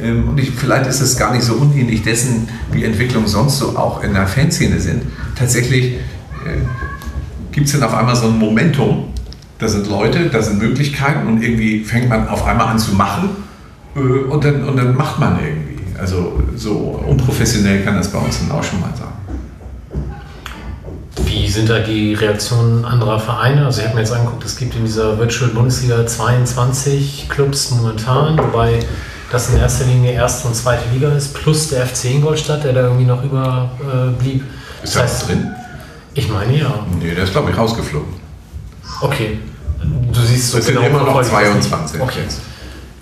[0.02, 3.76] Ähm, und ich, vielleicht ist es gar nicht so unähnlich dessen, wie Entwicklungen sonst so
[3.76, 5.02] auch in der Fanszene sind.
[5.36, 6.00] Tatsächlich äh,
[7.52, 9.14] gibt es dann auf einmal so ein Momentum.
[9.58, 13.30] Da sind Leute, da sind Möglichkeiten und irgendwie fängt man auf einmal an zu machen
[13.96, 15.80] äh, und, dann, und dann macht man irgendwie.
[16.00, 19.08] Also so unprofessionell kann das bei uns dann auch schon mal sein.
[21.26, 23.66] Wie sind da die Reaktionen anderer Vereine?
[23.66, 28.38] Also ich habe mir jetzt angeguckt, es gibt in dieser Virtual Bundesliga 22 Clubs momentan,
[28.38, 28.80] wobei
[29.32, 32.82] das in erster Linie erste und zweite Liga ist, plus der FC Ingolstadt, der da
[32.82, 34.44] irgendwie noch überblieb.
[34.44, 35.48] Äh, ist das heißt, drin?
[36.20, 36.86] Ich meine ja.
[37.02, 38.14] Nee, der ist glaube ich rausgeflogen.
[39.00, 39.40] Okay.
[40.12, 42.02] Du siehst so das genau sind immer noch 22.
[42.02, 42.24] Okay.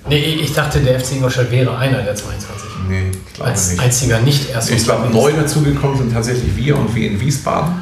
[0.08, 2.70] Nee, ich dachte, der FC Ingolstadt wäre einer der 22.
[2.88, 3.82] Nee, glaube Als nicht.
[3.82, 4.70] einziger nicht erst.
[4.70, 7.74] Ich glaube, neu dazugekommen sind tatsächlich wir und wir in Wiesbaden.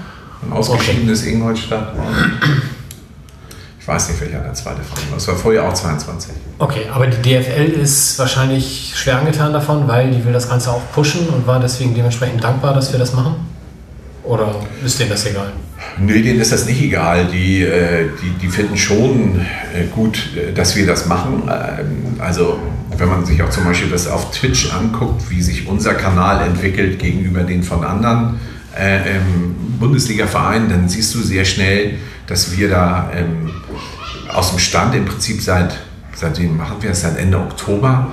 [0.42, 1.34] Ein ausgeschiedenes okay.
[1.34, 1.94] Ingolstadt.
[3.78, 5.18] Ich weiß nicht, welcher der zweite Verein war.
[5.18, 6.32] Es war vorher auch 22.
[6.58, 10.82] Okay, aber die DFL ist wahrscheinlich schwer angetan davon, weil die will das Ganze auch
[10.96, 13.36] pushen und war deswegen dementsprechend dankbar, dass wir das machen?
[14.26, 15.54] Oder ist denen das egal?
[16.00, 17.28] Nee, denen ist das nicht egal.
[17.32, 21.44] Die, äh, die, die finden schon äh, gut, äh, dass wir das machen.
[21.48, 22.60] Ähm, also
[22.98, 26.98] wenn man sich auch zum Beispiel das auf Twitch anguckt, wie sich unser Kanal entwickelt
[27.00, 28.40] gegenüber den von anderen
[28.78, 31.96] ähm, Bundesliga-Vereinen, dann siehst du sehr schnell,
[32.28, 33.52] dass wir da ähm,
[34.34, 35.78] aus dem Stand im Prinzip seit,
[36.14, 38.12] seitdem machen wir es, seit Ende Oktober,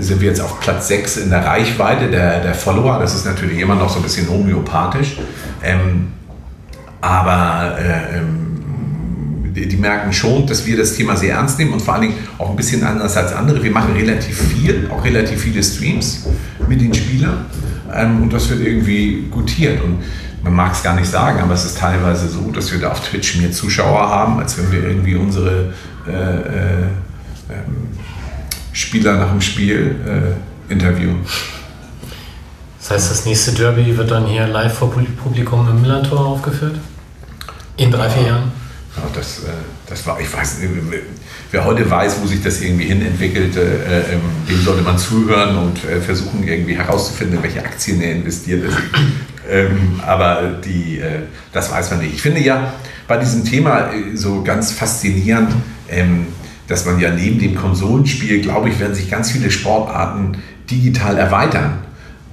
[0.00, 2.98] sind wir jetzt auf Platz 6 in der Reichweite der, der Follower.
[2.98, 5.18] Das ist natürlich immer noch so ein bisschen homöopathisch.
[5.62, 6.08] Ähm,
[7.00, 11.82] aber äh, ähm, die, die, merken schon, dass wir das Thema sehr ernst nehmen und
[11.82, 13.62] vor allen Dingen auch ein bisschen anders als andere.
[13.62, 16.26] Wir machen relativ viel, auch relativ viele Streams
[16.68, 17.46] mit den Spielern
[17.94, 19.82] ähm, und das wird irgendwie gutiert.
[19.82, 19.98] Und
[20.42, 23.00] man mag es gar nicht sagen, aber es ist teilweise so, dass wir da auf
[23.00, 25.72] Twitch mehr Zuschauer haben, als wenn wir irgendwie unsere
[26.06, 26.82] äh, äh,
[27.50, 27.87] ähm,
[28.78, 31.26] Spieler nach dem Spiel äh, interviewen.
[32.78, 36.76] Das heißt, das nächste Derby wird dann hier live vor Publikum im Millantor aufgeführt?
[37.76, 38.52] In drei, vier Jahren?
[38.96, 39.48] Ja, das, äh,
[39.88, 40.70] das war, ich weiß nicht,
[41.50, 45.56] wer heute weiß, wo sich das irgendwie hin entwickelte, äh, ähm, dem sollte man zuhören
[45.58, 48.76] und äh, versuchen irgendwie herauszufinden, welche Aktien er investiert ist.
[49.50, 51.20] Ähm, aber die, äh,
[51.54, 52.12] das weiß man nicht.
[52.12, 52.74] Ich finde ja
[53.06, 55.54] bei diesem Thema äh, so ganz faszinierend,
[55.88, 56.26] ähm,
[56.68, 60.38] dass man ja neben dem Konsolenspiel, glaube ich, werden sich ganz viele Sportarten
[60.70, 61.78] digital erweitern.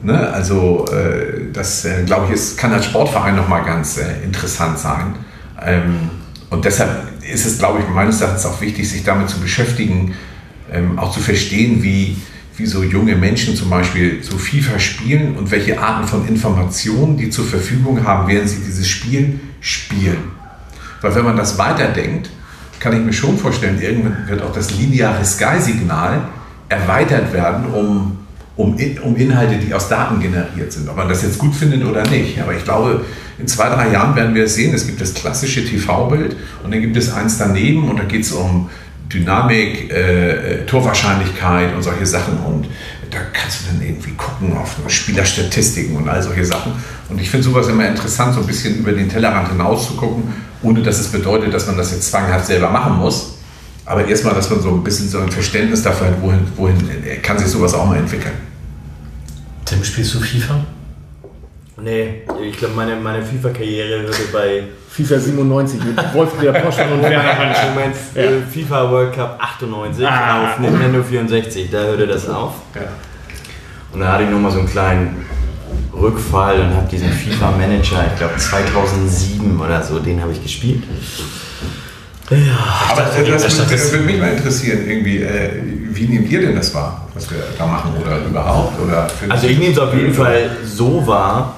[0.04, 0.30] Ne?
[0.30, 5.16] Also äh, das, äh, glaube ich, ist, kann als Sportverein nochmal ganz äh, interessant sein.
[5.66, 6.10] Ähm,
[6.50, 10.14] und deshalb ist es, glaube ich, meines Erachtens auch wichtig, sich damit zu beschäftigen,
[10.72, 12.18] ähm, auch zu verstehen, wie,
[12.58, 17.30] wie so junge Menschen zum Beispiel so FIFA spielen und welche Arten von Informationen die
[17.30, 20.36] zur Verfügung haben, während sie dieses Spiel spielen.
[21.02, 22.30] Weil wenn man das weiterdenkt,
[22.80, 26.22] kann ich mir schon vorstellen, irgendwann wird auch das lineare Sky-Signal
[26.70, 28.18] erweitert werden um,
[28.56, 30.90] um, um Inhalte, die aus Daten generiert sind.
[30.90, 32.40] Ob man das jetzt gut findet oder nicht.
[32.42, 33.06] Aber ich glaube,
[33.38, 34.74] in zwei, drei Jahren werden wir es sehen.
[34.74, 38.32] Es gibt das klassische TV-Bild und dann gibt es eins daneben und da geht es
[38.32, 38.70] um
[39.12, 42.38] Dynamik, äh, äh, Torwahrscheinlichkeit und solche Sachen.
[42.40, 42.68] Und
[43.16, 46.74] da kannst du dann irgendwie gucken auf Spielerstatistiken und all solche Sachen.
[47.10, 50.34] Und ich finde sowas immer interessant, so ein bisschen über den Tellerrand hinaus zu gucken,
[50.62, 53.38] ohne dass es bedeutet, dass man das jetzt zwanghaft selber machen muss.
[53.86, 56.78] Aber erstmal, dass man so ein bisschen so ein Verständnis dafür hat, wohin, wohin
[57.22, 58.34] kann sich sowas auch mal entwickeln.
[59.64, 60.66] Tim, spielst du FIFA?
[61.78, 67.38] Nee, ich glaube, meine, meine FIFA-Karriere würde bei FIFA 97 mit Wolfgang Poschmann und Werner
[67.38, 67.58] Hansch.
[67.74, 70.44] Moment, äh, FIFA World Cup 98 Ah.
[70.54, 72.54] auf Nintendo 64, da hörte das auf.
[72.76, 72.82] Ja.
[73.92, 75.26] Und da hatte ich nochmal so einen kleinen
[75.94, 80.84] Rückfall und habe diesen FIFA Manager, ich glaube 2007 oder so, den habe ich gespielt.
[82.90, 85.52] Aber dachte, das, das, das- das würde mich mal interessieren, irgendwie, äh,
[85.92, 88.80] wie nehmt ihr denn das wahr, was wir da machen oder überhaupt?
[88.82, 91.56] Oder Also ich nehme es auf jeden Fall so wahr,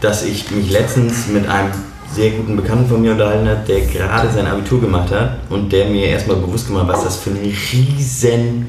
[0.00, 1.70] dass ich mich letztens mit einem
[2.12, 5.86] sehr guten Bekannten von mir unterhalten habe, der gerade sein Abitur gemacht hat und der
[5.86, 8.66] mir erstmal bewusst gemacht hat, was das für eine riesen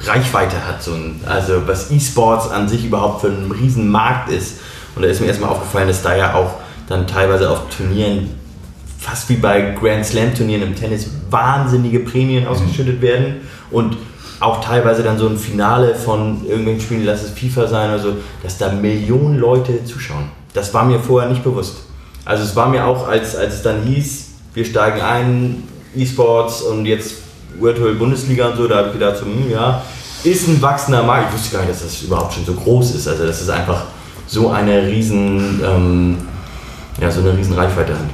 [0.00, 0.82] Reichweite hat.
[0.82, 4.60] So ein, also was E-Sports an sich überhaupt für ein riesen Markt ist.
[4.94, 6.54] Und da ist mir erstmal aufgefallen, dass da ja auch
[6.88, 8.30] dann teilweise auf Turnieren,
[8.98, 13.96] fast wie bei Grand Slam Turnieren im Tennis, wahnsinnige Prämien ausgeschüttet werden und
[14.38, 18.16] auch teilweise dann so ein Finale von irgendwelchen Spielen, lass es FIFA sein oder so,
[18.42, 20.41] dass da Millionen Leute zuschauen.
[20.54, 21.76] Das war mir vorher nicht bewusst.
[22.24, 26.86] Also es war mir auch, als, als es dann hieß, wir steigen ein, E-Sports und
[26.86, 27.14] jetzt
[27.58, 29.82] Virtual Bundesliga und so, da habe ich gedacht, so, hm, ja,
[30.24, 31.28] ist ein wachsender Markt.
[31.28, 33.08] Ich wusste gar nicht, dass das überhaupt schon so groß ist.
[33.08, 33.84] Also dass es einfach
[34.26, 36.18] so eine riesen, ähm,
[37.00, 38.06] ja, so eine riesen Reichweite hat.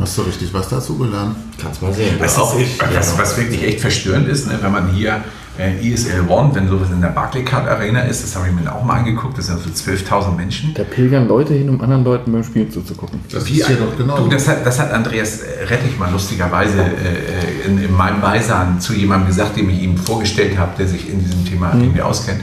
[0.00, 1.36] Hast du richtig was dazu gelernt?
[1.60, 2.16] Kannst mal sehen.
[2.18, 2.78] Was, Auch ich.
[2.80, 5.22] was, was wirklich echt verstörend ist, ne, wenn man hier
[5.58, 8.82] äh, ESL One, wenn sowas in der Barclaycard Arena ist, das habe ich mir auch
[8.82, 10.74] mal angeguckt, das sind so 12.000 Menschen.
[10.74, 13.20] Da pilgern Leute hin, um anderen Leuten beim Spielen zuzugucken.
[13.30, 14.18] Das Wie ist ja doch genau.
[14.18, 18.80] Du, das, hat, das hat Andreas äh, Rettich mal lustigerweise äh, in, in meinem Beisein
[18.80, 22.40] zu jemandem gesagt, den ich ihm vorgestellt habe, der sich in diesem Thema irgendwie auskennt.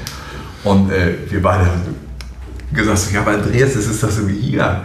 [0.64, 1.82] Und äh, wir beide haben
[2.74, 4.60] gesagt, ja, aber Andreas, das ist doch so wie hier.
[4.60, 4.84] Ja,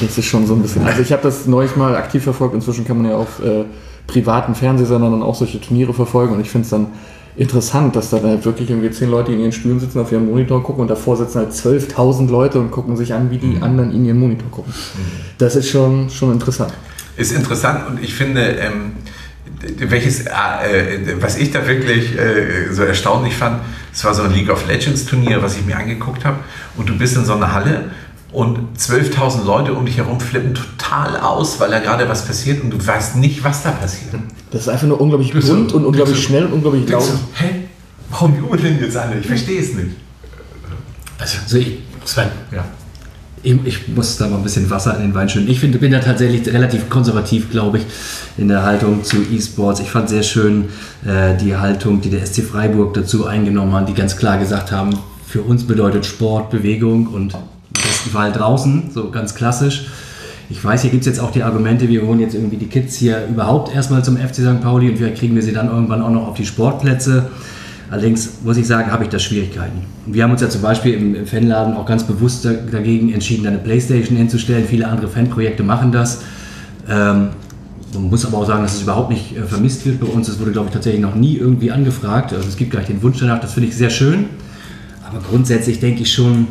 [0.00, 0.86] Das ist schon so ein bisschen.
[0.86, 2.54] Also ich habe das neulich mal aktiv verfolgt.
[2.54, 3.64] Inzwischen kann man ja auf äh,
[4.06, 6.34] privaten Fernsehsendern dann auch solche Turniere verfolgen.
[6.34, 6.88] Und ich finde es dann
[7.36, 10.62] interessant, dass da dann wirklich irgendwie zehn Leute in ihren Stühlen sitzen, auf ihrem Monitor
[10.62, 14.04] gucken und davor sitzen halt 12.000 Leute und gucken sich an, wie die anderen in
[14.04, 14.72] ihren Monitor gucken.
[15.38, 16.72] Das ist schon, schon interessant.
[17.16, 18.92] Ist interessant und ich finde, ähm,
[19.78, 23.60] welches, äh, was ich da wirklich äh, so erstaunlich fand,
[23.92, 26.38] es war so ein League of Legends Turnier, was ich mir angeguckt habe
[26.76, 27.90] und du bist in so einer Halle
[28.32, 32.70] und 12.000 Leute um dich herum flippen total aus, weil da gerade was passiert und
[32.70, 34.14] du weißt nicht, was da passiert.
[34.50, 37.02] Das ist einfach nur unglaublich Bist du- bunt und unglaublich du- schnell und unglaublich laut.
[37.02, 37.50] du, hä?
[38.10, 39.18] Warum jubeln jetzt alle?
[39.20, 39.90] Ich verstehe es nicht.
[41.18, 42.28] Also, Also ich, Sven.
[42.50, 42.64] Ja.
[43.42, 45.48] ich, ich muss da mal ein bisschen Wasser in den Wein schütten.
[45.48, 47.86] Ich finde, bin da tatsächlich relativ konservativ, glaube ich,
[48.36, 49.80] in der Haltung zu E-Sports.
[49.80, 50.68] Ich fand sehr schön
[51.06, 54.90] äh, die Haltung, die der SC Freiburg dazu eingenommen hat, die ganz klar gesagt haben,
[55.26, 57.34] für uns bedeutet Sport Bewegung und
[57.82, 59.86] im besten Fall draußen, so ganz klassisch.
[60.48, 62.96] Ich weiß, hier gibt es jetzt auch die Argumente, wir holen jetzt irgendwie die Kids
[62.96, 64.60] hier überhaupt erstmal zum FC St.
[64.60, 67.28] Pauli und vielleicht kriegen wir sie dann irgendwann auch noch auf die Sportplätze.
[67.90, 69.82] Allerdings muss ich sagen, habe ich da Schwierigkeiten.
[70.06, 73.58] Wir haben uns ja zum Beispiel im, Fanladen auch ganz bewusst da- dagegen entschieden, eine
[73.58, 74.64] Playstation hinzustellen.
[74.68, 76.20] Viele andere Fanprojekte machen das.
[76.88, 77.28] Ähm,
[77.94, 80.28] man muss aber auch sagen, dass es überhaupt nicht äh, vermisst wird bei uns.
[80.28, 82.32] Es wurde, glaube ich, tatsächlich noch nie irgendwie angefragt.
[82.32, 84.26] Also es gibt gleich den Wunsch danach, das finde ich sehr schön.
[85.08, 86.46] Aber grundsätzlich denke ich schon,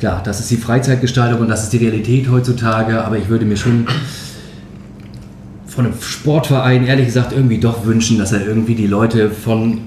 [0.00, 3.04] klar, das ist die Freizeitgestaltung und das ist die Realität heutzutage.
[3.04, 3.86] Aber ich würde mir schon
[5.66, 9.82] von einem Sportverein ehrlich gesagt irgendwie doch wünschen, dass er irgendwie die Leute von,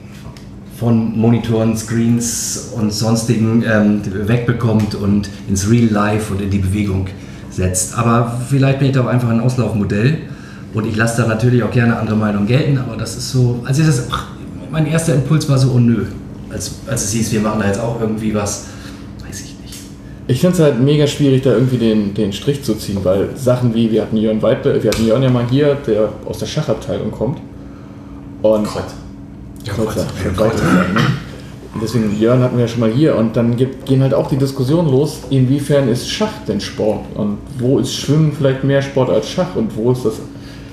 [0.77, 7.07] von Monitoren, Screens und sonstigen ähm, wegbekommt und ins Real Life und in die Bewegung
[7.49, 7.98] setzt.
[7.98, 10.19] Aber vielleicht bin ich da auch einfach ein Auslaufmodell
[10.73, 13.77] und ich lasse da natürlich auch gerne andere Meinungen gelten, aber das ist so, als
[13.77, 14.27] ich das, ach,
[14.72, 16.06] mein erster Impuls war so, oh nö,
[16.52, 18.65] als, als es hieß, wir machen da jetzt auch irgendwie was.
[20.28, 23.76] Ich finde es halt mega schwierig, da irgendwie den, den Strich zu ziehen, weil Sachen
[23.76, 27.12] wie, wir hatten Jörn Weidle, wir hatten Jörn ja mal hier, der aus der Schachabteilung
[27.12, 27.40] kommt.
[28.41, 28.94] Und Kreuz.
[29.66, 30.06] Ja, Kreuzer,
[30.36, 30.62] Kreuz.
[31.74, 34.30] Und Deswegen, Jörn hatten wir ja schon mal hier und dann gibt, gehen halt auch
[34.30, 39.10] die Diskussionen los, inwiefern ist Schach denn Sport und wo ist Schwimmen vielleicht mehr Sport
[39.10, 40.22] als Schach und wo ist das.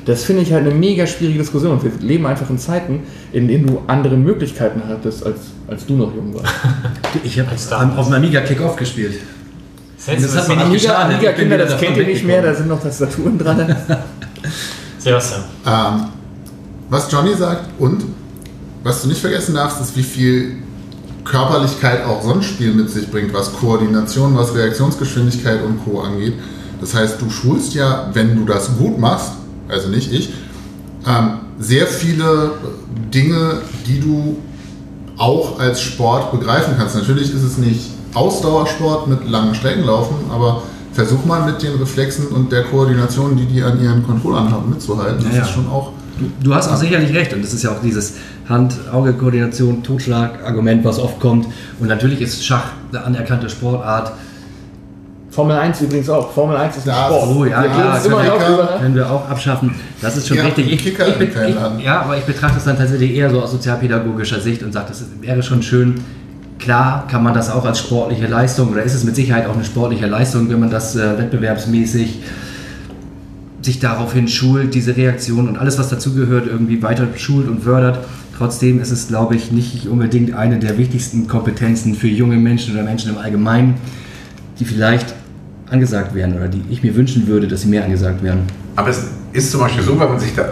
[0.05, 3.01] Das finde ich halt eine mega schwierige Diskussion und wir leben einfach in Zeiten,
[3.33, 6.53] in denen du andere Möglichkeiten hattest, als, als du noch jung warst.
[7.25, 7.51] Ich habe
[7.97, 9.19] auf dem Amiga Kick-Off gespielt.
[10.01, 10.97] Setzt Das hat es mir nicht an.
[10.97, 11.17] Amiga.
[11.17, 13.77] Amiga Kinder, das kennt ihr nicht mehr, da sind noch Tastaturen dran.
[14.99, 15.43] Sebastian.
[15.67, 16.07] Ähm,
[16.89, 18.05] was Johnny sagt und
[18.83, 20.57] was du nicht vergessen darfst, ist, wie viel
[21.25, 26.01] Körperlichkeit auch Sonnenspiel mit sich bringt, was Koordination, was Reaktionsgeschwindigkeit und Co.
[26.01, 26.33] angeht.
[26.81, 29.33] Das heißt, du schulst ja, wenn du das gut machst,
[29.69, 30.33] also nicht ich,
[31.07, 32.53] ähm, sehr viele
[33.13, 34.39] Dinge, die du
[35.19, 36.95] auch als Sport begreifen kannst.
[36.95, 40.63] Natürlich ist es nicht Ausdauersport mit langen Strecken laufen, aber
[40.93, 45.19] versuch mal mit den Reflexen und der Koordination, die die an ihren Controllern haben, mitzuhalten.
[45.23, 45.43] Das Ja, ja.
[45.45, 45.93] ist schon auch
[46.43, 48.17] Du hast auch sicherlich recht und das ist ja auch dieses
[48.47, 51.47] Hand-Auge-Koordination, Totschlag-Argument, was oft kommt.
[51.79, 54.13] Und natürlich ist Schach eine anerkannte Sportart.
[55.31, 56.31] Formel 1 übrigens auch.
[56.33, 57.29] Formel 1 ist ein Ja, Sport.
[57.35, 58.49] Oh ja, Wir klar, reden es immer Kicker.
[58.53, 58.67] über.
[58.81, 59.75] Können wir auch abschaffen.
[60.03, 60.71] Das ist schon Ja, richtig.
[60.73, 64.63] Ich, ich, ich, ja, aber ich betrachte es dann tatsächlich eher so aus sozialpädagogischer Sicht
[64.63, 66.01] und sage, das wäre schon schön.
[66.61, 69.65] Klar kann man das auch als sportliche Leistung oder ist es mit Sicherheit auch eine
[69.65, 72.21] sportliche Leistung, wenn man das äh, wettbewerbsmäßig
[73.63, 77.99] sich daraufhin schult, diese Reaktion und alles, was dazugehört, irgendwie weiter schult und fördert.
[78.37, 82.83] Trotzdem ist es, glaube ich, nicht unbedingt eine der wichtigsten Kompetenzen für junge Menschen oder
[82.83, 83.75] Menschen im Allgemeinen,
[84.59, 85.15] die vielleicht
[85.71, 88.43] angesagt werden oder die ich mir wünschen würde, dass sie mehr angesagt werden.
[88.77, 90.43] Aber es ist zum Beispiel so, wenn man sich da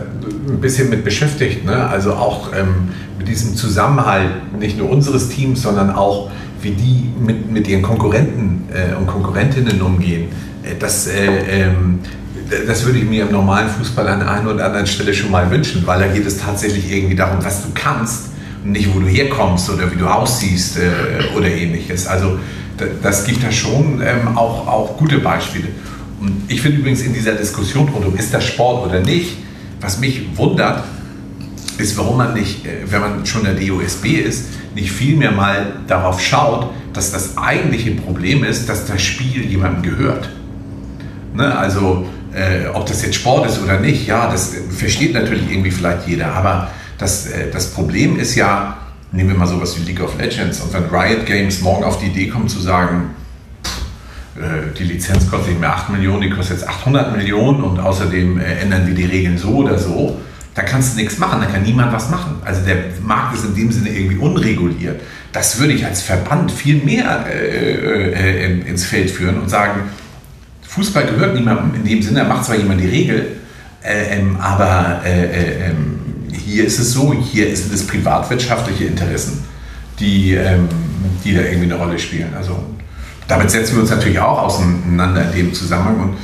[0.49, 1.87] ein bisschen mit beschäftigt, ne?
[1.89, 2.89] also auch ähm,
[3.19, 6.31] mit diesem Zusammenhalt, nicht nur unseres Teams, sondern auch,
[6.63, 10.29] wie die mit, mit ihren Konkurrenten äh, und Konkurrentinnen umgehen.
[10.63, 12.01] Äh, das, äh, ähm,
[12.67, 15.51] das würde ich mir im normalen Fußball an der einen oder anderen Stelle schon mal
[15.51, 18.31] wünschen, weil da geht es tatsächlich irgendwie darum, was du kannst
[18.65, 22.07] und nicht, wo du herkommst oder wie du aussiehst äh, oder ähnliches.
[22.07, 22.39] Also
[22.77, 25.69] da- das gibt da schon ähm, auch, auch gute Beispiele.
[26.21, 29.37] Und ich finde übrigens in dieser Diskussion rund um, ist das Sport oder nicht,
[29.81, 30.85] was mich wundert,
[31.79, 36.21] ist, warum man nicht, äh, wenn man schon der DOSB ist, nicht vielmehr mal darauf
[36.21, 40.29] schaut, dass das eigentliche Problem ist, dass das Spiel jemandem gehört.
[41.35, 41.57] Ne?
[41.57, 45.71] Also, äh, ob das jetzt Sport ist oder nicht, ja, das äh, versteht natürlich irgendwie
[45.71, 46.33] vielleicht jeder.
[46.33, 48.77] Aber das, äh, das Problem ist ja,
[49.13, 52.07] nehmen wir mal sowas wie League of Legends und wenn Riot Games morgen auf die
[52.07, 53.11] Idee kommt zu sagen,
[54.79, 58.61] die Lizenz kostet nicht mehr 8 Millionen, die kostet jetzt 800 Millionen und außerdem äh,
[58.61, 60.19] ändern wir die Regeln so oder so,
[60.55, 62.37] da kannst du nichts machen, da kann niemand was machen.
[62.45, 65.01] Also der Markt ist in dem Sinne irgendwie unreguliert.
[65.33, 69.83] Das würde ich als Verband viel mehr äh, äh, in- ins Feld führen und sagen,
[70.67, 73.37] Fußball gehört niemandem in dem Sinne, da macht zwar jemand die Regel,
[73.83, 76.01] äh, ähm, aber äh, äh, ähm,
[76.33, 79.45] hier ist es so, hier sind es privatwirtschaftliche Interessen,
[80.01, 80.69] die, ähm,
[81.25, 82.33] die da irgendwie eine Rolle spielen.
[82.37, 82.59] Also
[83.29, 86.17] damit setzen wir uns natürlich auch auseinander in dem Zusammenhang und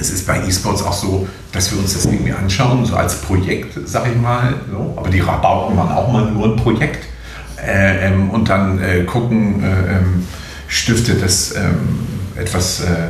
[0.00, 3.78] es ist bei E-Sports auch so, dass wir uns das irgendwie anschauen, so als Projekt,
[3.84, 4.54] sag ich mal.
[4.70, 4.94] So.
[4.96, 7.04] Aber die Rabauken waren auch mal nur ein Projekt.
[7.64, 10.26] Äh, ähm, und dann äh, gucken, äh, ähm,
[10.68, 12.06] stiftet das ähm,
[12.36, 13.08] etwas äh,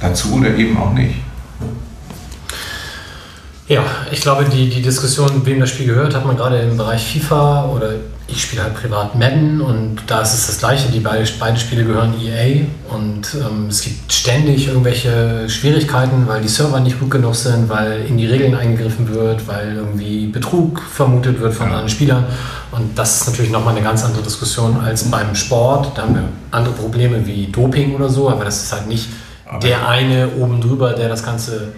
[0.00, 1.16] dazu oder eben auch nicht.
[3.66, 7.12] Ja, ich glaube, die, die Diskussion, wem das Spiel gehört, hat man gerade im Bereich
[7.12, 7.94] FIFA oder
[8.30, 10.90] ich spiele halt privat Madden und da ist es das Gleiche.
[10.92, 16.48] Die beide, beide Spiele gehören EA und ähm, es gibt ständig irgendwelche Schwierigkeiten, weil die
[16.48, 21.40] Server nicht gut genug sind, weil in die Regeln eingegriffen wird, weil irgendwie Betrug vermutet
[21.40, 22.26] wird von anderen Spielern.
[22.70, 25.96] Und das ist natürlich nochmal eine ganz andere Diskussion als beim Sport.
[25.96, 29.08] Da haben wir andere Probleme wie Doping oder so, aber das ist halt nicht
[29.62, 31.72] der eine oben drüber, der das Ganze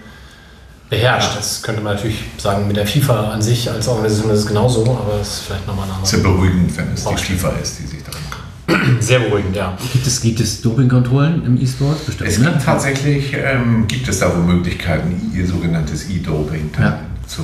[0.91, 1.37] beherrscht.
[1.37, 4.81] Das könnte man natürlich sagen, mit der FIFA an sich als Organisation ist es genauso,
[4.83, 6.33] aber es ist vielleicht nochmal ein Es ist ja anderer.
[6.35, 7.15] beruhigend, wenn es die.
[7.33, 9.03] FIFA ist, die sich darum kümmert.
[9.03, 9.75] Sehr beruhigend, ja.
[9.93, 12.05] Gibt es, gibt es Dopingkontrollen im E-Sport?
[12.05, 16.99] Bestimmt, Es gibt tatsächlich, ähm, gibt es da wohl Möglichkeiten, ihr sogenanntes E-Doping Ja.
[17.25, 17.43] zu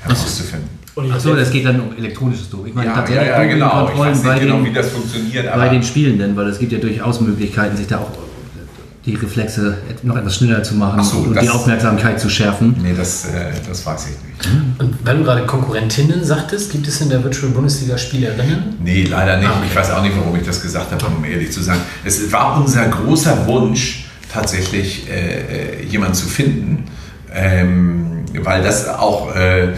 [0.00, 0.68] herauszufinden.
[1.14, 2.68] Achso, das geht dann um elektronisches Doping.
[2.68, 3.88] Ich meine Ja, ja, tatsächlich ja, genau.
[3.90, 6.72] Ich weiß bei, nicht genau, den, wie das funktioniert, bei den Spielenden, weil es gibt
[6.72, 8.10] ja durchaus Möglichkeiten, sich da auch
[9.06, 12.76] die Reflexe noch etwas schneller zu machen Ach so, und das- die Aufmerksamkeit zu schärfen.
[12.82, 14.78] nee, das, äh, das weiß ich nicht.
[14.78, 18.74] Und weil du gerade Konkurrentinnen sagtest, gibt es in der Virtual Bundesliga Spielerinnen?
[18.82, 19.48] Nee, leider nicht.
[19.48, 19.66] Ah, okay.
[19.70, 21.78] Ich weiß auch nicht, warum ich das gesagt habe, um ehrlich zu sein.
[22.04, 26.84] Es war unser großer Wunsch, tatsächlich äh, äh, jemanden zu finden,
[27.34, 29.68] ähm, weil das auch äh,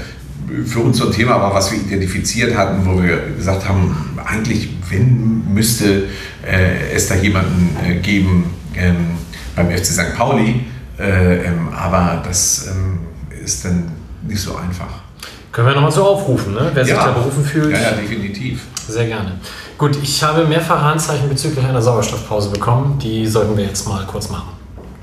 [0.67, 4.69] für uns so ein Thema war, was wir identifiziert hatten, wo wir gesagt haben, eigentlich,
[4.91, 6.05] wenn müsste
[6.47, 8.45] äh, es da jemanden äh, geben
[8.77, 9.19] ähm,
[9.55, 10.17] beim FC St.
[10.17, 10.67] Pauli,
[10.99, 13.01] äh, ähm, aber das ähm,
[13.43, 13.91] ist dann
[14.23, 15.03] nicht so einfach.
[15.51, 16.71] Können wir nochmal so aufrufen, ne?
[16.73, 17.73] wer sich da berufen fühlt.
[17.73, 18.63] Ja, ja, definitiv.
[18.89, 19.33] Sehr gerne.
[19.77, 22.99] Gut, ich habe mehrfach Anzeichen bezüglich einer Sauerstoffpause bekommen.
[22.99, 24.53] Die sollten wir jetzt mal kurz machen.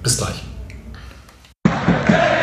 [0.02, 0.44] Bis gleich.
[1.66, 2.39] Zweiter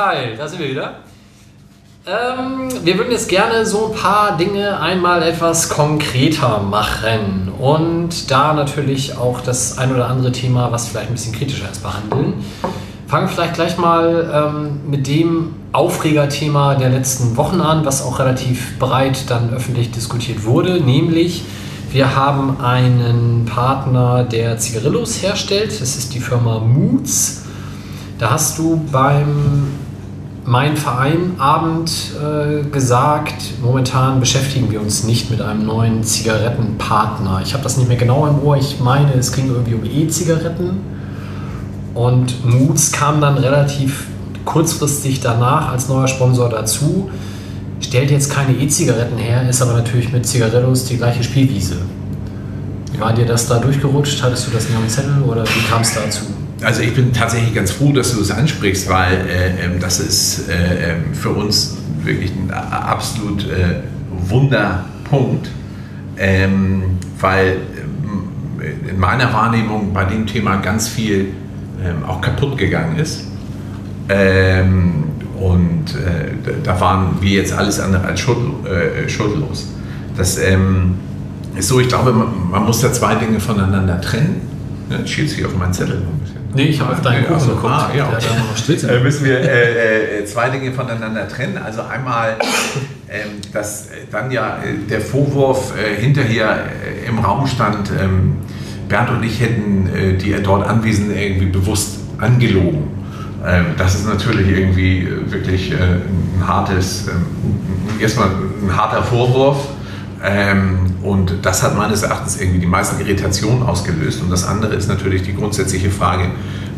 [0.00, 0.94] Teil, da sind wir wieder.
[2.06, 8.54] Ähm, wir würden jetzt gerne so ein paar Dinge einmal etwas konkreter machen und da
[8.54, 12.42] natürlich auch das ein oder andere Thema, was vielleicht ein bisschen kritischer ist, behandeln.
[13.08, 18.78] Fangen vielleicht gleich mal ähm, mit dem Aufregerthema der letzten Wochen an, was auch relativ
[18.78, 21.44] breit dann öffentlich diskutiert wurde, nämlich
[21.92, 25.78] wir haben einen Partner, der Zigarillos herstellt.
[25.78, 27.42] Das ist die Firma Moods.
[28.18, 29.79] Da hast du beim
[30.50, 37.40] Mein Verein Abend äh, gesagt, momentan beschäftigen wir uns nicht mit einem neuen Zigarettenpartner.
[37.44, 38.56] Ich habe das nicht mehr genau im Ohr.
[38.56, 40.80] Ich meine, es ging irgendwie um E-Zigaretten.
[41.94, 44.08] Und Moods kam dann relativ
[44.44, 47.08] kurzfristig danach als neuer Sponsor dazu.
[47.80, 51.76] Stellt jetzt keine E-Zigaretten her, ist aber natürlich mit Zigarillos die gleiche Spielwiese.
[52.98, 54.20] War dir das da durchgerutscht?
[54.20, 56.24] Hattest du das nicht am Zettel oder wie kam es dazu?
[56.62, 60.48] Also ich bin tatsächlich ganz froh, dass du das ansprichst, weil äh, ähm, das ist
[60.48, 63.80] äh, ähm, für uns wirklich ein absolut äh,
[64.28, 65.50] Wunderpunkt,
[66.18, 66.82] ähm,
[67.18, 67.56] weil
[68.60, 71.28] ähm, in meiner Wahrnehmung bei dem Thema ganz viel
[71.82, 73.24] ähm, auch kaputt gegangen ist.
[74.10, 75.04] Ähm,
[75.38, 79.68] und äh, da waren wir jetzt alles andere als schuld, äh, schuldlos.
[80.14, 84.42] Das ist so, ich glaube, man, man, muss da zwei Dinge voneinander trennen.
[84.90, 86.02] Ja, ich schiebe hier auf meinen Zettel.
[86.54, 87.72] Nee, ich habe auf deinen Kuchen geguckt.
[87.72, 88.86] Ah, ja, okay.
[88.86, 91.58] äh, müssen wir äh, äh, zwei Dinge voneinander trennen.
[91.58, 92.36] Also einmal,
[93.08, 98.38] ähm, dass dann ja äh, der Vorwurf äh, hinterher äh, im Raum stand, ähm,
[98.88, 102.88] Bernd und ich hätten die dort Anwesenden irgendwie bewusst angelogen.
[103.46, 107.08] Ähm, das ist natürlich irgendwie wirklich ein hartes,
[108.00, 109.68] erstmal ein harter Vorwurf.
[110.22, 114.22] Ähm, und das hat meines Erachtens irgendwie die meisten Irritationen ausgelöst.
[114.22, 116.30] Und das andere ist natürlich die grundsätzliche Frage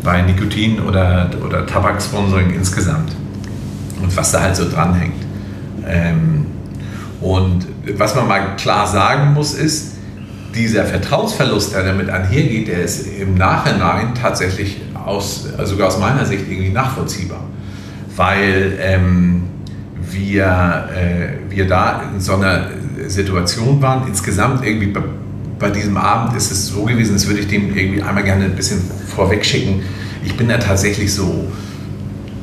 [0.03, 3.13] bei Nikotin oder, oder Tabaksponsoring insgesamt
[4.01, 5.25] und was da halt so dranhängt.
[5.87, 6.45] Ähm,
[7.21, 7.65] und
[7.97, 9.93] was man mal klar sagen muss, ist,
[10.53, 16.25] dieser Vertrauensverlust, der damit einhergeht, der ist im Nachhinein tatsächlich aus, also sogar aus meiner
[16.25, 17.39] Sicht irgendwie nachvollziehbar.
[18.15, 19.43] Weil ähm,
[20.11, 22.67] wir, äh, wir da in so einer
[23.07, 24.07] Situation waren.
[24.07, 25.01] Insgesamt irgendwie bei,
[25.59, 28.55] bei, diesem Abend ist es so gewesen, das würde ich dem irgendwie einmal gerne ein
[28.55, 29.83] bisschen vorweg schicken.
[30.23, 31.47] Ich bin da tatsächlich so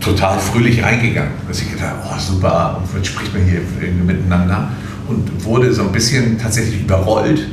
[0.00, 1.32] total fröhlich reingegangen.
[1.46, 4.70] Also ich gedacht, oh super, und jetzt spricht man hier irgendwie miteinander
[5.08, 7.46] und wurde so ein bisschen tatsächlich überrollt,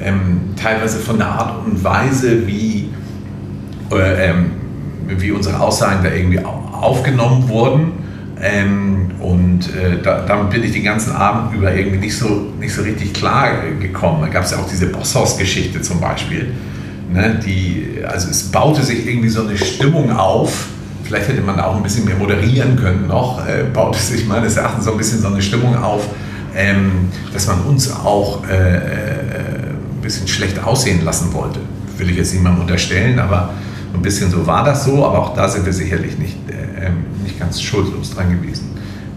[0.00, 2.88] ähm, teilweise von der Art und Weise, wie,
[3.92, 4.50] äh, ähm,
[5.08, 8.01] wie unsere Aussagen da irgendwie aufgenommen wurden
[8.44, 12.74] ähm, und äh, da, damit bin ich den ganzen Abend über irgendwie nicht so, nicht
[12.74, 14.20] so richtig klar gekommen.
[14.20, 16.52] Da gab es ja auch diese Bosshaus-Geschichte zum Beispiel.
[17.12, 20.66] Ne, die, also es baute sich irgendwie so eine Stimmung auf.
[21.04, 23.46] Vielleicht hätte man auch ein bisschen mehr moderieren können noch.
[23.46, 26.08] Äh, baute sich meines Erachtens so ein bisschen so eine Stimmung auf,
[26.56, 28.80] ähm, dass man uns auch äh, äh
[29.94, 31.60] ein bisschen schlecht aussehen lassen wollte.
[31.96, 33.50] Will ich jetzt niemandem unterstellen, aber
[33.94, 35.06] ein bisschen so war das so.
[35.06, 36.41] Aber auch da sind wir sicherlich nicht
[37.32, 38.70] nicht ganz schuldlos dran gewesen.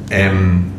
[0.10, 0.72] Ähm,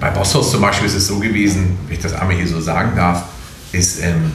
[0.00, 2.92] bei Bosshaus zum Beispiel ist es so gewesen, wenn ich das einmal hier so sagen
[2.96, 3.24] darf,
[3.72, 4.32] ist ähm,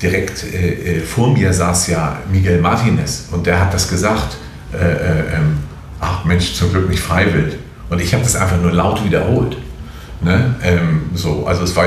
[0.00, 4.36] direkt äh, äh, vor mir saß ja Miguel Martinez und der hat das gesagt,
[4.72, 5.58] äh, äh ähm,
[6.00, 7.56] ach Mensch, zum Glück nicht freiwillig.
[7.88, 9.56] Und ich habe das einfach nur laut wiederholt.
[10.20, 10.54] Ne?
[10.62, 11.86] Ähm, so, also es war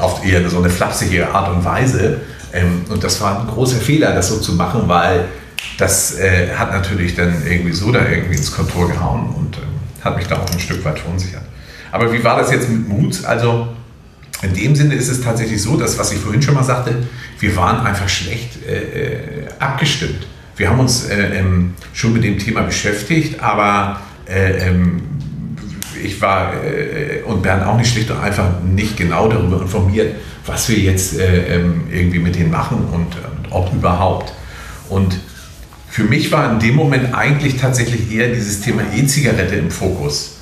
[0.00, 2.20] oft eher so eine flapsige Art und Weise.
[2.52, 5.26] Ähm, und das war ein großer Fehler, das so zu machen, weil
[5.78, 10.16] das äh, hat natürlich dann irgendwie so da irgendwie ins Kontor gehauen und äh, hat
[10.16, 11.42] mich da auch ein Stück weit verunsichert.
[11.92, 13.24] Aber wie war das jetzt mit Mut?
[13.24, 13.68] Also
[14.42, 16.94] in dem Sinne ist es tatsächlich so, dass, was ich vorhin schon mal sagte,
[17.38, 20.26] wir waren einfach schlecht äh, äh abgestimmt.
[20.56, 25.02] Wir haben uns äh, ähm, schon mit dem Thema beschäftigt, aber äh, ähm,
[26.02, 26.52] ich war
[27.24, 30.14] und Bernd auch nicht schlicht und einfach nicht genau darüber informiert,
[30.44, 34.34] was wir jetzt ähm, irgendwie mit denen machen und, und ob überhaupt.
[34.90, 35.18] Und
[35.96, 40.40] für mich war in dem Moment eigentlich tatsächlich eher dieses Thema E-Zigarette im Fokus.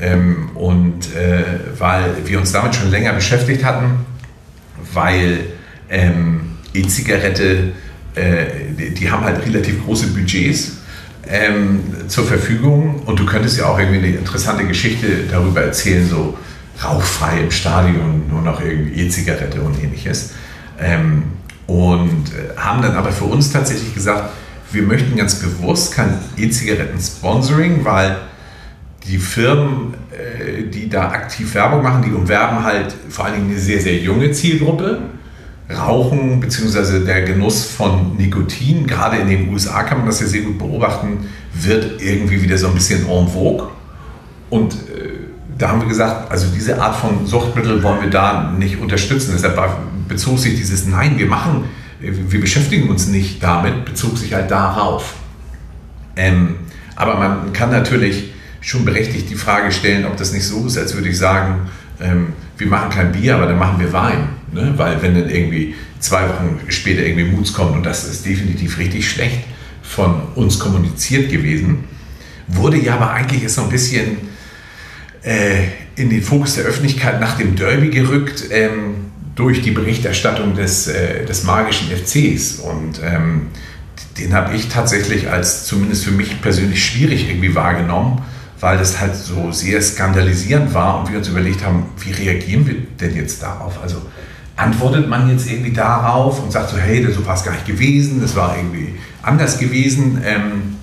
[0.00, 1.44] Ähm, und äh,
[1.78, 4.04] weil wir uns damit schon länger beschäftigt hatten,
[4.92, 5.44] weil
[5.88, 7.70] ähm, E-Zigarette,
[8.16, 8.46] äh,
[8.76, 10.78] die, die, haben halt relativ große Budgets
[11.28, 16.36] ähm, zur Verfügung und du könntest ja auch irgendwie eine interessante Geschichte darüber erzählen, so
[16.82, 20.32] rauchfrei im Stadion, nur noch irgendwie E-Zigarette und ähnliches.
[20.80, 21.22] Ähm,
[21.68, 24.30] und äh, haben dann aber für uns tatsächlich gesagt,
[24.76, 28.18] wir möchten ganz bewusst kein E-Zigaretten-Sponsoring, weil
[29.04, 33.58] die Firmen, äh, die da aktiv Werbung machen, die umwerben halt vor allen Dingen eine
[33.58, 35.00] sehr, sehr junge Zielgruppe.
[35.68, 37.04] Rauchen bzw.
[37.04, 41.26] der Genuss von Nikotin, gerade in den USA kann man das ja sehr gut beobachten,
[41.54, 43.68] wird irgendwie wieder so ein bisschen en vogue.
[44.48, 44.76] Und äh,
[45.58, 49.32] da haben wir gesagt, also diese Art von Suchtmittel wollen wir da nicht unterstützen.
[49.34, 49.58] Deshalb
[50.06, 51.64] bezog sich dieses Nein, wir machen,
[52.00, 55.14] wir beschäftigen uns nicht damit, bezog sich halt darauf.
[56.16, 56.56] Ähm,
[56.94, 60.94] aber man kann natürlich schon berechtigt die Frage stellen, ob das nicht so ist, als
[60.94, 61.68] würde ich sagen,
[62.00, 64.28] ähm, wir machen kein Bier, aber dann machen wir Wein.
[64.52, 64.74] Ne?
[64.76, 69.08] Weil wenn dann irgendwie zwei Wochen später irgendwie Moods kommt und das ist definitiv richtig
[69.08, 69.44] schlecht
[69.82, 71.84] von uns kommuniziert gewesen,
[72.48, 74.18] wurde ja aber eigentlich ist so ein bisschen
[75.22, 75.64] äh,
[75.96, 79.05] in den Fokus der Öffentlichkeit nach dem Derby gerückt ähm,
[79.36, 82.56] durch die Berichterstattung des, äh, des magischen FCs.
[82.56, 83.48] Und ähm,
[84.18, 88.22] den habe ich tatsächlich als zumindest für mich persönlich schwierig irgendwie wahrgenommen
[88.60, 92.74] weil das halt so sehr skandalisierend war und wir uns überlegt haben, wie reagieren wir
[93.00, 93.80] denn jetzt darauf?
[93.82, 94.02] Also
[94.56, 98.20] antwortet man jetzt irgendwie darauf und sagt so, hey, so war es gar nicht gewesen,
[98.22, 100.75] das war irgendwie anders gewesen ähm,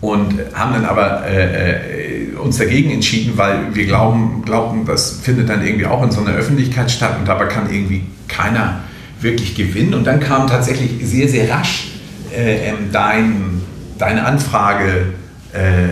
[0.00, 5.48] und haben dann aber äh, äh, uns dagegen entschieden, weil wir glauben, glauben, das findet
[5.48, 8.80] dann irgendwie auch in so einer Öffentlichkeit statt und dabei kann irgendwie keiner
[9.20, 9.92] wirklich gewinnen.
[9.92, 11.88] Und dann kam tatsächlich sehr, sehr rasch
[12.34, 13.60] äh, ähm, dein,
[13.98, 15.12] deine Anfrage
[15.52, 15.88] äh, äh,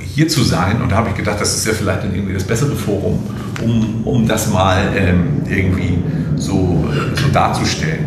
[0.00, 0.80] hier zu sein.
[0.80, 3.18] Und da habe ich gedacht, das ist ja vielleicht dann irgendwie das bessere Forum,
[3.64, 5.98] um, um das mal ähm, irgendwie
[6.36, 8.06] so, so darzustellen.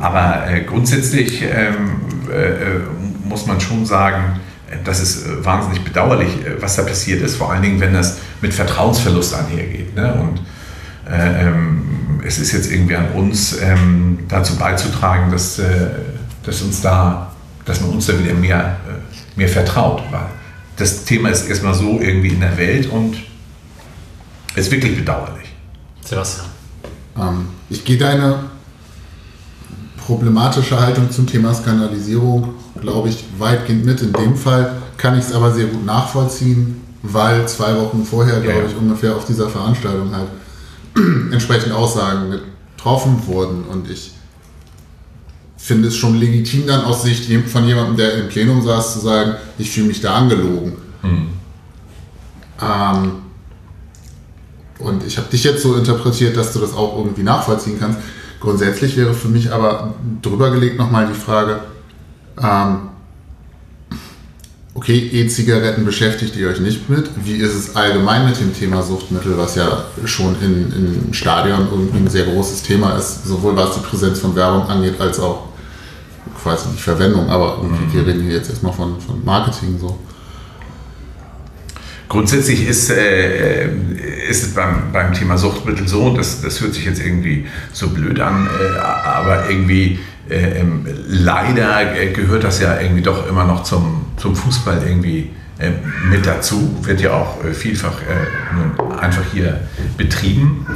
[0.00, 2.00] Aber grundsätzlich ähm,
[3.30, 4.40] muss man schon sagen,
[4.70, 6.28] äh, das ist wahnsinnig bedauerlich,
[6.60, 9.96] was da passiert ist, vor allen Dingen, wenn das mit Vertrauensverlust einhergeht.
[9.96, 10.12] Ne?
[10.12, 10.40] Und
[11.10, 15.60] ähm, es ist jetzt irgendwie an uns, ähm, dazu beizutragen, dass,
[16.44, 17.32] dass, uns da,
[17.64, 18.76] dass man uns da wieder mehr
[19.36, 20.02] mir vertraut.
[20.10, 20.26] Weil
[20.76, 23.16] das Thema ist erstmal so irgendwie in der Welt und
[24.54, 25.48] ist wirklich bedauerlich.
[26.04, 26.46] Sebastian.
[27.16, 28.44] Ähm, ich gehe deine
[29.96, 34.02] problematische Haltung zum Thema Skandalisierung, glaube ich, weitgehend mit.
[34.02, 38.60] In dem Fall kann ich es aber sehr gut nachvollziehen, weil zwei Wochen vorher, glaube
[38.60, 38.66] ja.
[38.66, 40.28] ich, ungefähr auf dieser Veranstaltung halt
[41.32, 42.38] entsprechend Aussagen
[42.76, 44.12] getroffen wurden und ich
[45.56, 49.34] finde es schon legitim dann aus Sicht von jemandem, der im Plenum saß, zu sagen,
[49.58, 50.72] ich fühle mich da angelogen.
[51.02, 51.28] Mhm.
[52.62, 53.12] Ähm,
[54.78, 57.98] und ich habe dich jetzt so interpretiert, dass du das auch irgendwie nachvollziehen kannst.
[58.40, 61.60] Grundsätzlich wäre für mich aber drüber gelegt nochmal die Frage,
[62.42, 62.90] ähm,
[64.74, 67.10] okay, E-Zigaretten beschäftigt ihr euch nicht mit.
[67.24, 71.98] Wie ist es allgemein mit dem Thema Suchtmittel, was ja schon in, in Stadion irgendwie
[71.98, 75.50] ein sehr großes Thema ist, sowohl was die Präsenz von Werbung angeht, als auch
[76.42, 77.92] quasi nicht Verwendung, aber mhm.
[77.92, 79.98] wir reden hier jetzt erstmal von, von Marketing so.
[82.08, 83.68] Grundsätzlich ist, äh,
[84.28, 87.88] ist es beim, beim Thema Suchtmittel so, und das, das hört sich jetzt irgendwie so
[87.90, 90.00] blöd an, äh, aber irgendwie
[90.30, 95.30] äh, ähm, leider äh, gehört das ja irgendwie doch immer noch zum, zum Fußball irgendwie
[95.58, 95.70] äh,
[96.08, 97.98] mit dazu, wird ja auch äh, vielfach
[99.00, 99.60] einfach hier
[99.96, 100.66] betrieben.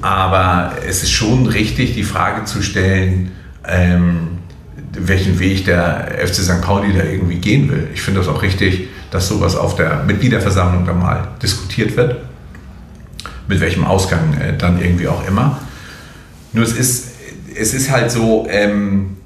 [0.00, 3.32] Aber es ist schon richtig, die Frage zu stellen,
[3.66, 4.38] ähm,
[4.92, 6.60] welchen Weg der FC St.
[6.62, 7.88] Pauli da irgendwie gehen will.
[7.94, 12.16] Ich finde das auch richtig, dass sowas auf der Mitgliederversammlung dann mal diskutiert wird.
[13.46, 15.60] Mit welchem Ausgang äh, dann irgendwie auch immer.
[16.52, 17.13] Nur es ist,
[17.56, 19.16] es ist halt so, ähm,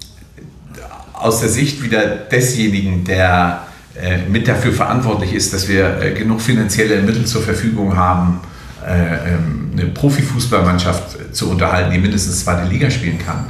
[1.12, 3.66] aus der Sicht wieder desjenigen, der
[4.00, 8.40] äh, mit dafür verantwortlich ist, dass wir äh, genug finanzielle Mittel zur Verfügung haben,
[8.86, 13.46] äh, ähm, eine Profifußballmannschaft zu unterhalten, die mindestens zweite Liga spielen kann.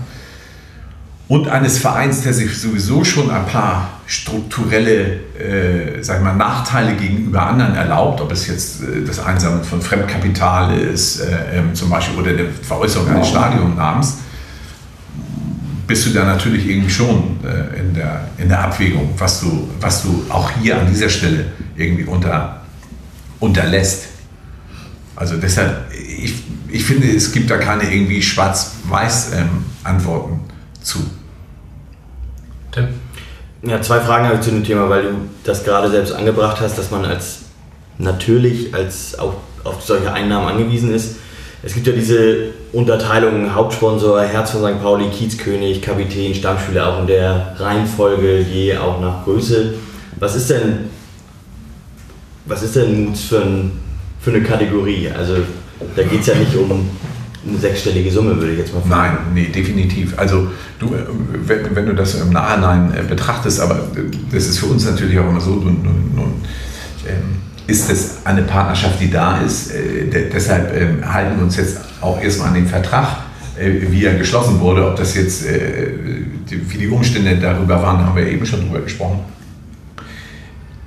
[1.28, 7.42] Und eines Vereins, der sich sowieso schon ein paar strukturelle äh, sag mal, Nachteile gegenüber
[7.42, 12.18] anderen erlaubt, ob es jetzt äh, das Einsammeln von Fremdkapital ist, äh, ähm, zum Beispiel,
[12.18, 14.16] oder die Veräußerung eines Stadionnamens,
[15.88, 20.02] bist du da natürlich irgendwie schon äh, in, der, in der Abwägung, was du, was
[20.02, 21.46] du auch hier an dieser Stelle
[21.76, 22.60] irgendwie unter,
[23.40, 24.04] unterlässt.
[25.16, 26.34] Also deshalb, ich,
[26.68, 30.40] ich finde, es gibt da keine irgendwie schwarz-weiß ähm, Antworten
[30.82, 30.98] zu.
[32.70, 32.88] Tim?
[33.62, 35.08] Ja, zwei Fragen habe ich zu dem Thema, weil du
[35.42, 37.40] das gerade selbst angebracht hast, dass man als
[37.96, 39.34] natürlich als auch
[39.64, 41.16] auf solche Einnahmen angewiesen ist.
[41.62, 44.82] Es gibt ja diese Unterteilung Hauptsponsor, Herz von St.
[44.82, 49.74] Pauli, Kiezkönig, Kapitän, Stammspieler auch in der Reihenfolge, je auch nach Größe.
[50.18, 50.90] Was ist denn,
[52.44, 53.72] was ist denn Moods für, ein,
[54.20, 55.08] für eine Kategorie?
[55.16, 55.36] Also
[55.96, 56.70] da geht es ja nicht um
[57.48, 58.90] eine sechsstellige Summe, würde ich jetzt mal fragen.
[58.90, 60.18] Nein, nee, definitiv.
[60.18, 61.06] Also du, äh,
[61.46, 65.18] wenn, wenn du das im Nachhinein äh, betrachtest, aber äh, das ist für uns natürlich
[65.18, 66.32] auch immer so, nun, nun, nun
[67.06, 67.36] ähm,
[67.68, 69.70] ist es eine Partnerschaft, die da ist.
[69.70, 73.18] Äh, de deshalb äh, halten wir uns jetzt auch erstmal an den Vertrag,
[73.58, 74.88] äh, wie er geschlossen wurde.
[74.88, 79.20] Ob das jetzt, wie die Umstände darüber waren, haben wir eben schon drüber gesprochen.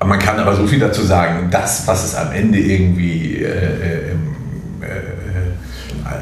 [0.03, 3.45] Man kann aber so viel dazu sagen, das, was es am Ende irgendwie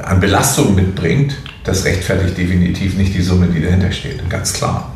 [0.03, 4.29] an Belastung mitbringt, das rechtfertigt definitiv nicht die Summe, die dahinter steht.
[4.29, 4.91] Ganz klar,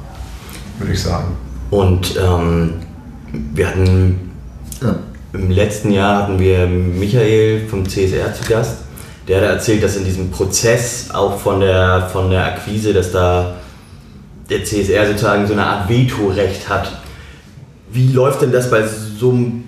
[0.80, 1.38] würde ich sagen.
[1.69, 2.73] Und ähm,
[3.53, 4.31] wir hatten
[4.81, 4.95] ja.
[5.34, 8.77] Im letzten Jahr hatten wir Michael vom CSR zu Gast.
[9.27, 13.55] Der hat erzählt, dass in diesem Prozess auch von der, von der Akquise, dass da
[14.47, 16.91] der CSR sozusagen so eine Art Vetorecht hat.
[17.91, 19.64] Wie läuft denn das bei so einem,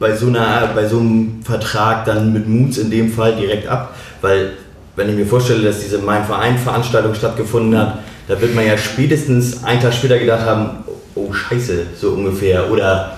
[0.00, 3.94] bei so, einer, bei so einem Vertrag dann mit Moods in dem Fall direkt ab?
[4.20, 4.54] Weil,
[4.96, 9.62] wenn ich mir vorstelle, dass diese Mein Verein-Veranstaltung stattgefunden hat, da wird man ja spätestens
[9.62, 10.70] einen Tag später gedacht haben,
[11.14, 12.68] oh Scheiße, so ungefähr.
[12.68, 13.17] Oder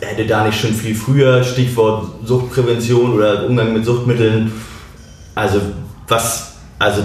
[0.00, 4.52] hätte da nicht schon viel früher, Stichwort Suchtprävention oder Umgang mit Suchtmitteln,
[5.34, 5.60] also
[6.06, 7.02] was, also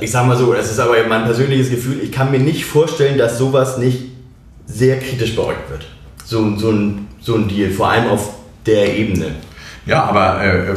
[0.00, 3.18] ich sag mal so, das ist aber mein persönliches Gefühl, ich kann mir nicht vorstellen,
[3.18, 4.10] dass sowas nicht
[4.66, 5.86] sehr kritisch beäugt wird.
[6.24, 8.34] So, so, ein, so ein Deal, vor allem auf
[8.64, 9.32] der Ebene.
[9.84, 10.74] Ja, aber äh,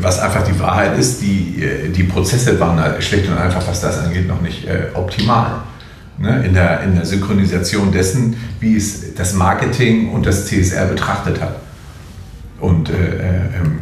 [0.00, 3.80] was einfach die Wahrheit ist, die, äh, die Prozesse waren halt schlecht und einfach, was
[3.80, 5.62] das angeht, noch nicht äh, optimal
[6.22, 11.40] ne, in, der, in der Synchronisation dessen, wie es das Marketing und das CSR betrachtet
[11.40, 11.56] hat.
[12.60, 13.80] Und äh, äh, ähm,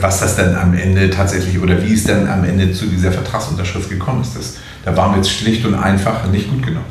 [0.00, 3.88] was das dann am Ende tatsächlich oder wie es dann am Ende zu dieser Vertragsunterschrift
[3.88, 4.54] gekommen ist, das,
[4.84, 6.82] da waren wir jetzt schlicht und einfach nicht gut genug.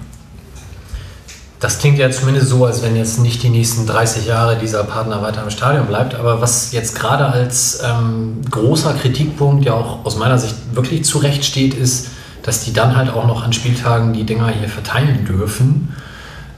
[1.60, 5.22] Das klingt ja zumindest so, als wenn jetzt nicht die nächsten 30 Jahre dieser Partner
[5.22, 6.16] weiter im Stadion bleibt.
[6.16, 11.46] Aber was jetzt gerade als ähm, großer Kritikpunkt ja auch aus meiner Sicht wirklich zurecht
[11.46, 12.10] steht, ist,
[12.48, 15.94] dass die dann halt auch noch an Spieltagen die Dinger hier verteilen dürfen.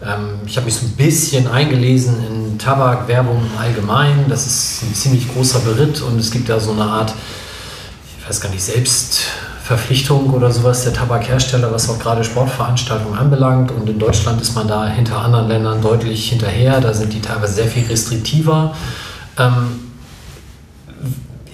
[0.05, 4.25] Ähm, ich habe mich so ein bisschen eingelesen in Tabakwerbung im Allgemeinen.
[4.29, 7.15] Das ist ein ziemlich großer Beritt und es gibt da so eine Art,
[8.19, 13.71] ich weiß gar nicht, Selbstverpflichtung oder sowas der Tabakhersteller, was auch gerade Sportveranstaltungen anbelangt.
[13.71, 16.81] Und in Deutschland ist man da hinter anderen Ländern deutlich hinterher.
[16.81, 18.75] Da sind die teilweise sehr viel restriktiver.
[19.39, 19.89] Ähm,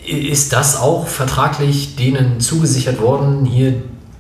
[0.06, 3.76] ist das auch vertraglich denen zugesichert worden, hier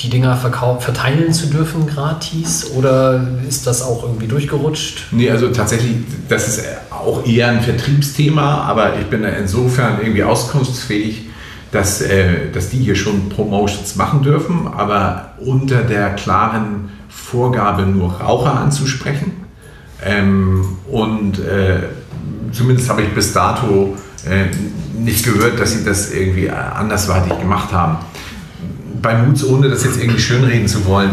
[0.06, 5.07] die Dinger verteilen zu dürfen gratis oder ist das auch irgendwie durchgerutscht?
[5.11, 5.95] Nee, also tatsächlich,
[6.30, 11.30] das ist auch eher ein Vertriebsthema, aber ich bin insofern irgendwie auskunftsfähig,
[11.72, 18.14] dass, äh, dass die hier schon Promotions machen dürfen, aber unter der klaren Vorgabe nur
[18.14, 19.32] Raucher anzusprechen.
[20.06, 21.80] Ähm, und äh,
[22.52, 23.98] zumindest habe ich bis dato
[24.30, 24.45] äh,
[25.02, 27.98] nicht gehört, dass sie das irgendwie andersweitig gemacht haben
[29.01, 31.11] bei Moods, ohne das jetzt irgendwie schönreden zu wollen,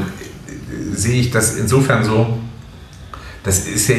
[0.94, 2.38] sehe ich das insofern so,
[3.44, 3.96] das ist ja,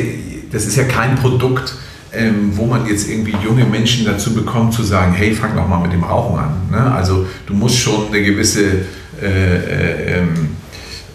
[0.52, 1.76] das ist ja kein Produkt,
[2.14, 5.80] ähm, wo man jetzt irgendwie junge Menschen dazu bekommt zu sagen, hey, fang doch mal
[5.80, 6.54] mit dem Rauchen an.
[6.72, 6.92] Ne?
[6.94, 8.86] Also du musst schon eine gewisse,
[9.22, 10.50] äh, äh, ähm,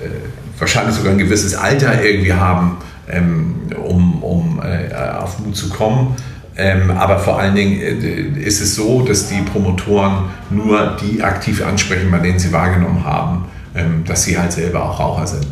[0.01, 0.09] äh,
[0.59, 2.78] wahrscheinlich sogar ein gewisses Alter irgendwie haben,
[3.09, 6.16] ähm, um, um äh, auf Mut zu kommen.
[6.60, 11.64] Ähm, aber vor allen Dingen äh, ist es so, dass die Promotoren nur die aktiv
[11.64, 13.44] ansprechen, bei denen sie wahrgenommen haben,
[13.76, 15.47] ähm, dass sie halt selber auch Raucher sind.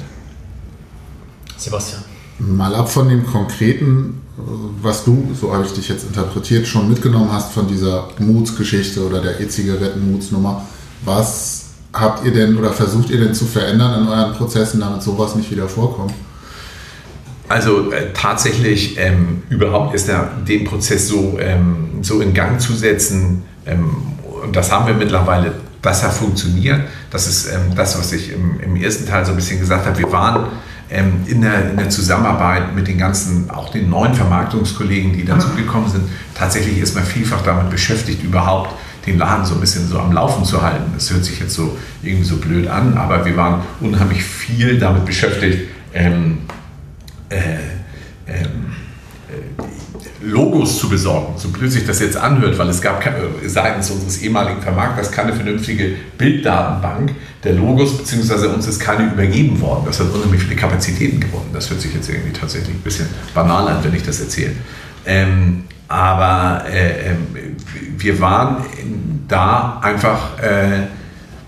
[1.56, 2.02] Sebastian.
[2.40, 4.40] Mal ab von dem Konkreten, äh,
[4.82, 9.20] was du, so habe ich dich jetzt interpretiert, schon mitgenommen hast von dieser Moods-Geschichte oder
[9.20, 10.62] der E-Zigaretten-Moods-Nummer.
[11.04, 15.36] Was habt ihr denn oder versucht ihr denn zu verändern in euren Prozessen, damit sowas
[15.36, 16.12] nicht wieder vorkommt?
[17.48, 22.72] Also äh, tatsächlich ähm, überhaupt ist der, den Prozess so, ähm, so in Gang zu
[22.72, 23.96] setzen, ähm,
[24.46, 25.52] und das haben wir mittlerweile,
[25.82, 26.80] dass er funktioniert.
[27.10, 29.98] Das ist ähm, das, was ich im, im, ersten Teil so ein bisschen gesagt habe.
[29.98, 30.46] Wir waren
[30.90, 35.90] ähm, in der, in, der, Zusammenarbeit mit den ganzen, auch den neuen Vermarktungskollegen, die dazugekommen
[35.90, 36.04] sind,
[36.34, 38.70] tatsächlich ist man vielfach damit beschäftigt, überhaupt
[39.06, 40.92] den Laden so ein bisschen so am Laufen zu halten.
[40.94, 45.04] Das hört sich jetzt so irgendwie so blöd an, aber wir waren unheimlich viel damit
[45.04, 46.38] beschäftigt, ähm,
[47.28, 47.36] äh,
[48.26, 48.74] ähm,
[49.28, 53.10] äh, Logos zu besorgen, so blöd sich das jetzt anhört, weil es gab äh,
[53.46, 59.84] seitens unseres ehemaligen Vermarkters keine vernünftige Bilddatenbank, der Logos, beziehungsweise uns ist keine übergeben worden.
[59.86, 61.50] Das hat unheimlich viele Kapazitäten gewonnen.
[61.52, 64.52] Das hört sich jetzt irgendwie tatsächlich ein bisschen banal an, wenn ich das erzähle.
[65.04, 67.16] Ähm, aber äh, äh,
[67.96, 68.64] wir waren
[69.28, 70.86] da einfach, äh,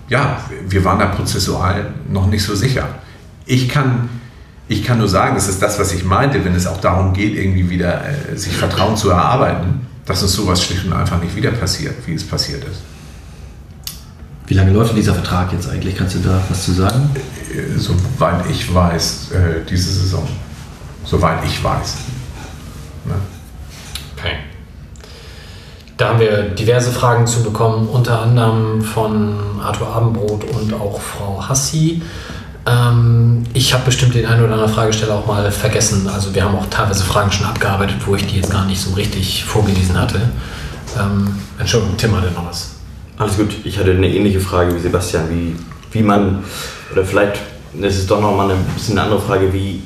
[0.07, 0.37] ja,
[0.67, 2.87] wir waren da prozessual noch nicht so sicher.
[3.45, 4.09] Ich kann,
[4.69, 7.35] ich kann nur sagen, das ist das, was ich meinte, wenn es auch darum geht,
[7.35, 11.51] irgendwie wieder äh, sich Vertrauen zu erarbeiten, dass uns sowas schlicht und einfach nicht wieder
[11.51, 12.81] passiert, wie es passiert ist.
[14.45, 15.95] Wie lange läuft denn dieser Vertrag jetzt eigentlich?
[15.95, 17.09] Kannst du da was zu sagen?
[17.51, 20.27] Äh, Soweit ich weiß, äh, diese Saison.
[21.03, 21.97] Soweit ich weiß.
[23.05, 23.15] Ne?
[24.15, 24.35] Okay.
[25.97, 31.43] Da haben wir diverse Fragen zu bekommen, unter anderem von Arthur Abendbrot und auch Frau
[31.47, 32.03] Hassi.
[32.65, 36.07] Ähm, ich habe bestimmt den einen oder anderen Fragesteller auch mal vergessen.
[36.07, 38.93] Also wir haben auch teilweise Fragen schon abgearbeitet, wo ich die jetzt gar nicht so
[38.93, 40.21] richtig vorgelesen hatte.
[40.99, 42.71] Ähm, Entschuldigung, Tim hatte noch was.
[43.17, 45.55] Alles gut, ich hatte eine ähnliche Frage wie Sebastian, wie,
[45.91, 46.43] wie man,
[46.91, 47.41] oder vielleicht,
[47.81, 49.81] ist doch nochmal ein bisschen eine andere Frage, wie,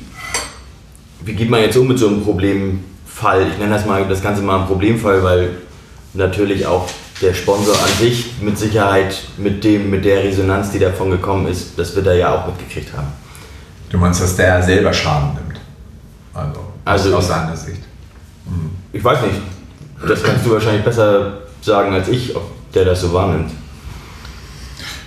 [1.24, 3.46] wie geht man jetzt um mit so einem Problemfall?
[3.50, 5.50] Ich nenne das mal das Ganze mal ein Problemfall, weil
[6.12, 6.88] natürlich auch
[7.20, 11.78] der Sponsor an sich mit Sicherheit mit dem, mit der Resonanz, die davon gekommen ist,
[11.78, 13.08] das wird er ja auch mitgekriegt haben.
[13.90, 15.60] Du meinst, dass der selber Schaden nimmt?
[16.34, 17.82] Also, Also- aus seiner Sicht.
[18.92, 19.40] Ich weiß nicht,
[20.06, 22.42] das kannst du wahrscheinlich besser sagen als ich, ob
[22.72, 23.50] der das so wahrnimmt.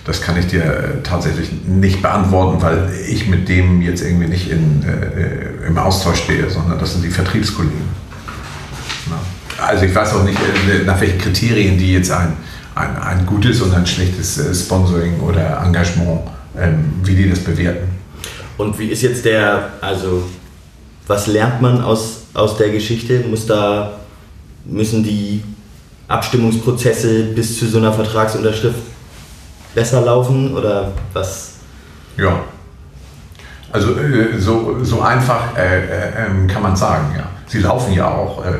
[0.04, 4.50] Das kann ich dir äh, tatsächlich nicht beantworten, weil ich mit dem jetzt irgendwie nicht
[4.50, 7.88] in, äh, im Austausch stehe, sondern das sind die Vertriebskollegen.
[9.10, 9.16] Na,
[9.58, 12.36] Also ich weiß auch nicht, äh, nach welchen Kriterien die jetzt ein,
[12.74, 16.20] ein, ein gutes und ein schlechtes äh, Sponsoring oder Engagement,
[16.56, 17.88] ähm, wie die das bewerten.
[18.56, 20.28] Und wie ist jetzt der, also
[21.06, 23.20] was lernt man aus, aus der Geschichte?
[23.28, 23.98] Muss da,
[24.64, 25.42] müssen die
[26.06, 28.78] Abstimmungsprozesse bis zu so einer Vertragsunterschrift
[29.74, 31.54] besser laufen oder was?
[32.16, 32.44] Ja.
[33.70, 37.24] Also äh, so, so einfach äh, äh, ähm, kann man sagen, ja.
[37.46, 38.50] Sie laufen ja auch äh,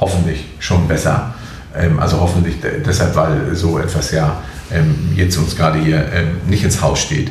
[0.00, 1.34] hoffentlich schon besser.
[1.76, 6.38] Ähm, also hoffentlich de- deshalb, weil so etwas ja ähm, jetzt uns gerade hier ähm,
[6.48, 7.30] nicht ins Haus steht.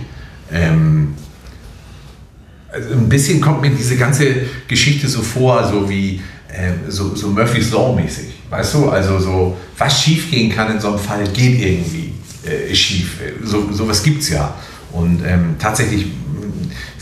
[2.71, 4.25] Also ein bisschen kommt mir diese ganze
[4.67, 6.21] Geschichte so vor, so wie
[6.87, 8.33] so, so Murphy's Law mäßig.
[8.49, 12.13] Weißt du, also so, was schief gehen kann in so einem Fall, geht irgendwie
[12.45, 13.17] äh, schief.
[13.43, 14.53] So, sowas gibt es ja.
[14.93, 16.07] Und ähm, tatsächlich,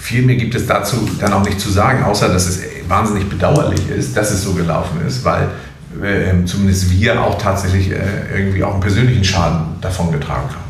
[0.05, 3.89] viel mehr gibt es dazu dann auch nicht zu sagen, außer dass es wahnsinnig bedauerlich
[3.89, 5.49] ist, dass es so gelaufen ist, weil
[5.99, 7.97] äh, zumindest wir auch tatsächlich äh,
[8.31, 10.65] irgendwie auch einen persönlichen Schaden davon getragen haben.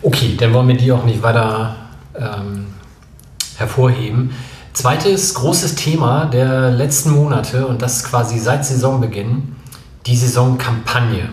[0.00, 1.76] Okay, dann wollen wir die auch nicht weiter
[2.18, 2.68] ähm,
[3.56, 4.30] hervorheben.
[4.72, 9.54] Zweites großes Thema der letzten Monate und das quasi seit Saisonbeginn,
[10.06, 11.28] die Saisonkampagne.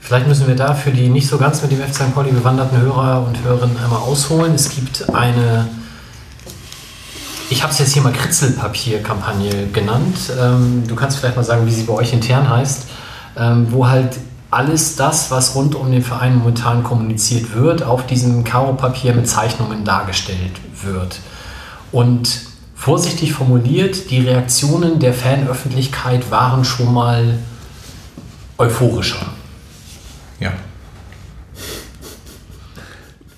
[0.00, 2.14] Vielleicht müssen wir da für die nicht so ganz mit dem FC St.
[2.14, 4.54] Pauli bewanderten Hörer und Hörerinnen einmal ausholen.
[4.54, 5.68] Es gibt eine,
[7.54, 10.16] ich habe es jetzt hier mal Kritzelpapier-Kampagne genannt.
[10.36, 12.88] Ähm, du kannst vielleicht mal sagen, wie sie bei euch intern heißt,
[13.36, 14.18] ähm, wo halt
[14.50, 19.84] alles das, was rund um den Verein momentan kommuniziert wird, auf diesem Karo-Papier mit Zeichnungen
[19.84, 21.20] dargestellt wird.
[21.92, 22.40] Und
[22.74, 27.38] vorsichtig formuliert, die Reaktionen der Fanöffentlichkeit waren schon mal
[28.58, 29.26] euphorischer.
[30.40, 30.52] Ja.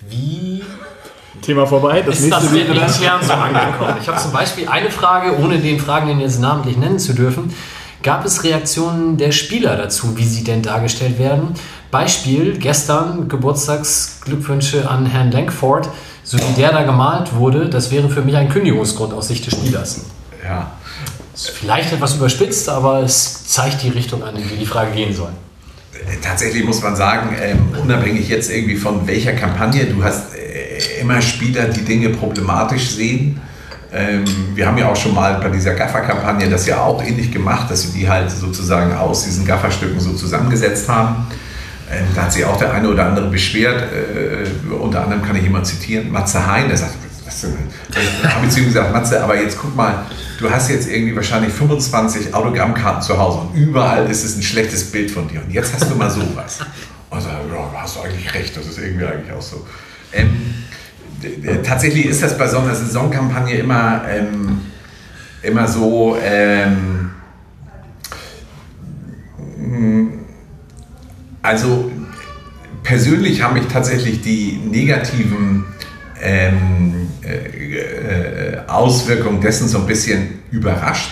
[0.08, 0.55] Wie
[1.46, 2.02] Thema vorbei.
[2.02, 3.94] Das ist das wäre intern so angekommen?
[4.02, 7.54] Ich habe zum Beispiel eine Frage, ohne den Fragenden jetzt namentlich nennen zu dürfen.
[8.02, 11.54] Gab es Reaktionen der Spieler dazu, wie sie denn dargestellt werden?
[11.90, 15.88] Beispiel, gestern Geburtstagsglückwünsche an Herrn Lankford,
[16.22, 19.54] so wie der da gemalt wurde, das wäre für mich ein Kündigungsgrund aus Sicht des
[19.54, 20.00] Spielers.
[20.44, 20.72] Ja.
[21.34, 25.14] Ist vielleicht etwas überspitzt, aber es zeigt die Richtung an, in die die Frage gehen
[25.14, 25.30] soll.
[26.22, 30.45] Tatsächlich muss man sagen, ähm, unabhängig jetzt irgendwie von welcher Kampagne, du hast äh,
[31.00, 33.40] immer Spieler, die Dinge problematisch sehen.
[33.92, 34.24] Ähm,
[34.54, 37.86] wir haben ja auch schon mal bei dieser Gaffer-Kampagne das ja auch ähnlich gemacht, dass
[37.86, 41.26] wir die halt sozusagen aus diesen Gafferstücken so zusammengesetzt haben.
[41.90, 43.82] Ähm, da hat sich auch der eine oder andere beschwert.
[43.92, 46.94] Äh, unter anderem kann ich jemand zitieren, Matze Hein, der sagt,
[47.24, 47.54] was denn?
[47.90, 50.04] Ich habe zu ihm gesagt, Matze, aber jetzt guck mal,
[50.38, 54.90] du hast jetzt irgendwie wahrscheinlich 25 Autogrammkarten zu Hause und überall ist es ein schlechtes
[54.90, 55.40] Bild von dir.
[55.40, 56.58] Und jetzt hast du mal sowas.
[57.10, 57.40] Und so, ja,
[57.72, 59.66] da hast du eigentlich recht, das ist irgendwie eigentlich auch so.
[60.12, 60.54] Ähm,
[61.62, 64.60] tatsächlich ist das bei so einer Saisonkampagne immer, ähm,
[65.42, 67.10] immer so, ähm,
[71.42, 71.90] also
[72.82, 75.64] persönlich haben mich tatsächlich die negativen
[76.22, 81.10] ähm, äh, äh, Auswirkungen dessen so ein bisschen überrascht.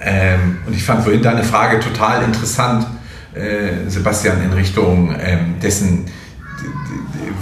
[0.00, 2.86] Ähm, und ich fand vorhin deine Frage total interessant,
[3.34, 6.06] äh, Sebastian, in Richtung ähm, dessen,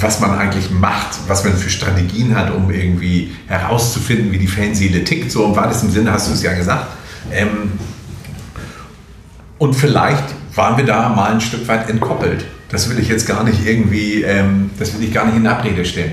[0.01, 5.05] was man eigentlich macht, was man für Strategien hat, um irgendwie herauszufinden, wie die Fanseele
[5.05, 5.31] tickt.
[5.31, 6.87] So im weitesten Sinne hast du es ja gesagt.
[7.33, 7.73] Ähm,
[9.59, 10.25] und vielleicht
[10.55, 12.45] waren wir da mal ein Stück weit entkoppelt.
[12.69, 15.85] Das will ich jetzt gar nicht irgendwie, ähm, das will ich gar nicht in Abrede
[15.85, 16.13] stellen.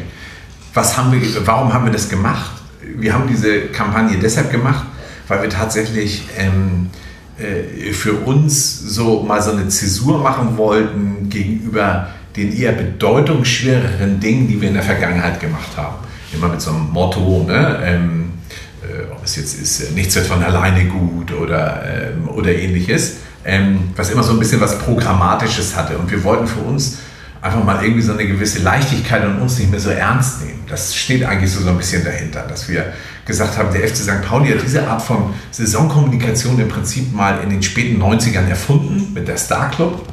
[0.74, 2.52] Was haben wir, warum haben wir das gemacht?
[2.82, 4.86] Wir haben diese Kampagne deshalb gemacht,
[5.28, 6.90] weil wir tatsächlich ähm,
[7.38, 14.48] äh, für uns so mal so eine Zäsur machen wollten gegenüber den eher bedeutungsschwereren Dingen,
[14.48, 15.98] die wir in der Vergangenheit gemacht haben.
[16.34, 17.80] Immer mit so einem Motto, ne?
[17.84, 18.34] ähm,
[18.82, 23.18] äh, ob es jetzt ist, äh, nichts wird von alleine gut oder, ähm, oder ähnliches,
[23.46, 25.98] ähm, was immer so ein bisschen was Programmatisches hatte.
[25.98, 26.98] Und wir wollten für uns
[27.44, 30.64] einfach mal irgendwie so eine gewisse Leichtigkeit und uns nicht mehr so ernst nehmen.
[30.68, 32.94] Das steht eigentlich so, so ein bisschen dahinter, dass wir
[33.26, 34.22] gesagt haben, der FC St.
[34.22, 39.28] Pauli hat diese Art von Saisonkommunikation im Prinzip mal in den späten 90ern erfunden mit
[39.28, 40.08] der Star Club.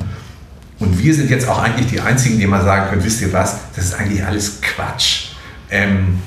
[0.80, 3.56] Und wir sind jetzt auch eigentlich die Einzigen, die mal sagen können, wisst ihr was,
[3.76, 5.28] das ist eigentlich alles Quatsch.
[5.70, 6.18] Ähm,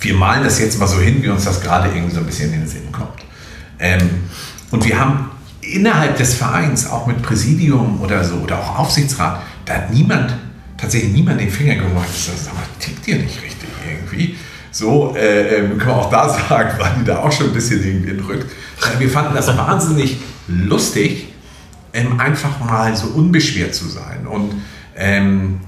[0.00, 2.52] wir malen das jetzt mal so hin, wie uns das gerade irgendwie so ein bisschen
[2.52, 3.20] in den Sinn kommt.
[3.78, 4.08] Ähm,
[4.70, 5.30] und wir haben
[5.60, 10.34] innerhalb des Vereins, auch mit Präsidium oder so, oder auch Aufsichtsrat, da hat niemand,
[10.78, 14.36] tatsächlich niemand den Finger und gesagt, sag mal, tickt ihr nicht richtig irgendwie?
[14.70, 17.84] So, äh, ähm, können wir auch da sagen, waren die da auch schon ein bisschen
[17.84, 18.50] irgendwie entrückt.
[18.98, 21.28] Wir fanden das wahnsinnig lustig,
[21.96, 24.26] ähm, einfach mal so unbeschwert zu sein.
[24.26, 24.54] Und
[24.96, 25.60] ähm,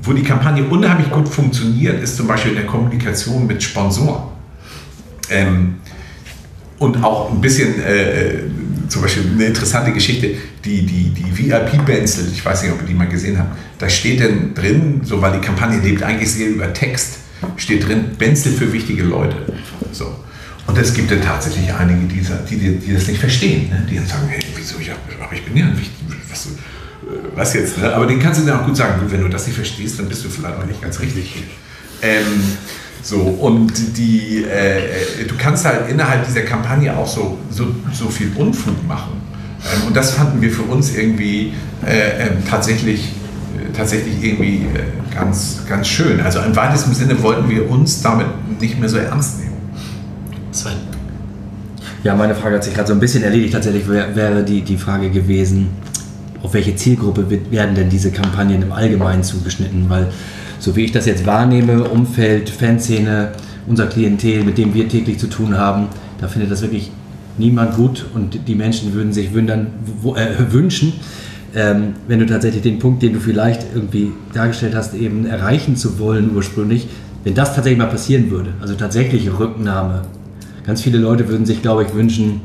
[0.00, 4.24] wo die Kampagne unheimlich gut funktioniert, ist zum Beispiel in der Kommunikation mit Sponsoren.
[5.30, 5.74] Ähm,
[6.78, 8.38] und auch ein bisschen, äh, äh
[8.88, 10.34] zum Beispiel eine interessante Geschichte,
[10.64, 14.20] die, die, die VIP-Benzel, ich weiß nicht, ob ihr die mal gesehen habt, da steht
[14.20, 17.20] denn drin, so weil die Kampagne lebt eigentlich sehr über Text,
[17.56, 19.36] steht drin, Benzel für wichtige Leute.
[19.92, 20.14] So.
[20.66, 23.86] Und es gibt dann tatsächlich einige, die, die, die das nicht verstehen, ne?
[23.90, 25.92] die dann sagen, hey, wieso, ich, aber ich bin ja wichtig,
[26.30, 26.48] was,
[27.34, 27.92] was jetzt, ne?
[27.92, 30.24] aber den kannst du dann auch gut sagen, wenn du das nicht verstehst, dann bist
[30.24, 31.34] du vielleicht auch nicht ganz richtig.
[32.00, 32.56] Ähm,
[33.02, 38.30] so, und die, äh, du kannst halt innerhalb dieser Kampagne auch so, so, so viel
[38.36, 39.20] Unfug machen.
[39.64, 41.52] Ähm, und das fanden wir für uns irgendwie
[41.84, 43.12] äh, äh, tatsächlich,
[43.76, 46.20] tatsächlich irgendwie äh, ganz, ganz schön.
[46.20, 48.26] Also im weitesten Sinne wollten wir uns damit
[48.60, 49.51] nicht mehr so ernst nehmen.
[50.52, 50.72] Sven.
[52.04, 53.52] Ja, meine Frage hat sich gerade so ein bisschen erledigt.
[53.52, 55.68] Tatsächlich wäre die, die Frage gewesen,
[56.42, 59.88] auf welche Zielgruppe werden denn diese Kampagnen im Allgemeinen zugeschnitten?
[59.88, 60.08] Weil
[60.58, 63.32] so wie ich das jetzt wahrnehme, Umfeld, Fanszene,
[63.66, 65.86] unser Klientel, mit dem wir täglich zu tun haben,
[66.20, 66.90] da findet das wirklich
[67.38, 69.68] niemand gut und die Menschen würden sich wundern,
[70.00, 70.92] wo, äh, wünschen,
[71.54, 75.98] ähm, wenn du tatsächlich den Punkt, den du vielleicht irgendwie dargestellt hast, eben erreichen zu
[75.98, 76.88] wollen ursprünglich,
[77.24, 80.02] wenn das tatsächlich mal passieren würde, also tatsächliche Rücknahme.
[80.66, 82.40] Ganz viele Leute würden sich, glaube ich, wünschen,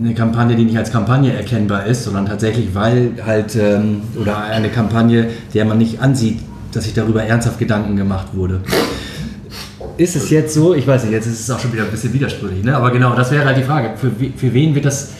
[0.00, 4.68] eine Kampagne, die nicht als Kampagne erkennbar ist, sondern tatsächlich, weil halt, ähm, oder eine
[4.68, 6.40] Kampagne, der man nicht ansieht,
[6.72, 8.60] dass sich darüber ernsthaft Gedanken gemacht wurde.
[9.96, 12.12] Ist es jetzt so, ich weiß nicht, jetzt ist es auch schon wieder ein bisschen
[12.12, 12.76] widersprüchlich, ne?
[12.76, 13.90] aber genau, das wäre halt die Frage.
[13.96, 15.12] Für, für wen wird das,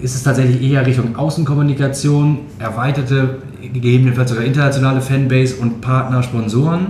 [0.00, 6.88] ist es tatsächlich eher Richtung Außenkommunikation, erweiterte, gegebenenfalls sogar internationale Fanbase und Partner, Sponsoren?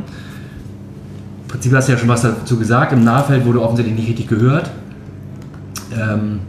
[1.55, 4.27] Im Prinzip hast du ja schon was dazu gesagt, im Nahfeld wurde offensichtlich nicht richtig
[4.29, 4.71] gehört.
[5.93, 6.41] Ähm,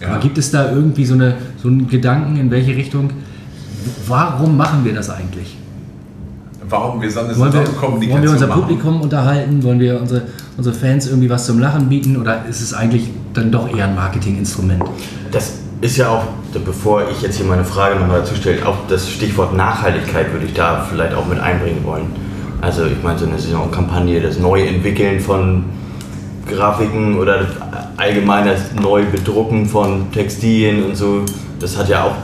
[0.00, 0.08] ja.
[0.08, 3.10] Aber gibt es da irgendwie so, eine, so einen Gedanken, in welche Richtung,
[4.06, 5.56] warum machen wir das eigentlich?
[6.68, 8.62] warum wir eine wollen wir, Kommunikation Wollen wir unser machen.
[8.62, 9.62] Publikum unterhalten?
[9.62, 10.22] Wollen wir unsere,
[10.56, 12.16] unsere Fans irgendwie was zum Lachen bieten?
[12.16, 14.82] Oder ist es eigentlich dann doch eher ein Marketinginstrument?
[15.30, 16.24] Das ist ja auch,
[16.64, 20.54] bevor ich jetzt hier meine Frage nochmal dazu stelle, auch das Stichwort Nachhaltigkeit würde ich
[20.54, 22.06] da vielleicht auch mit einbringen wollen.
[22.60, 25.64] Also ich meine, so eine Saisonkampagne, das Neuentwickeln von
[26.50, 27.46] Grafiken oder
[27.96, 31.24] allgemein das Neubedrucken von Textilien und so,
[31.60, 32.14] das hat ja auch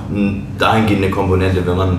[0.58, 1.98] dahingehende Komponente, wenn man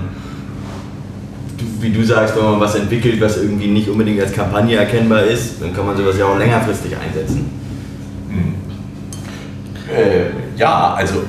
[1.80, 5.60] wie du sagst, wenn man was entwickelt, was irgendwie nicht unbedingt als Kampagne erkennbar ist,
[5.60, 7.50] dann kann man sowas ja auch längerfristig einsetzen.
[8.30, 8.54] Hm.
[9.94, 11.22] Äh, ja, also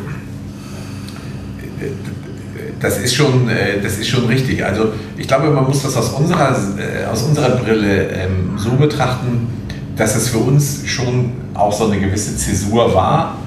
[2.86, 4.64] das ist, schon, äh, das ist schon richtig.
[4.64, 9.48] Also ich glaube, man muss das aus unserer, äh, aus unserer Brille ähm, so betrachten,
[9.95, 13.38] dass es für uns schon auch so eine gewisse Zäsur war,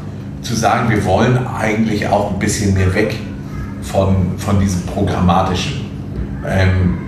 [0.43, 3.17] zu sagen, wir wollen eigentlich auch ein bisschen mehr weg
[3.83, 5.83] von, von diesem programmatischen.
[6.47, 6.99] Ähm,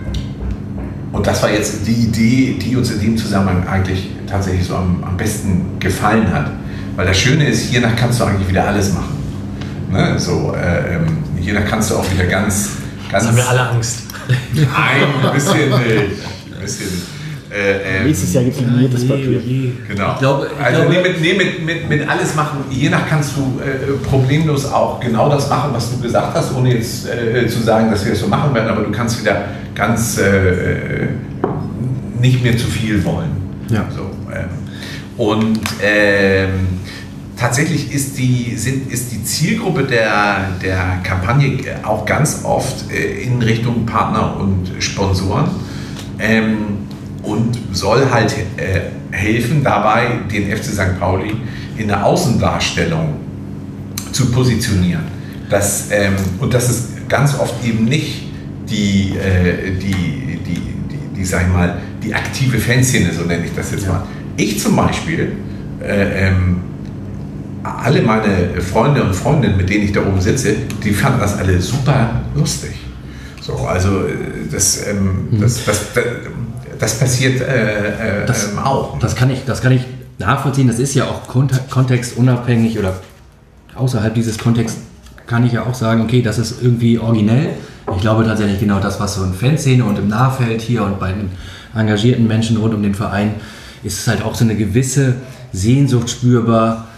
[1.13, 5.03] und das war jetzt die Idee, die uns in dem Zusammenhang eigentlich tatsächlich so am,
[5.03, 6.51] am besten gefallen hat.
[6.95, 9.17] Weil das Schöne ist, hiernach kannst du eigentlich wieder alles machen.
[9.91, 10.15] Ne?
[10.19, 11.01] So, äh,
[11.41, 12.71] ähm, hiernach kannst du auch wieder ganz,
[13.11, 13.27] ganz.
[13.27, 14.01] Haben wir alle Angst.
[14.55, 14.67] Nein,
[15.25, 15.71] ein bisschen nicht.
[15.71, 17.03] Ein bisschen nicht.
[17.53, 19.41] Äh, ähm, Nächstes Jahr gibt es signiertes Papier.
[19.89, 20.13] Genau.
[20.13, 23.33] Ich glaube- ich also nee, mit, nee, mit, mit, mit alles machen, je nach kannst
[23.37, 27.61] du äh, problemlos auch genau das machen, was du gesagt hast, ohne jetzt äh, zu
[27.61, 31.09] sagen, dass wir es so machen werden, aber du kannst wieder ganz äh,
[32.21, 33.31] nicht mehr zu viel wollen.
[33.69, 33.85] Ja.
[33.97, 34.49] So, ähm,
[35.17, 36.51] und ähm,
[37.41, 43.41] tatsächlich ist die, sind, ist die Zielgruppe der, der Kampagne auch ganz oft äh, in
[43.41, 45.49] Richtung Partner und Sponsoren
[46.19, 46.59] ähm,
[47.23, 48.81] und soll halt äh,
[49.11, 51.01] helfen dabei, den FC St.
[51.01, 51.33] Pauli
[51.79, 53.15] in der Außendarstellung
[54.13, 55.05] zu positionieren.
[55.49, 58.23] Das, ähm, und das ist ganz oft eben nicht
[58.69, 60.61] die, äh, die, die,
[60.91, 64.03] die, die, sag ich mal, die aktive Fanszene, so nenne ich das jetzt mal.
[64.37, 65.33] Ich zum Beispiel,
[65.83, 66.70] äh, ähm,
[67.63, 71.61] alle meine Freunde und Freundinnen, mit denen ich da oben sitze, die fanden das alle
[71.61, 72.71] super lustig.
[73.41, 74.13] So, also äh,
[74.51, 76.05] das, ähm, das, das, das,
[76.79, 78.99] das passiert äh, äh, Das- ähm, auch.
[78.99, 79.83] Das kann ich, das kann ich
[80.19, 80.69] nachvollziehen.
[80.69, 82.95] Das ist ja auch kont- kontextunabhängig oder
[83.75, 84.79] außerhalb dieses Kontexts
[85.27, 87.51] kann ich ja auch sagen, okay, das ist irgendwie originell.
[87.95, 91.13] Ich glaube tatsächlich genau das, was so in Fanszene und im Nahfeld hier und bei
[91.13, 91.31] den
[91.75, 93.35] engagierten Menschen rund um den Verein
[93.83, 95.15] ist es halt auch so eine gewisse
[95.53, 96.89] Sehnsucht spürbar,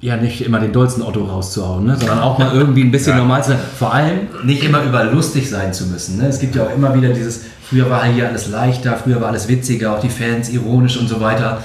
[0.00, 1.96] ja nicht immer den dollsten Otto rauszuhauen, ne?
[1.96, 3.58] sondern auch mal irgendwie ein bisschen normal zu sein.
[3.78, 6.18] Vor allem nicht immer über lustig sein zu müssen.
[6.18, 6.26] Ne?
[6.26, 9.48] Es gibt ja auch immer wieder dieses, früher war hier alles leichter, früher war alles
[9.48, 11.58] witziger, auch die Fans ironisch und so weiter.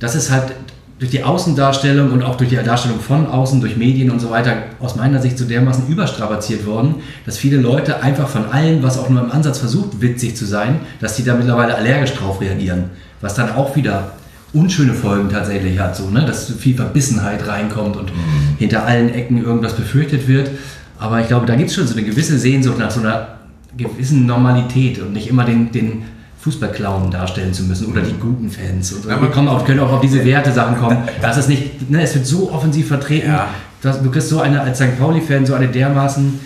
[0.00, 0.52] Das ist halt
[0.98, 4.54] durch die Außendarstellung und auch durch die Darstellung von außen, durch Medien und so weiter,
[4.80, 9.08] aus meiner Sicht so dermaßen überstrapaziert worden, dass viele Leute einfach von allem, was auch
[9.08, 12.90] nur im Ansatz versucht, witzig zu sein, dass die da mittlerweile allergisch drauf reagieren.
[13.20, 14.12] Was dann auch wieder
[14.52, 16.24] unschöne Folgen tatsächlich hat, so, ne?
[16.24, 18.10] dass viel Verbissenheit reinkommt und
[18.58, 20.50] hinter allen Ecken irgendwas befürchtet wird.
[20.98, 23.38] Aber ich glaube, da gibt es schon so eine gewisse Sehnsucht nach so einer
[23.76, 26.02] gewissen Normalität und nicht immer den, den
[26.40, 28.92] Fußballclown darstellen zu müssen oder die guten Fans.
[28.92, 29.08] Und so.
[29.08, 30.98] Wir kommen auch, können auch auf diese Werte-Sachen kommen.
[31.20, 33.48] Das ist nicht, ne, es wird so offensiv vertreten, Ja.
[33.82, 34.98] dass du kriegst so eine als St.
[34.98, 36.40] Pauli-Fan so eine dermaßen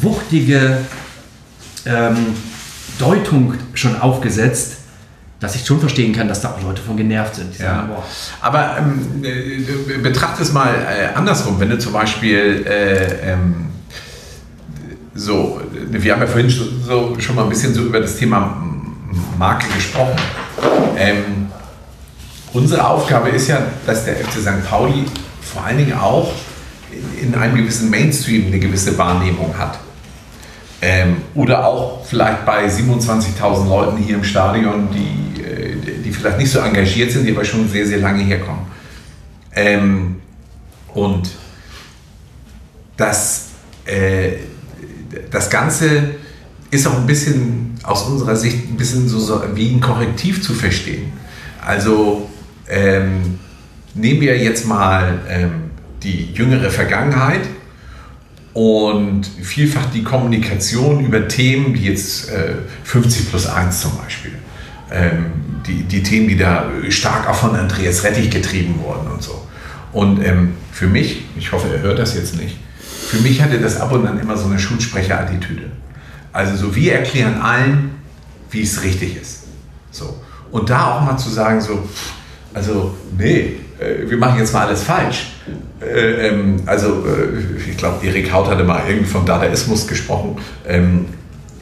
[0.00, 0.78] wuchtige
[1.86, 2.16] ähm,
[2.98, 4.77] Deutung schon aufgesetzt,
[5.40, 7.58] dass ich schon verstehen kann, dass da auch Leute von genervt sind.
[7.58, 7.66] Ja.
[7.66, 7.90] sagen,
[8.40, 13.66] Aber ähm, äh, betrachte es mal äh, andersrum, wenn du zum Beispiel äh, ähm,
[15.14, 15.60] so,
[15.90, 18.62] wir haben ja vorhin so, so schon mal ein bisschen so über das Thema
[19.38, 20.16] Marke gesprochen.
[20.96, 21.48] Ähm,
[22.52, 24.68] unsere Aufgabe ist ja, dass der FC St.
[24.68, 25.04] Pauli
[25.40, 26.32] vor allen Dingen auch
[26.90, 29.78] in, in einem gewissen Mainstream eine gewisse Wahrnehmung hat.
[30.80, 35.27] Ähm, oder auch vielleicht bei 27.000 Leuten hier im Stadion, die,
[36.08, 38.62] die vielleicht nicht so engagiert sind, die aber schon sehr, sehr lange herkommen.
[39.54, 40.16] Ähm,
[40.94, 41.28] und
[42.96, 43.48] das,
[43.84, 44.30] äh,
[45.30, 46.14] das Ganze
[46.70, 50.54] ist auch ein bisschen aus unserer Sicht ein bisschen so, so wie ein Korrektiv zu
[50.54, 51.12] verstehen.
[51.64, 52.28] Also
[52.68, 53.38] ähm,
[53.94, 55.70] nehmen wir jetzt mal ähm,
[56.02, 57.42] die jüngere Vergangenheit
[58.54, 62.54] und vielfach die Kommunikation über Themen wie jetzt äh,
[62.84, 64.32] 50 plus 1 zum Beispiel.
[64.90, 69.46] Ähm, die, die Themen, die da stark auch von Andreas Rettich getrieben wurden und so.
[69.92, 73.80] Und ähm, für mich, ich hoffe, er hört das jetzt nicht, für mich hatte das
[73.80, 75.70] ab und an immer so eine Schulsprecherattitüde.
[76.32, 77.90] Also so, wir erklären allen,
[78.50, 79.44] wie es richtig ist.
[79.90, 80.20] So.
[80.50, 81.88] Und da auch mal zu sagen, so,
[82.52, 85.32] also, nee, äh, wir machen jetzt mal alles falsch.
[85.80, 90.36] Äh, ähm, also, äh, ich glaube, Erik Haut hatte mal irgendwie vom Dadaismus gesprochen.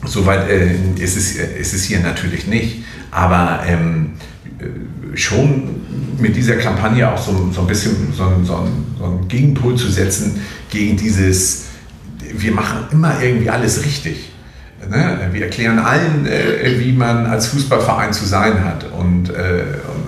[0.07, 2.83] Soweit äh, ist, es, ist es hier natürlich nicht.
[3.11, 4.11] Aber ähm,
[4.59, 5.81] äh, schon
[6.19, 8.67] mit dieser Kampagne auch so, so ein bisschen so, so,
[8.97, 11.65] so einen Gegenpol zu setzen gegen dieses,
[12.33, 14.31] wir machen immer irgendwie alles richtig.
[14.89, 15.29] Ne?
[15.31, 18.85] Wir erklären allen, äh, wie man als Fußballverein zu sein hat.
[18.91, 19.63] Und, äh,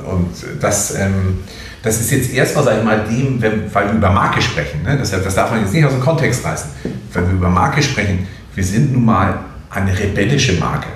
[0.05, 0.29] und, und
[0.61, 1.39] das, ähm,
[1.81, 4.83] das ist jetzt erstmal, sag ich mal, dem, wenn, weil wir über Marke sprechen.
[4.83, 4.97] Ne?
[4.97, 6.69] Das, das darf man jetzt nicht aus dem Kontext reißen.
[7.13, 9.39] Wenn wir über Marke sprechen, wir sind nun mal
[9.69, 10.87] eine rebellische Marke.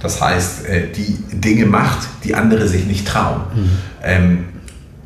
[0.00, 3.42] Das heißt, äh, die Dinge macht, die andere sich nicht trauen.
[4.02, 4.44] Ähm,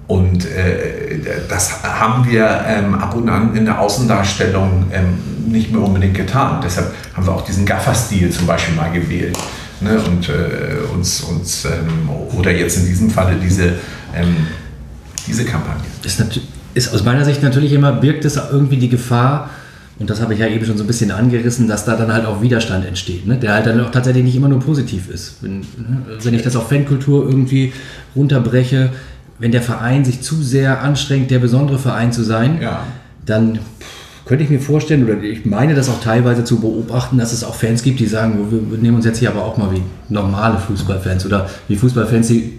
[0.06, 1.18] und äh,
[1.48, 6.60] das haben wir ähm, ab und an in der Außendarstellung ähm, nicht mehr unbedingt getan.
[6.62, 9.36] Deshalb haben wir auch diesen Gaffer-Stil zum Beispiel mal gewählt.
[9.80, 9.98] Ne?
[9.98, 11.66] Und äh, uns, uns
[12.36, 13.74] oder jetzt in diesem Falle diese,
[15.26, 15.84] diese Kampagne.
[16.04, 16.22] ist,
[16.74, 19.50] ist aus meiner Sicht natürlich immer, birgt es irgendwie die Gefahr,
[19.98, 22.26] und das habe ich ja eben schon so ein bisschen angerissen, dass da dann halt
[22.26, 23.36] auch Widerstand entsteht, ne?
[23.36, 25.36] der halt dann auch tatsächlich nicht immer nur positiv ist.
[25.40, 26.02] Wenn, ne?
[26.22, 27.72] wenn ich das auf Fankultur irgendwie
[28.16, 28.90] runterbreche,
[29.38, 32.84] wenn der Verein sich zu sehr anstrengt, der besondere Verein zu sein, Ja.
[33.24, 33.60] dann
[34.24, 37.54] könnte ich mir vorstellen, oder ich meine das auch teilweise zu beobachten, dass es auch
[37.54, 40.58] Fans gibt, die sagen, wir, wir nehmen uns jetzt hier aber auch mal wie normale
[40.58, 42.58] Fußballfans oder wie Fußballfans, die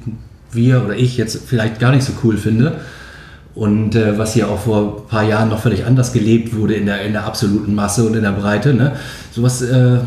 [0.51, 2.75] wir oder ich jetzt vielleicht gar nicht so cool finde.
[3.55, 6.85] Und äh, was hier auch vor ein paar Jahren noch völlig anders gelebt wurde in
[6.85, 8.73] der, in der absoluten Masse und in der Breite.
[8.73, 8.95] Ne?
[9.31, 9.99] Sowas, äh,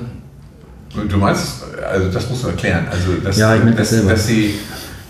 [0.94, 4.26] Du meinst, also das musst du erklären, also dass, Ja, ich merke das dass, dass,
[4.26, 4.54] sie,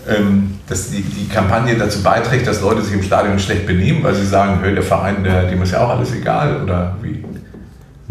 [0.07, 4.13] ähm, dass die, die Kampagne dazu beiträgt, dass Leute sich im Stadion schlecht benehmen, weil
[4.13, 7.23] sie sagen, hey, der Verein, der, dem ist ja auch alles egal oder wie?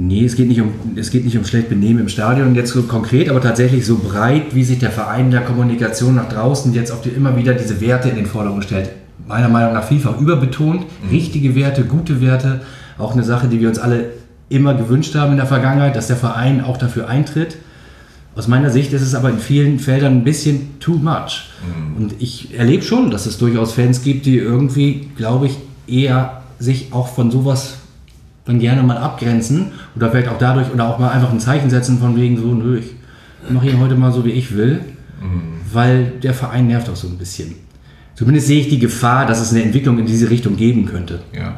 [0.01, 2.83] Nee, es geht, nicht um, es geht nicht um schlecht Benehmen im Stadion jetzt so
[2.83, 6.93] konkret, aber tatsächlich so breit, wie sich der Verein in der Kommunikation nach draußen jetzt
[6.93, 8.91] auf die, immer wieder diese Werte in den Vordergrund stellt.
[9.27, 12.63] Meiner Meinung nach vielfach überbetont, richtige Werte, gute Werte,
[12.99, 14.11] auch eine Sache, die wir uns alle
[14.49, 17.57] immer gewünscht haben in der Vergangenheit, dass der Verein auch dafür eintritt.
[18.35, 21.51] Aus meiner Sicht ist es aber in vielen Feldern ein bisschen too much.
[21.99, 26.93] Und ich erlebe schon, dass es durchaus Fans gibt, die irgendwie, glaube ich, eher sich
[26.93, 27.79] auch von sowas
[28.45, 31.99] dann gerne mal abgrenzen oder vielleicht auch dadurch oder auch mal einfach ein Zeichen setzen
[31.99, 32.95] von wegen so, nö, ich
[33.51, 34.81] mache hier heute mal so, wie ich will,
[35.73, 37.57] weil der Verein nervt auch so ein bisschen.
[38.19, 41.21] Zumindest sehe ich die Gefahr, dass es eine Entwicklung in diese Richtung geben könnte.
[41.33, 41.55] Ja.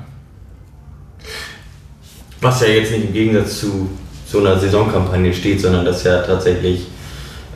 [2.42, 3.88] Was ja jetzt nicht im Gegensatz zu
[4.26, 6.88] so einer Saisonkampagne steht, sondern das ja tatsächlich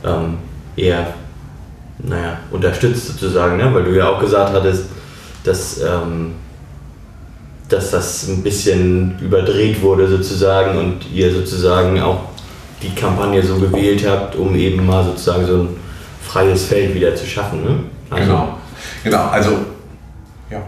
[0.03, 0.37] ähm,
[0.75, 1.13] eher,
[1.99, 3.71] naja, unterstützt sozusagen, ne?
[3.75, 4.85] weil du ja auch gesagt hattest,
[5.43, 6.31] dass, ähm,
[7.69, 12.29] dass das ein bisschen überdreht wurde sozusagen und ihr sozusagen auch
[12.81, 15.67] die Kampagne so gewählt habt, um eben mal sozusagen so ein
[16.23, 17.63] freies Feld wieder zu schaffen.
[17.63, 17.79] Ne?
[18.09, 18.54] Also, Genau.
[19.05, 19.51] Genau, also
[20.49, 20.61] ja.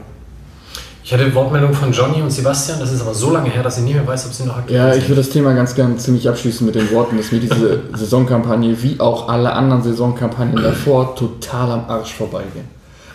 [1.04, 3.84] Ich hatte Wortmeldung von Johnny und Sebastian, das ist aber so lange her, dass ich
[3.84, 5.02] nicht mehr weiß, ob sie noch aktuell Ja, sind.
[5.04, 8.76] ich würde das Thema ganz gern ziemlich abschließen mit den Worten, dass mir diese Saisonkampagne
[8.84, 12.66] wie auch alle anderen Saisonkampagnen davor total am Arsch vorbeigehen.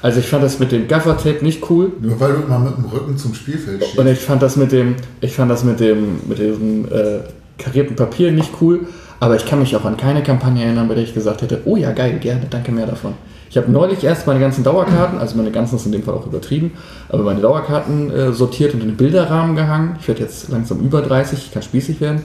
[0.00, 2.86] Also ich fand das mit dem Gaffer-Tape nicht cool Nur weil du immer mit dem
[2.86, 4.08] Rücken zum Spielfeld und stehst.
[4.08, 7.20] ich fand das mit dem, ich fand das mit dem, mit diesem äh,
[7.58, 8.80] karierten Papier nicht cool,
[9.22, 11.76] aber ich kann mich auch an keine Kampagne erinnern, bei der ich gesagt hätte, oh
[11.76, 13.14] ja geil, gerne, danke mehr davon.
[13.48, 16.26] Ich habe neulich erst meine ganzen Dauerkarten, also meine ganzen ist in dem Fall auch
[16.26, 16.72] übertrieben,
[17.08, 19.94] aber meine Dauerkarten äh, sortiert und in den Bilderrahmen gehangen.
[20.00, 22.24] Ich werde jetzt langsam über 30, ich kann spießig werden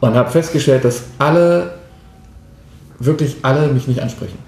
[0.00, 1.74] und habe festgestellt, dass alle,
[2.98, 4.38] wirklich alle mich nicht ansprechen.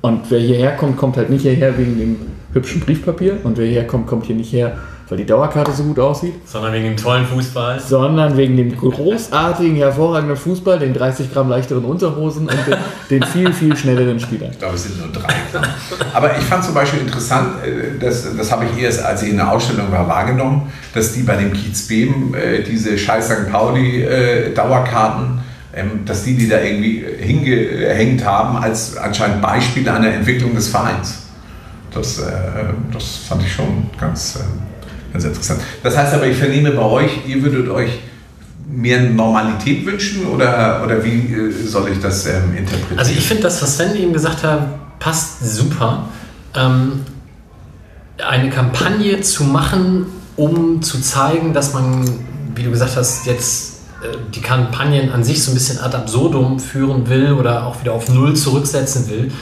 [0.00, 2.16] Und wer hierher kommt, kommt halt nicht hierher wegen dem
[2.52, 4.78] hübschen Briefpapier und wer hierher kommt, kommt hier nicht her,
[5.12, 7.78] weil die Dauerkarte so gut aussieht, Sondern wegen dem tollen Fußball.
[7.78, 12.78] sondern wegen dem großartigen, hervorragenden Fußball, den 30 Gramm leichteren Unterhosen und den,
[13.10, 14.52] den viel, viel schnelleren Spielern.
[14.52, 15.34] Ich glaube, es sind nur drei.
[16.14, 19.36] Aber ich fand zum Beispiel interessant, äh, das, das habe ich erst, als ich in
[19.36, 23.52] der Ausstellung war, wahrgenommen, dass die bei dem Kiez Beben äh, diese scheiß St.
[23.52, 25.40] Pauli äh, Dauerkarten,
[25.74, 31.18] ähm, dass die die da irgendwie hingehängt haben als anscheinend Beispiele einer Entwicklung des Vereins.
[31.92, 32.32] Das, äh,
[32.90, 34.71] das fand ich schon ganz, äh,
[35.12, 35.60] ganz interessant.
[35.82, 37.90] Das heißt aber, ich vernehme bei euch, ihr würdet euch
[38.70, 42.98] mehr Normalität wünschen oder, oder wie äh, soll ich das ähm, interpretieren?
[42.98, 46.08] Also ich finde das, was Sven eben gesagt hat, passt super.
[46.54, 47.04] Ähm,
[48.26, 50.06] eine Kampagne zu machen,
[50.36, 52.04] um zu zeigen, dass man,
[52.54, 56.58] wie du gesagt hast, jetzt äh, die Kampagnen an sich so ein bisschen ad absurdum
[56.60, 59.32] führen will oder auch wieder auf Null zurücksetzen will,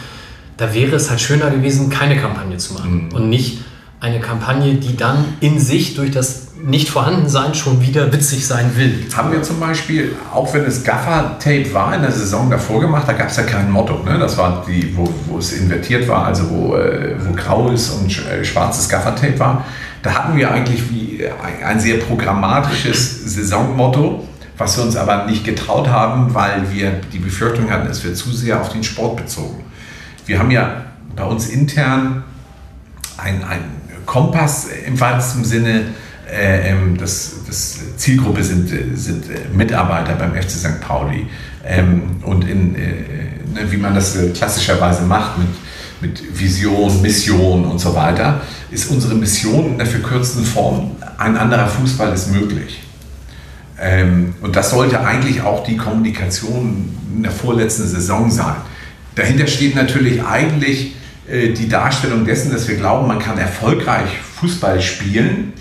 [0.56, 3.14] da wäre es halt schöner gewesen, keine Kampagne zu machen Mhm.
[3.14, 3.60] und nicht
[4.00, 9.06] eine Kampagne, die dann in sich durch das Nicht-Vorhandensein schon wieder witzig sein will.
[9.14, 13.12] haben wir zum Beispiel, auch wenn es Gaffer-Tape war in der Saison davor gemacht, da
[13.12, 14.02] gab es ja kein Motto.
[14.02, 14.18] Ne?
[14.18, 18.42] Das war die, wo, wo es invertiert war, also wo, äh, wo graues und äh,
[18.42, 19.64] schwarzes Gaffer-Tape war.
[20.02, 25.44] Da hatten wir eigentlich wie ein, ein sehr programmatisches Saisonmotto, was wir uns aber nicht
[25.44, 29.62] getraut haben, weil wir die Befürchtung hatten, es wird zu sehr auf den Sport bezogen.
[30.24, 30.84] Wir haben ja
[31.16, 32.24] bei uns intern
[33.18, 33.80] ein, ein
[34.10, 35.84] Kompass im weitesten Sinne.
[36.28, 40.80] Äh, ähm, das, das Zielgruppe sind, äh, sind äh, Mitarbeiter beim FC St.
[40.80, 41.28] Pauli.
[41.64, 42.80] Ähm, und in, äh,
[43.54, 45.48] ne, wie man das klassischerweise macht mit,
[46.00, 48.40] mit Vision, Mission und so weiter,
[48.72, 52.82] ist unsere Mission in der verkürzten Form, ein anderer Fußball ist möglich.
[53.80, 58.56] Ähm, und das sollte eigentlich auch die Kommunikation in der vorletzten Saison sein.
[59.14, 60.94] Dahinter steht natürlich eigentlich
[61.30, 65.52] die Darstellung dessen, dass wir glauben, man kann erfolgreich Fußball spielen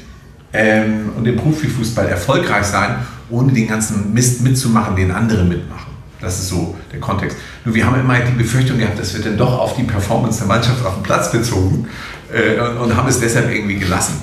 [0.53, 2.95] ähm, und im Profifußball erfolgreich sein,
[3.29, 5.89] ohne den ganzen Mist mitzumachen, den andere mitmachen.
[6.21, 7.37] Das ist so der Kontext.
[7.63, 10.47] Nur wir haben immer die Befürchtung gehabt, das wird dann doch auf die Performance der
[10.47, 11.87] Mannschaft auf dem Platz bezogen
[12.33, 14.21] äh, und, und haben es deshalb irgendwie gelassen.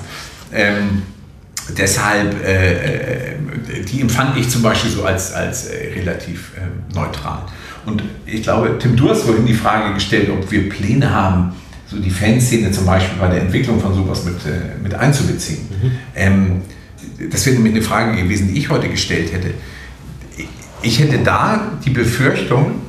[0.53, 1.03] Ähm,
[1.75, 3.35] deshalb, äh, äh,
[3.91, 7.39] die empfand ich zum Beispiel so als, als äh, relativ äh, neutral.
[7.85, 11.53] Und ich glaube, Tim, du hast vorhin die Frage gestellt, ob wir Pläne haben,
[11.89, 15.59] so die Fanszene zum Beispiel bei der Entwicklung von sowas mit, äh, mit einzubeziehen.
[16.15, 16.61] Ähm,
[17.31, 19.51] das wäre nämlich eine Frage gewesen, die ich heute gestellt hätte.
[20.81, 22.81] Ich hätte da die Befürchtung,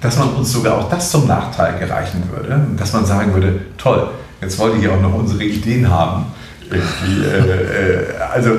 [0.00, 2.66] dass man uns sogar auch das zum Nachteil gereichen würde.
[2.76, 6.26] Dass man sagen würde, toll, jetzt wollt ihr auch noch unsere Ideen haben.
[6.70, 8.50] Irgendwie, äh, äh, also,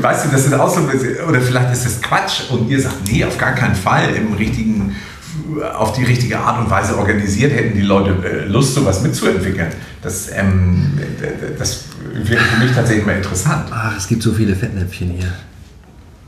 [0.00, 0.80] weißt du, das ist auch so,
[1.28, 4.96] oder vielleicht ist das Quatsch und ihr sagt, nee, auf gar keinen Fall, im richtigen,
[5.76, 9.68] auf die richtige Art und Weise organisiert hätten die Leute äh, Lust, sowas mitzuentwickeln.
[10.02, 10.98] Das, ähm,
[11.58, 13.66] das wäre für mich tatsächlich mal interessant.
[13.70, 15.32] Ach, es gibt so viele Fettnäpfchen hier.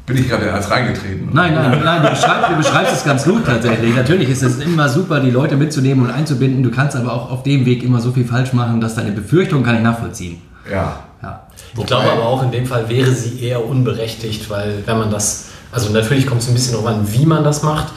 [0.07, 1.28] Bin ich gerade als reingetreten?
[1.32, 3.95] Nein, nein, nein, du beschreibst, du beschreibst es ganz gut tatsächlich.
[3.95, 6.62] Natürlich ist es immer super, die Leute mitzunehmen und einzubinden.
[6.62, 9.62] Du kannst aber auch auf dem Weg immer so viel falsch machen, dass deine Befürchtung
[9.62, 10.39] kann ich nachvollziehen.
[10.70, 11.01] Ja.
[11.23, 11.47] Ja.
[11.77, 15.47] Ich glaube aber auch in dem Fall wäre sie eher unberechtigt, weil wenn man das,
[15.73, 17.89] also natürlich kommt es ein bisschen darauf an, wie man das macht,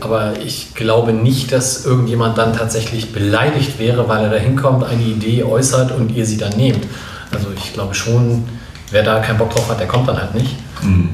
[0.00, 5.02] aber ich glaube nicht, dass irgendjemand dann tatsächlich beleidigt wäre, weil er da hinkommt, eine
[5.02, 6.86] Idee äußert und ihr sie dann nehmt.
[7.32, 8.44] Also ich glaube schon,
[8.90, 10.56] wer da keinen Bock drauf hat, der kommt dann halt nicht.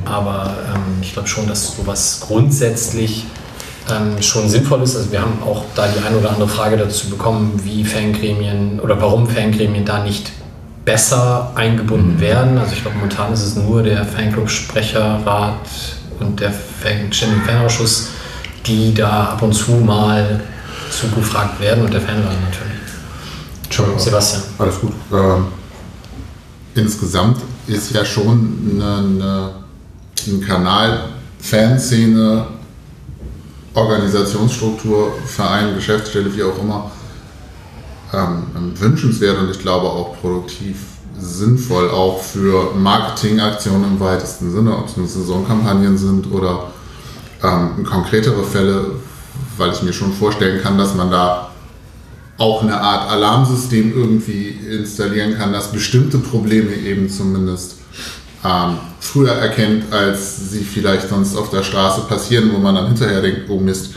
[0.05, 3.27] Aber ähm, ich glaube schon, dass sowas grundsätzlich
[3.91, 4.97] ähm, schon sinnvoll ist.
[4.97, 9.01] Also wir haben auch da die eine oder andere Frage dazu bekommen, wie Fangremien oder
[9.01, 10.31] warum Fangremien da nicht
[10.87, 12.57] besser eingebunden werden.
[12.57, 15.67] Also ich glaube, momentan ist es nur der Fanclub-Sprecherrat
[16.21, 17.13] und der Fan
[17.45, 18.11] Fanausschuss,
[18.65, 20.41] die da ab und zu mal
[20.91, 22.81] zugefragt werden und der Fanrat natürlich.
[23.65, 23.99] Entschuldigung.
[23.99, 24.43] Sebastian.
[24.59, 24.93] Alles gut.
[25.13, 25.47] Ähm,
[26.77, 29.51] insgesamt ist ja schon eine, eine,
[30.29, 31.09] ein Kanal
[31.41, 32.47] Fanszene,
[33.75, 36.91] Organisationsstruktur, Verein, Geschäftsstelle, wie auch immer,
[38.17, 40.77] ähm, wünschenswert und ich glaube auch produktiv
[41.19, 46.71] sinnvoll, auch für Marketingaktionen im weitesten Sinne, ob es nur Saisonkampagnen sind oder
[47.43, 48.93] ähm, konkretere Fälle,
[49.57, 51.51] weil ich mir schon vorstellen kann, dass man da
[52.39, 57.77] auch eine Art Alarmsystem irgendwie installieren kann, das bestimmte Probleme eben zumindest
[58.45, 63.23] ähm, früher erkennt, als sie vielleicht sonst auf der Straße passieren, wo man dann hinterher
[63.23, 63.95] denkt, oh Mist,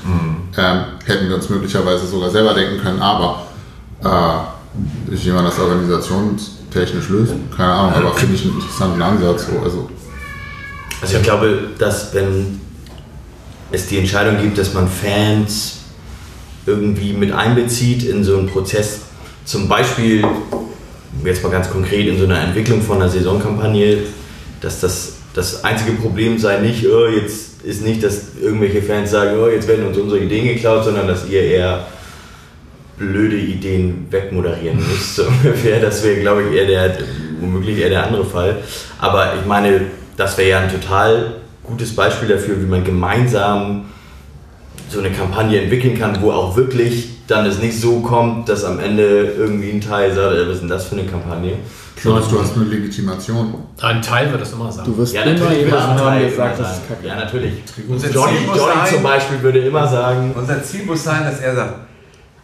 [0.58, 3.49] ähm, hätten wir uns möglicherweise sogar selber denken können, aber
[4.04, 4.08] äh,
[5.08, 9.48] wie man das organisationstechnisch löst, keine Ahnung, aber finde ich einen interessanten Ansatz.
[9.48, 9.90] So, also,
[11.02, 12.62] Also ich glaube, dass wenn
[13.72, 15.78] es die Entscheidung gibt, dass man Fans
[16.66, 19.02] irgendwie mit einbezieht in so einen Prozess,
[19.46, 20.24] zum Beispiel
[21.24, 24.04] jetzt mal ganz konkret in so einer Entwicklung von einer Saisonkampagne,
[24.62, 29.38] dass das das einzige Problem sei nicht, oh, jetzt ist nicht, dass irgendwelche Fans sagen,
[29.40, 31.88] oh, jetzt werden uns unsere Ideen geklaut, sondern dass ihr eher
[33.00, 35.80] blöde Ideen wegmoderieren müsst, so ungefähr.
[35.80, 36.98] Das wäre, glaube ich, eher der,
[37.40, 38.58] womöglich eher der andere Fall.
[39.00, 39.82] Aber ich meine,
[40.18, 43.86] das wäre ja ein total gutes Beispiel dafür, wie man gemeinsam
[44.90, 48.80] so eine Kampagne entwickeln kann, wo auch wirklich dann es nicht so kommt, dass am
[48.80, 51.54] Ende irgendwie ein Teil sagt, "Ey, was ist denn das für eine Kampagne?
[52.04, 53.54] Jonas, du hast eine Legitimation.
[53.82, 54.90] Ein Teil wird es immer sagen.
[54.92, 57.06] Du wirst Ja, immer jemanden haben, Teil der sagt, das ist kacke.
[57.06, 57.54] Ja, natürlich.
[57.88, 61.74] Unser Johnny, Johnny zum Beispiel würde immer sagen, Unser Ziel muss sein, dass er sagt,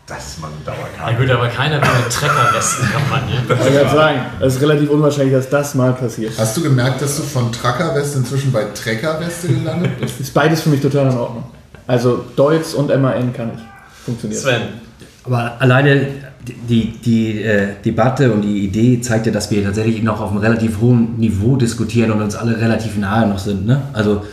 [0.07, 1.21] das ist mal eine Ja Dauerkarte.
[1.21, 3.35] gut, aber keiner will eine Treckerwesten-Kampagne.
[3.43, 6.33] Ich wollte gerade sagen, es ist relativ unwahrscheinlich, dass das mal passiert.
[6.37, 10.19] Hast du gemerkt, dass du von Truckerweste inzwischen bei Treckerweste gelandet bist?
[10.19, 11.43] Ist beides für mich total in Ordnung.
[11.87, 13.61] Also Deutz und MAN kann ich.
[14.05, 14.39] Funktioniert.
[14.39, 14.61] Sven,
[15.23, 16.07] Aber alleine
[16.69, 20.39] die, die äh, Debatte und die Idee zeigt ja, dass wir tatsächlich noch auf einem
[20.39, 23.65] relativ hohen Niveau diskutieren und uns alle relativ nahe noch sind.
[23.65, 23.81] Ne?
[23.93, 24.23] Also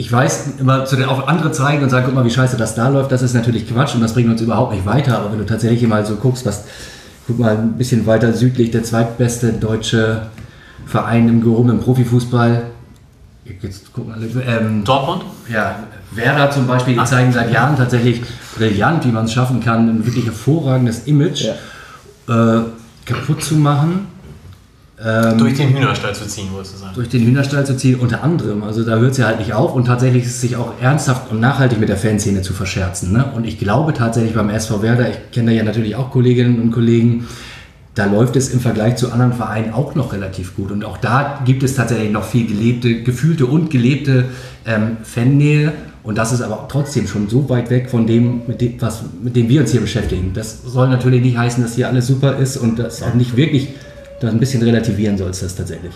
[0.00, 2.74] ich weiß, immer zu den, auf andere zeigen und sagen, guck mal, wie scheiße das
[2.74, 5.18] da läuft, das ist natürlich Quatsch und das bringt uns überhaupt nicht weiter.
[5.18, 6.64] Aber wenn du tatsächlich mal so guckst, was,
[7.26, 10.22] guck mal, ein bisschen weiter südlich, der zweitbeste deutsche
[10.86, 12.62] Verein im gehobenen Profifußball.
[13.44, 15.24] Jetzt gucken alle, ähm, Dortmund?
[15.52, 15.80] ja,
[16.12, 18.22] Werder zum Beispiel, die zeigen seit Jahren tatsächlich
[18.56, 22.60] brillant, wie man es schaffen kann, ein wirklich hervorragendes Image äh,
[23.04, 24.06] kaputt zu machen,
[25.02, 26.94] ähm, Durch den Hühnerstall zu ziehen, wolltest du sagen.
[26.94, 28.62] durch den Hühnerstall zu ziehen, unter anderem.
[28.62, 31.30] Also da hört es ja halt nicht auf und tatsächlich ist es sich auch ernsthaft
[31.30, 33.12] und nachhaltig mit der Fanszene zu verscherzen.
[33.12, 33.24] Ne?
[33.34, 36.70] Und ich glaube tatsächlich beim SV Werder, ich kenne da ja natürlich auch Kolleginnen und
[36.70, 37.26] Kollegen,
[37.94, 40.70] da läuft es im Vergleich zu anderen Vereinen auch noch relativ gut.
[40.70, 44.26] Und auch da gibt es tatsächlich noch viel gelebte, gefühlte und gelebte
[44.66, 45.72] ähm, Fannähe.
[46.02, 49.34] Und das ist aber trotzdem schon so weit weg von dem mit, dem, was, mit
[49.34, 50.32] dem wir uns hier beschäftigen.
[50.34, 53.68] Das soll natürlich nicht heißen, dass hier alles super ist und das auch nicht wirklich,
[54.20, 55.94] das ein bisschen relativieren soll es das tatsächlich.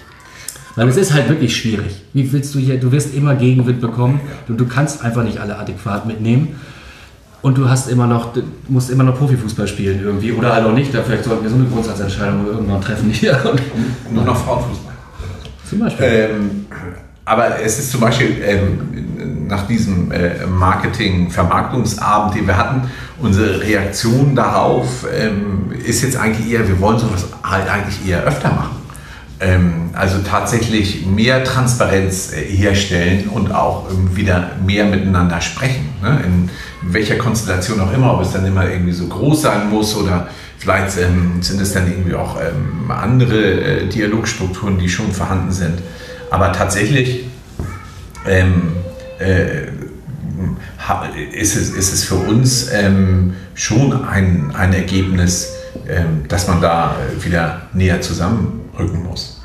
[0.76, 2.02] Weil es ist halt wirklich schwierig.
[2.12, 5.56] Wie willst du hier, du wirst immer Gegenwind bekommen und du kannst einfach nicht alle
[5.56, 6.60] adäquat mitnehmen.
[7.42, 8.32] Und du hast immer noch,
[8.68, 10.94] musst immer noch Profifußball spielen irgendwie oder halt auch nicht.
[10.94, 13.38] Da vielleicht sollten wir so eine Grundsatzentscheidung irgendwann treffen hier.
[14.10, 14.94] Nur noch Frauenfußball.
[15.68, 16.06] zum Beispiel.
[16.06, 16.66] Ähm,
[17.24, 24.34] aber es ist zum Beispiel ähm, nach diesem äh, Marketing-Vermarktungsabend, den wir hatten, unsere Reaktion
[24.34, 28.76] darauf ähm, ist jetzt eigentlich eher, wir wollen sowas halt eigentlich eher öfter machen.
[29.40, 35.88] Ähm, also tatsächlich mehr Transparenz äh, herstellen und auch ähm, wieder mehr miteinander sprechen.
[36.02, 36.20] Ne?
[36.24, 36.51] In
[36.82, 40.28] welcher Konstellation auch immer, ob es dann immer irgendwie so groß sein muss oder
[40.59, 45.80] vielleicht ähm, sind es dann irgendwie auch ähm, andere äh, Dialogstrukturen, die schon vorhanden sind.
[46.30, 47.24] Aber tatsächlich
[48.26, 48.72] ähm,
[49.18, 49.68] äh,
[51.32, 55.55] ist, es, ist es für uns ähm, schon ein, ein Ergebnis,
[55.88, 59.42] ähm, dass man da äh, wieder näher zusammenrücken muss.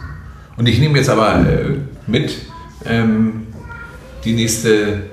[0.57, 1.77] Und ich nehme jetzt aber äh,
[2.07, 2.37] mit
[2.85, 3.47] ähm,
[4.25, 5.03] die nächste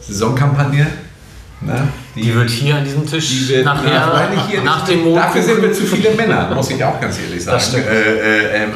[0.00, 0.86] Saisonkampagne.
[1.60, 1.88] Ne?
[2.14, 4.92] Die wird hier an diesem Tisch Die nachher, hier nach nicht.
[4.92, 5.16] dem Mond.
[5.16, 7.62] Dafür sind wir zu viele Männer, muss ich auch ganz ehrlich sagen.
[7.74, 8.70] Äh, äh, ähm,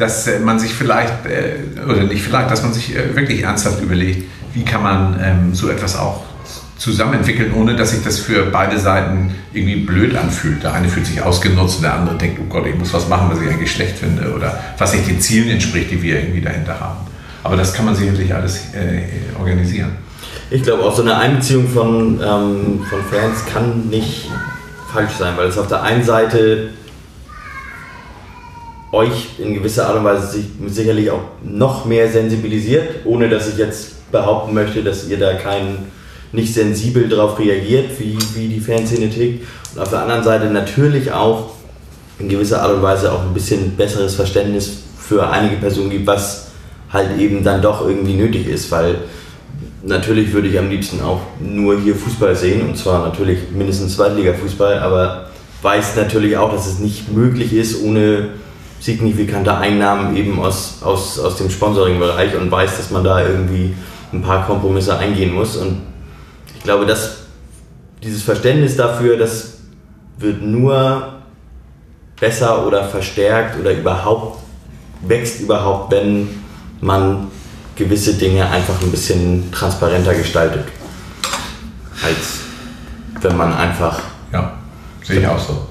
[0.00, 3.80] dass äh, man sich vielleicht, äh, oder nicht vielleicht, dass man sich äh, wirklich ernsthaft
[3.82, 4.24] überlegt,
[4.54, 6.22] wie kann man ähm, so etwas auch
[6.78, 10.62] zusammen entwickeln, ohne dass sich das für beide Seiten irgendwie blöd anfühlt.
[10.62, 13.28] Der eine fühlt sich ausgenutzt und der andere denkt, oh Gott, ich muss was machen,
[13.30, 16.80] was ich eigentlich schlecht finde oder was nicht den Zielen entspricht, die wir irgendwie dahinter
[16.80, 17.06] haben.
[17.44, 18.62] Aber das kann man sicherlich alles
[19.38, 19.90] organisieren.
[20.50, 24.30] Ich glaube, auch so eine Einbeziehung von, ähm, von Fans kann nicht
[24.92, 26.70] falsch sein, weil es auf der einen Seite
[28.92, 33.56] euch in gewisser Art und Weise sich, sicherlich auch noch mehr sensibilisiert, ohne dass ich
[33.56, 35.78] jetzt behaupten möchte, dass ihr da kein
[36.32, 39.46] nicht sensibel darauf reagiert, wie, wie die Fanszene tickt.
[39.74, 41.50] Und auf der anderen Seite natürlich auch
[42.18, 46.48] in gewisser Art und Weise auch ein bisschen besseres Verständnis für einige Personen gibt, was
[46.92, 48.96] halt eben dann doch irgendwie nötig ist, weil
[49.82, 54.78] natürlich würde ich am liebsten auch nur hier Fußball sehen und zwar natürlich mindestens Zweitliga-Fußball,
[54.80, 55.30] aber
[55.62, 58.30] weiß natürlich auch, dass es nicht möglich ist ohne
[58.80, 63.74] signifikante Einnahmen eben aus, aus, aus dem Sponsoring-Bereich und weiß, dass man da irgendwie
[64.12, 65.82] ein paar Kompromisse eingehen muss und
[66.56, 67.18] ich glaube, dass
[68.02, 69.58] dieses Verständnis dafür, das
[70.18, 71.20] wird nur
[72.18, 74.40] besser oder verstärkt oder überhaupt
[75.02, 76.28] wächst überhaupt, wenn
[76.80, 77.28] man
[77.76, 80.64] gewisse Dinge einfach ein bisschen transparenter gestaltet.
[82.02, 82.40] Als
[83.22, 84.00] wenn man einfach.
[84.32, 84.52] Ja,
[85.02, 85.66] sehe ich auch so.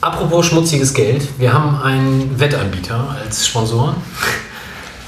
[0.00, 3.96] Apropos schmutziges Geld, wir haben einen Wettanbieter als Sponsor.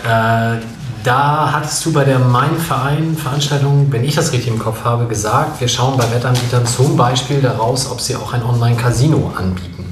[0.02, 0.56] Äh,
[1.04, 5.06] da hattest du bei der Mein Verein Veranstaltung, wenn ich das richtig im Kopf habe,
[5.06, 9.84] gesagt, wir schauen bei Wettanbietern zum Beispiel daraus, ob sie auch ein Online-Casino anbieten.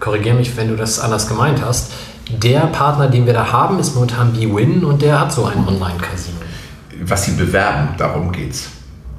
[0.00, 1.92] Korrigiere mich, wenn du das anders gemeint hast.
[2.30, 6.38] Der Partner, den wir da haben, ist momentan BWin und der hat so ein Online-Casino.
[7.02, 8.68] was sie bewerben, darum geht es.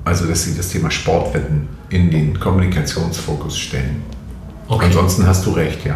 [0.03, 4.03] Also, dass sie das Thema Sportwetten in den Kommunikationsfokus stellen.
[4.71, 4.85] Okay.
[4.85, 5.95] Ansonsten hast du recht, ja.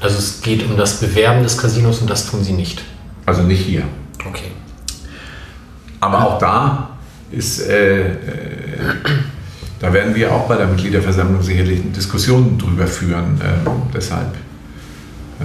[0.00, 2.82] Also es geht um das Bewerben des Casinos und das tun sie nicht.
[3.24, 3.84] Also nicht hier.
[4.28, 4.50] Okay.
[6.00, 6.90] Aber auch da
[7.30, 8.14] ist, äh, äh,
[9.78, 13.40] da werden wir auch bei der Mitgliederversammlung sicherlich Diskussionen drüber führen.
[13.40, 14.34] Äh, deshalb
[15.38, 15.44] äh,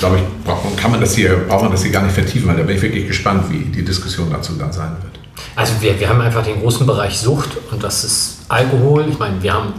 [0.00, 2.48] glaube ich, braucht man, kann man das hier, braucht man das hier gar nicht vertiefen,
[2.48, 5.20] weil da bin ich wirklich gespannt, wie die Diskussion dazu dann sein wird.
[5.54, 9.06] Also wir, wir haben einfach den großen Bereich Sucht und das ist Alkohol.
[9.08, 9.74] Ich meine, wir haben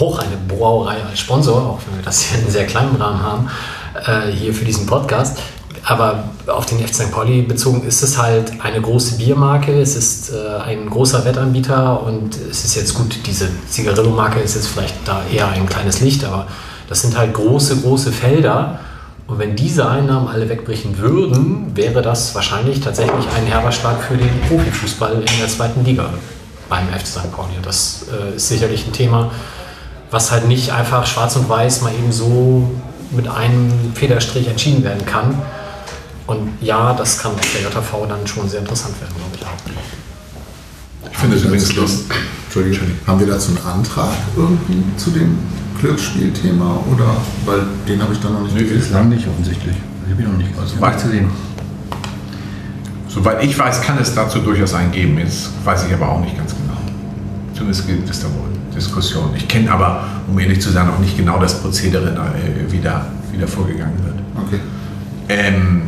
[0.00, 3.50] auch eine Brauerei als Sponsor, auch wenn wir das hier in sehr kleinen Rahmen haben,
[4.06, 5.38] äh, hier für diesen Podcast.
[5.84, 7.12] Aber auf den FC St.
[7.12, 12.36] Pauli bezogen ist es halt eine große Biermarke, es ist äh, ein großer Wettanbieter und
[12.50, 16.46] es ist jetzt gut, diese Zigarillo-Marke ist jetzt vielleicht da eher ein kleines Licht, aber
[16.88, 18.80] das sind halt große, große Felder.
[19.26, 24.16] Und wenn diese Einnahmen alle wegbrechen würden, wäre das wahrscheinlich tatsächlich ein herber Schlag für
[24.16, 26.08] den Profifußball in der zweiten Liga
[26.68, 27.32] beim FC St.
[27.32, 27.52] Pauli.
[27.62, 29.30] Das äh, ist sicherlich ein Thema,
[30.10, 32.70] was halt nicht einfach schwarz und weiß mal eben so
[33.10, 35.34] mit einem Federstrich entschieden werden kann.
[36.26, 41.10] Und ja, das kann auf der JV dann schon sehr interessant werden, glaube ich auch.
[41.10, 42.16] Ich finde es übrigens lustig.
[42.44, 45.38] Entschuldigung, haben wir dazu einen Antrag irgendwie zu dem
[45.80, 48.80] Glücksspielthema oder weil den habe ich dann noch nicht Nö, gelesen.
[48.80, 49.76] Bislang nicht offensichtlich.
[50.06, 51.30] Ich habe ihn noch nicht Also ich hab nichts gesehen.
[53.08, 55.18] Soweit ich weiß, kann es dazu durchaus einen geben.
[55.18, 56.76] Jetzt weiß ich aber auch nicht ganz genau.
[57.54, 59.34] Zumindest gibt es da wohl Diskussionen.
[59.36, 63.06] Ich kenne aber, um ehrlich zu sein, auch nicht genau das Prozedere, äh, wie da,
[63.32, 64.14] wie da vorgegangen wird.
[64.46, 64.60] Okay.
[65.28, 65.82] Ähm,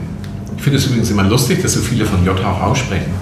[0.57, 3.13] ich finde es übrigens immer lustig, dass so viele von JHV sprechen.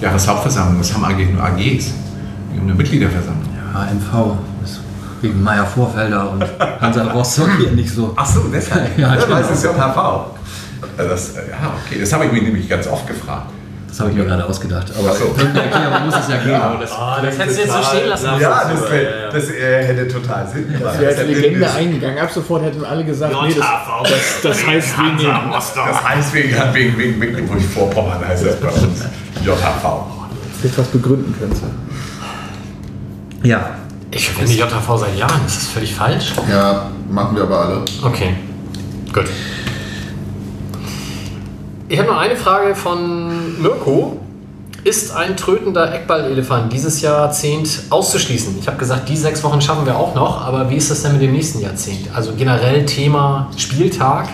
[0.00, 1.92] Jahreshauptversammlung, das haben eigentlich nur AGs.
[2.52, 3.48] Wir haben eine Mitgliederversammlung.
[3.74, 4.36] HMV.
[4.64, 4.80] Ist
[5.20, 6.44] wegen Meier Vorfelder und
[6.80, 8.12] Hansa Rostock hier nicht so.
[8.16, 8.96] Ach so, deshalb.
[8.98, 9.38] Ja, Ja, genau.
[9.38, 9.76] das ist JHV.
[10.98, 13.50] Äh, Das, äh, ja, okay, das habe ich mich nämlich ganz oft gefragt.
[13.88, 14.86] Das habe ich mir gerade ausgedacht.
[14.98, 15.24] Aber so.
[15.38, 16.54] Erklärung muss es ja geben.
[16.98, 18.28] Ah, das hättest du jetzt so stehen lassen.
[18.40, 18.80] Ja, das,
[19.32, 20.96] das äh, hätte total Sinn gemacht.
[21.00, 22.18] Der als Das Legende ist- eingegangen.
[22.18, 23.66] Ab sofort hätten alle gesagt, nee, das,
[24.10, 25.50] das, das heißt wegen dem.
[25.52, 29.04] Das heißt wegen, wegen, wegen Mecklenburg-Vorpommern heißt das bei uns.
[29.44, 30.04] JHV.
[30.62, 31.62] Jetzt was begründen könntest.
[33.42, 33.70] Ja,
[34.10, 36.32] Ich finde JHV seit Jahren, ist das völlig falsch?
[36.50, 37.82] Ja, machen wir aber alle.
[38.02, 38.34] Okay,
[39.12, 39.24] gut.
[41.88, 44.18] Ich habe noch eine Frage von Mirko.
[44.82, 48.56] Ist ein trötender Eckball-Elefant dieses Jahrzehnt auszuschließen?
[48.58, 51.12] Ich habe gesagt, die sechs Wochen schaffen wir auch noch, aber wie ist das denn
[51.12, 52.08] mit dem nächsten Jahrzehnt?
[52.12, 54.28] Also generell Thema Spieltag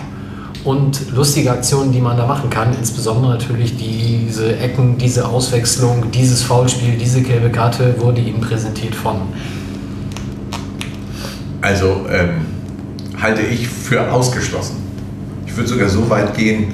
[0.63, 2.73] und lustige Aktionen, die man da machen kann.
[2.75, 9.17] Insbesondere natürlich diese Ecken, diese Auswechslung, dieses Foulspiel, diese gelbe Karte wurde ihm präsentiert von.
[11.61, 12.45] Also ähm,
[13.21, 14.77] halte ich für ausgeschlossen.
[15.45, 16.73] Ich würde sogar so weit gehen,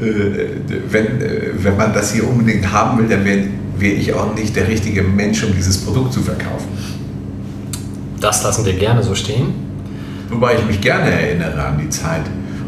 [0.00, 3.44] wenn, äh, wenn man das hier unbedingt haben will, dann wäre
[3.78, 6.68] wär ich auch nicht der richtige Mensch, um dieses Produkt zu verkaufen.
[8.20, 9.54] Das lassen wir gerne so stehen.
[10.30, 12.22] Wobei ich mich gerne erinnere an die Zeit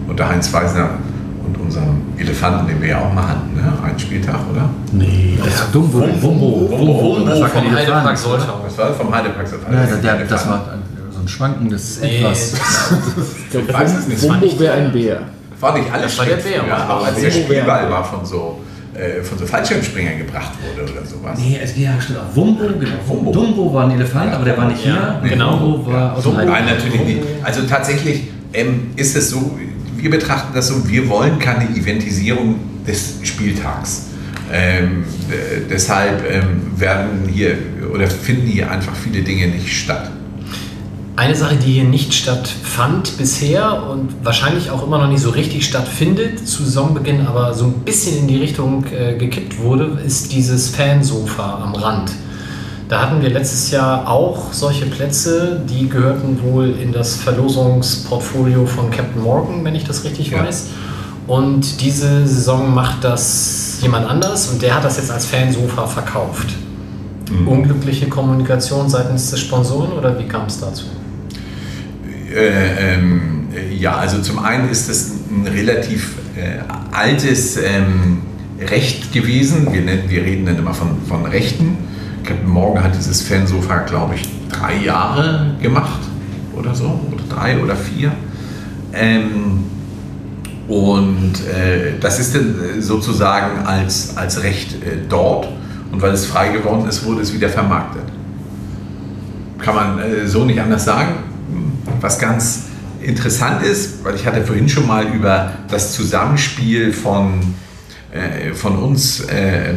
[0.06, 0.90] unter Heinz Weisner
[1.44, 3.72] und unserem Elefanten, den wir ja auch mal hatten, ne?
[3.82, 4.68] einen Spieltag, oder?
[4.92, 6.00] Nee, das ist Dumbo.
[6.20, 6.70] Wumbo.
[6.70, 7.74] Wumbo Das war vom.
[7.74, 8.60] Heidepark Soltau.
[8.64, 9.74] Das war vom Heidepark Safari.
[9.74, 10.78] Ja, der, der, das war
[11.10, 12.54] so ein schwankendes Etwas.
[13.52, 14.22] Ich weiß es nicht.
[14.22, 15.22] Wumbo wäre ein Bär.
[15.60, 16.62] War nicht alles Das war der schlecht Bär.
[16.64, 17.44] früher, auch als der Wumbo.
[17.46, 18.60] Spielball war von so,
[18.94, 21.38] äh, von so Fallschirmspringern gebracht wurde oder sowas.
[21.38, 22.20] Nee, es ja, stimmt.
[22.20, 22.36] auch.
[22.36, 22.92] Wumbo, genau.
[23.06, 23.32] Wumbo.
[23.32, 25.30] Dumbo war ein Elefant, aber der war nicht Ja, hier.
[25.30, 25.60] genau.
[25.60, 27.20] Wumbo war aus dem Nein, natürlich nicht.
[27.42, 29.58] Also tatsächlich ähm, ist es so,
[29.96, 32.56] wir betrachten das so, wir wollen keine Eventisierung
[32.86, 34.06] des Spieltags.
[34.52, 37.58] Ähm, äh, deshalb ähm, werden hier
[37.92, 40.10] oder finden hier einfach viele Dinge nicht statt.
[41.18, 45.66] Eine Sache, die hier nicht stattfand bisher und wahrscheinlich auch immer noch nicht so richtig
[45.66, 50.68] stattfindet, zu Saisonbeginn aber so ein bisschen in die Richtung äh, gekippt wurde, ist dieses
[50.68, 52.12] Fansofa am Rand.
[52.88, 58.88] Da hatten wir letztes Jahr auch solche Plätze, die gehörten wohl in das Verlosungsportfolio von
[58.92, 60.44] Captain Morgan, wenn ich das richtig Ja.
[60.44, 60.66] weiß.
[61.26, 66.54] Und diese Saison macht das jemand anders und der hat das jetzt als Fansofa verkauft.
[67.44, 70.84] Unglückliche Kommunikation seitens des Sponsoren oder wie kam es dazu?
[72.34, 76.58] Äh, ähm, äh, ja, also zum einen ist es ein relativ äh,
[76.92, 78.18] altes ähm,
[78.60, 79.72] Recht gewesen.
[79.72, 81.78] Wir, nennen, wir reden dann immer von, von Rechten.
[82.24, 86.00] Captain Morgan hat dieses Fansofa, glaube ich, drei Jahre gemacht
[86.54, 88.12] oder so, oder drei oder vier.
[88.92, 89.64] Ähm,
[90.66, 94.76] und äh, das ist dann äh, sozusagen als, als Recht
[95.08, 95.48] dort.
[95.90, 98.02] Und weil es frei geworden ist, wurde es wieder vermarktet.
[99.58, 101.27] Kann man so nicht anders sagen.
[102.00, 102.64] Was ganz
[103.00, 107.54] interessant ist, weil ich hatte vorhin schon mal über das Zusammenspiel von,
[108.12, 109.74] äh, von uns äh,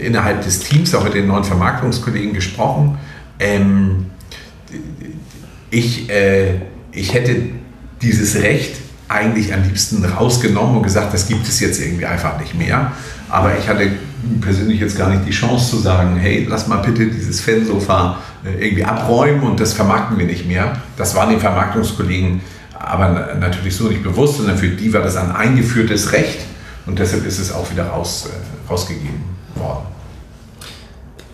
[0.00, 2.98] innerhalb des Teams, auch mit den neuen Vermarktungskollegen gesprochen.
[3.38, 4.06] Ähm,
[5.70, 6.60] ich, äh,
[6.92, 7.36] ich hätte
[8.02, 8.76] dieses Recht
[9.08, 12.92] eigentlich am liebsten rausgenommen und gesagt, das gibt es jetzt irgendwie einfach nicht mehr.
[13.28, 13.90] Aber ich hatte
[14.40, 18.84] persönlich jetzt gar nicht die Chance zu sagen, hey, lass mal bitte dieses Fansofa irgendwie
[18.84, 20.76] abräumen und das vermarkten wir nicht mehr.
[20.96, 22.40] Das waren den Vermarktungskollegen
[22.84, 26.40] aber na- natürlich so nicht bewusst, sondern für die war das ein eingeführtes Recht
[26.84, 29.22] und deshalb ist es auch wieder raus, äh, rausgegeben
[29.54, 29.86] worden.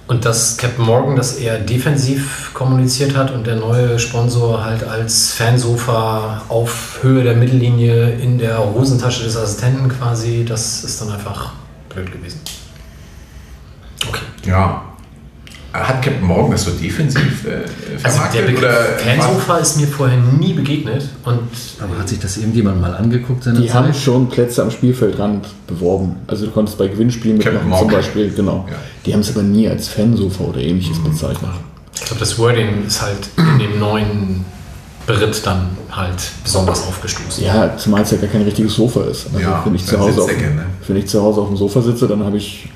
[0.08, 5.32] Und dass Captain Morgan das eher defensiv kommuniziert hat und der neue Sponsor halt als
[5.32, 11.52] Fansofa auf Höhe der Mittellinie in der Hosentasche des Assistenten quasi, das ist dann einfach
[11.90, 12.40] blöd gewesen.
[14.08, 14.24] Okay.
[14.46, 14.82] Ja.
[15.72, 17.50] Hat Captain Morgan das so defensiv äh,
[18.02, 18.46] Also der vermarktet?
[18.46, 21.38] Begriff oder Fansofa ist mir vorher nie begegnet und
[21.80, 24.02] Aber hat sich das irgendjemand mal angeguckt seine Die haben Zeit?
[24.02, 26.16] schon Plätze am Spielfeldrand beworben.
[26.26, 28.02] Also du konntest bei Gewinnspielen Captain mitmachen zum Morgan.
[28.04, 28.66] Beispiel, genau.
[28.70, 28.76] Ja.
[29.04, 31.50] Die haben es aber nie als Fansofa oder ähnliches bezeichnet.
[31.94, 34.44] ich glaube, das Wording ist halt in dem neuen
[35.06, 37.44] Beritt dann halt besonders aufgestoßen.
[37.44, 39.26] Ja, zumal es ja gar kein richtiges Sofa ist.
[39.26, 40.66] Also Ja, wenn, ich zu Hause auf, ne?
[40.86, 42.68] wenn ich zu Hause auf dem Sofa sitze, dann habe ich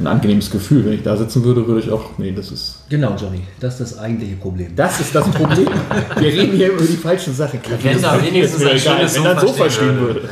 [0.00, 0.84] ein angenehmes Gefühl.
[0.84, 3.42] Wenn ich da sitzen würde, würde ich auch, nee, das ist, Genau, Johnny.
[3.60, 4.74] Das ist das eigentliche Problem.
[4.74, 5.68] das ist das Problem.
[6.16, 7.60] Wir reden hier über die falschen Sachen.
[7.82, 10.14] Wenn da wenigstens ein schönes ein Sofa Sofa stehen würde.
[10.22, 10.28] würde.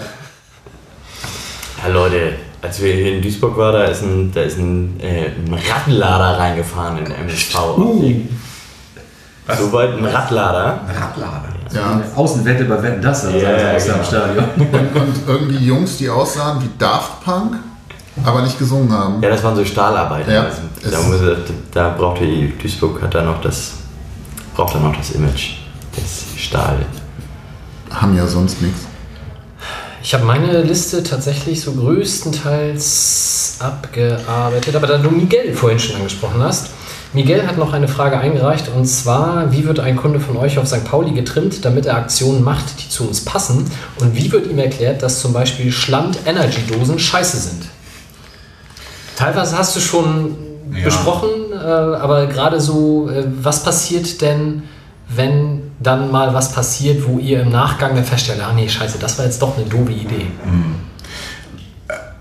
[1.84, 5.26] Ja, Leute, als wir hier in Duisburg waren, da ist ein, da ist ein, äh,
[5.26, 7.55] ein Radlader reingefahren in MSV.
[9.59, 10.80] So weit ein Radlader.
[10.89, 11.48] Radlader.
[11.74, 12.01] Ja.
[12.14, 13.97] Außenwette bei Wetten, das also Ja, aus genau.
[13.97, 14.44] dem Stadion.
[14.94, 17.56] Und irgendwie Jungs, die aussahen wie Daft Punk,
[18.24, 19.22] aber nicht gesungen haben.
[19.22, 20.32] Ja, das waren so Stahlarbeiter.
[20.32, 20.60] Ja, Also,
[20.90, 21.20] da, muss,
[21.72, 23.72] da brauchte die Duisburg hat da noch das,
[24.55, 25.55] braucht da noch das Image
[25.97, 26.84] des Stahl.
[27.90, 28.80] Haben ja sonst nichts.
[30.02, 36.43] Ich habe meine Liste tatsächlich so größtenteils abgearbeitet, aber da du Miguel vorhin schon angesprochen
[36.43, 36.70] hast,
[37.12, 40.66] Miguel hat noch eine Frage eingereicht und zwar, wie wird ein Kunde von euch auf
[40.66, 40.84] St.
[40.84, 43.70] Pauli getrimmt, damit er Aktionen macht, die zu uns passen?
[44.01, 47.66] Und wie wird ihm erklärt, dass zum Beispiel Schland-Energy-Dosen scheiße sind?
[49.16, 50.36] Teilweise hast du schon
[50.74, 50.84] Ja.
[50.84, 54.62] besprochen, äh, aber gerade so, äh, was passiert denn,
[55.09, 59.18] wenn dann mal was passiert, wo ihr im Nachgang dann feststellt, ah nee, scheiße, das
[59.18, 60.26] war jetzt doch eine doofe Idee.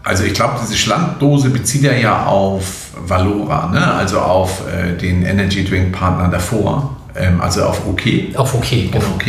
[0.04, 3.94] also ich glaube, diese Schlanddose bezieht er ja auf Valora, ne?
[3.94, 8.02] also auf äh, den Energy Drink Partner davor, ähm, also auf OK.
[8.36, 9.06] Auf okay, genau.
[9.06, 9.26] Auf OK.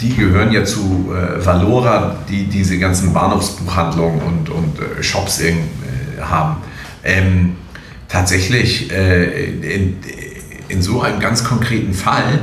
[0.00, 5.54] Die gehören ja zu äh, Valora, die diese ganzen Bahnhofsbuchhandlungen und, und äh, Shops äh,
[6.22, 6.56] haben.
[7.04, 7.56] Ähm,
[8.08, 9.96] tatsächlich äh, in,
[10.68, 12.40] in so einem ganz konkreten Fall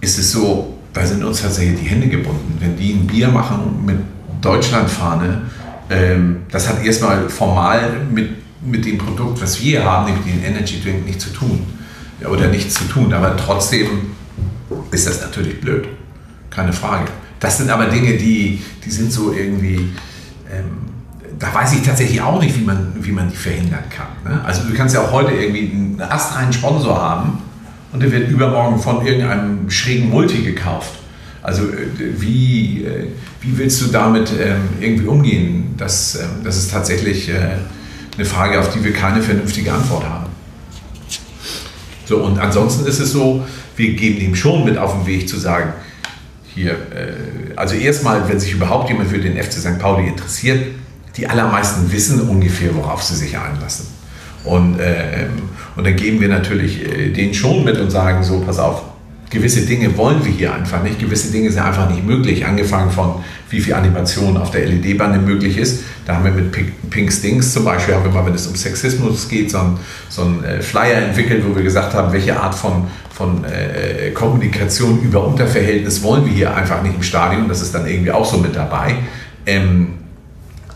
[0.00, 2.56] ist es so, da sind uns tatsächlich die Hände gebunden.
[2.60, 3.96] Wenn die ein Bier machen mit
[4.40, 5.42] Deutschlandfahne,
[5.90, 8.30] ähm, das hat erstmal formal mit,
[8.64, 11.66] mit dem Produkt, was wir haben, nämlich den Energy Drink, nichts zu tun.
[12.24, 13.12] Oder nichts zu tun.
[13.12, 13.88] Aber trotzdem
[14.90, 15.88] ist das natürlich blöd.
[16.48, 17.10] Keine Frage.
[17.40, 19.90] Das sind aber Dinge, die, die sind so irgendwie.
[20.50, 20.93] Ähm,
[21.38, 24.32] da weiß ich tatsächlich auch nicht, wie man, wie man die verhindern kann.
[24.32, 24.44] Ne?
[24.44, 27.38] Also du kannst ja auch heute irgendwie einen astreinen Sponsor haben
[27.92, 30.92] und der wird übermorgen von irgendeinem schrägen Multi gekauft.
[31.44, 31.86] Also äh,
[32.18, 33.06] wie, äh,
[33.42, 35.74] wie willst du damit ähm, irgendwie umgehen?
[35.76, 37.58] Das, ähm, das ist tatsächlich äh,
[38.16, 40.26] eine Frage, auf die wir keine vernünftige Antwort haben.
[42.06, 43.44] So, und ansonsten ist es so,
[43.76, 45.72] wir geben ihm schon mit auf den Weg zu sagen,
[46.54, 46.76] hier,
[47.56, 49.80] also erstmal, wenn sich überhaupt jemand für den FC St.
[49.80, 50.66] Pauli interessiert,
[51.16, 53.86] die allermeisten wissen ungefähr, worauf sie sich einlassen.
[54.44, 55.26] Und, äh,
[55.76, 58.82] und dann geben wir natürlich äh, denen schon mit und sagen so, pass auf,
[59.30, 63.24] gewisse Dinge wollen wir hier einfach nicht, gewisse Dinge sind einfach nicht möglich, angefangen von
[63.50, 65.82] wie viel Animation auf der LED-Bande möglich ist.
[66.06, 68.54] Da haben wir mit Pink, Pink Stings zum Beispiel, haben wir mal, wenn es um
[68.54, 69.78] Sexismus geht, so einen
[70.08, 75.26] so äh, Flyer entwickelt, wo wir gesagt haben, welche Art von, von äh, Kommunikation über
[75.26, 77.48] Unterverhältnis wollen wir hier einfach nicht im Stadion.
[77.48, 78.96] Das ist dann irgendwie auch so mit dabei.
[79.46, 80.03] Ähm,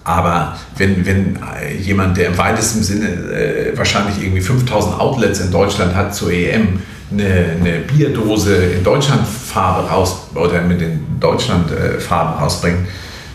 [0.09, 5.51] aber wenn, wenn äh, jemand, der im weitesten Sinne äh, wahrscheinlich irgendwie 5000 Outlets in
[5.51, 6.80] Deutschland hat zur EM,
[7.12, 7.24] eine,
[7.60, 12.89] eine Bierdose in Deutschlandfarbe raus oder mit den Deutschlandfarben rausbringt,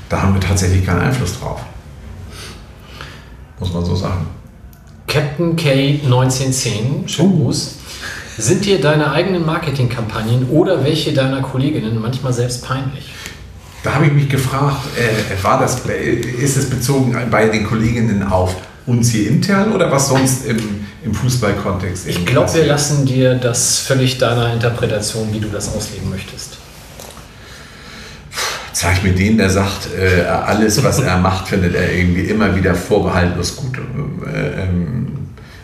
[0.09, 1.61] da haben wir tatsächlich keinen Einfluss drauf.
[3.59, 4.25] Muss man so sagen.
[5.05, 7.75] Captain K 1910, schönen Gruß.
[8.39, 13.11] Sind dir deine eigenen Marketingkampagnen oder welche deiner Kolleginnen manchmal selbst peinlich?
[13.83, 18.55] Da habe ich mich gefragt, äh, war das, ist es bezogen bei den Kolleginnen auf
[18.85, 22.07] uns hier intern oder was sonst im, im Fußballkontext?
[22.07, 26.57] Ich glaube, wir lassen dir das völlig deiner Interpretation, wie du das auslegen möchtest.
[28.71, 32.75] Zeig mir den, der sagt, äh, alles, was er macht, findet er irgendwie immer wieder
[32.75, 33.77] vorbehaltlos gut.
[34.25, 35.07] Äh, ähm,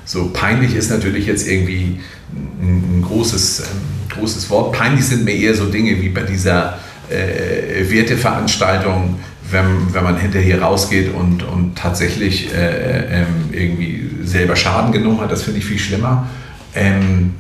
[0.04, 2.02] so peinlich ist natürlich jetzt irgendwie
[2.34, 4.74] ein, ein großes, ähm, großes Wort.
[4.74, 6.80] Peinlich sind mir eher so Dinge wie bei dieser
[7.10, 9.20] äh, Werteveranstaltung,
[9.52, 15.32] wenn, wenn man hinterher rausgeht und, und tatsächlich äh, ähm, irgendwie selber Schaden genommen hat,
[15.32, 16.28] das finde ich viel schlimmer.
[16.76, 17.34] Ähm,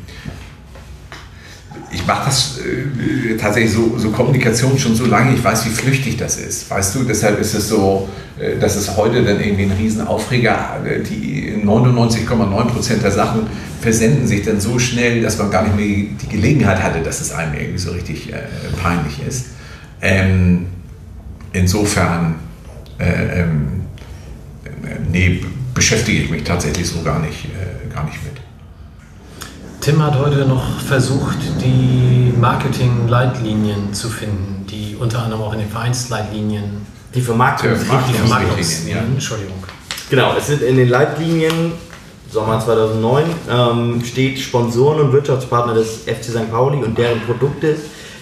[1.92, 6.18] ich mache das äh, tatsächlich so, so Kommunikation schon so lange, ich weiß, wie flüchtig
[6.18, 6.70] das ist.
[6.70, 11.00] Weißt du, deshalb ist es so, äh, dass es heute dann irgendwie ein Riesenaufreger, äh,
[11.02, 13.48] die 99,9% der Sachen
[13.82, 17.32] versenden sich dann so schnell, dass man gar nicht mehr die Gelegenheit hatte, dass es
[17.32, 18.38] einem irgendwie so richtig äh,
[18.82, 19.46] peinlich ist.
[20.02, 20.68] Ähm,
[21.54, 22.36] insofern,
[23.00, 23.82] äh, ähm,
[25.12, 28.34] nee, beschäftige ich mich tatsächlich so gar nicht, äh, gar nicht mit.
[29.82, 35.70] Tim hat heute noch versucht, die Marketing-Leitlinien zu finden, die unter anderem auch in den
[35.70, 36.86] Vereinsleitlinien.
[37.16, 38.08] Die Vermarktungsrichtlinien.
[38.12, 39.14] Die Vermarktungsrichtlinien, ja.
[39.14, 39.64] Entschuldigung.
[40.10, 41.72] Genau, es sind in den Leitlinien
[42.32, 46.52] Sommer 2009 ähm, steht Sponsoren und Wirtschaftspartner des FC St.
[46.52, 47.76] Pauli und deren Produkte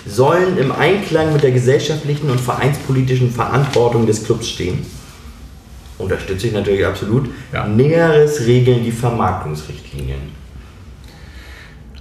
[0.08, 4.86] sollen im Einklang mit der gesellschaftlichen und vereinspolitischen Verantwortung des Clubs stehen.
[5.98, 7.30] Unterstütze ich natürlich absolut.
[7.52, 7.68] Ja.
[7.68, 10.38] Näheres regeln die Vermarktungsrichtlinien.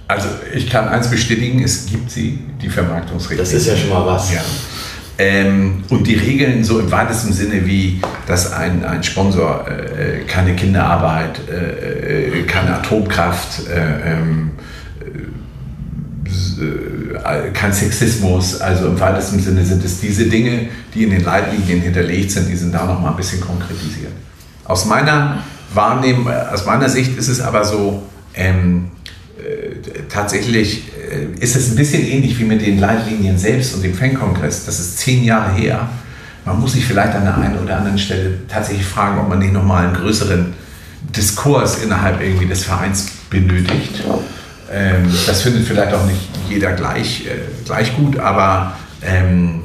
[0.07, 3.53] Also ich kann eins bestätigen, es gibt sie, die Vermarktungsrichtlinien.
[3.53, 4.33] Das ist ja schon mal was.
[4.33, 4.41] Ja.
[5.19, 10.55] Ähm, und die Regeln so im weitesten Sinne wie, dass ein, ein Sponsor äh, keine
[10.55, 14.51] Kinderarbeit, äh, äh keine Atomkraft, äh, ähm,
[16.59, 21.81] äh, kein Sexismus, also im weitesten Sinne sind es diese Dinge, die in den Leitlinien
[21.81, 24.11] hinterlegt sind, die sind da nochmal ein bisschen konkretisiert.
[24.65, 28.03] Aus meiner Wahrnehmung, äh, aus meiner Sicht ist es aber so,
[28.33, 28.91] ähm,
[30.09, 34.65] tatsächlich äh, ist es ein bisschen ähnlich wie mit den Leitlinien selbst und dem Fankongress.
[34.65, 35.89] Das ist zehn Jahre her.
[36.45, 39.53] Man muss sich vielleicht an der einen oder anderen Stelle tatsächlich fragen, ob man nicht
[39.53, 40.53] nochmal einen größeren
[41.15, 44.03] Diskurs innerhalb irgendwie des Vereins benötigt.
[44.71, 49.63] Ähm, das findet vielleicht auch nicht jeder gleich, äh, gleich gut, aber ähm,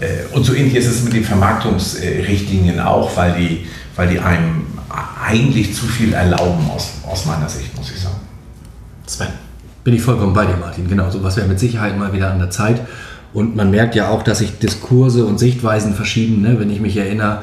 [0.00, 3.66] äh, und so ähnlich ist es mit den Vermarktungsrichtlinien auch, weil die,
[3.96, 4.66] weil die einem
[5.22, 8.20] eigentlich zu viel erlauben aus, aus meiner Sicht, muss ich sagen.
[9.06, 9.28] Sven.
[9.84, 10.88] Bin ich vollkommen bei dir, Martin.
[10.88, 12.80] Genau, sowas wäre mit Sicherheit mal wieder an der Zeit.
[13.32, 16.42] Und man merkt ja auch, dass sich Diskurse und Sichtweisen verschieben.
[16.42, 16.58] Ne?
[16.58, 17.42] Wenn ich mich erinnere,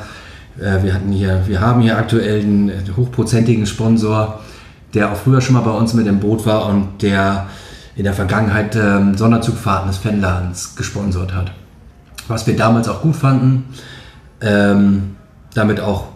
[0.58, 4.40] Äh, wir, hatten hier, wir haben hier aktuell einen hochprozentigen Sponsor,
[4.96, 7.48] der auch früher schon mal bei uns mit im Boot war und der
[7.96, 11.52] in der Vergangenheit ähm, Sonderzugfahrten des Fanladens gesponsert hat.
[12.28, 13.66] Was wir damals auch gut fanden,
[14.42, 15.16] ähm,
[15.54, 16.08] damit auch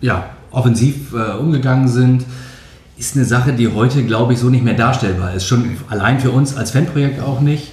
[0.00, 2.24] ja, offensiv äh, umgegangen sind,
[2.96, 5.46] ist eine Sache, die heute, glaube ich, so nicht mehr darstellbar ist.
[5.46, 7.72] Schon allein für uns als Fanprojekt auch nicht.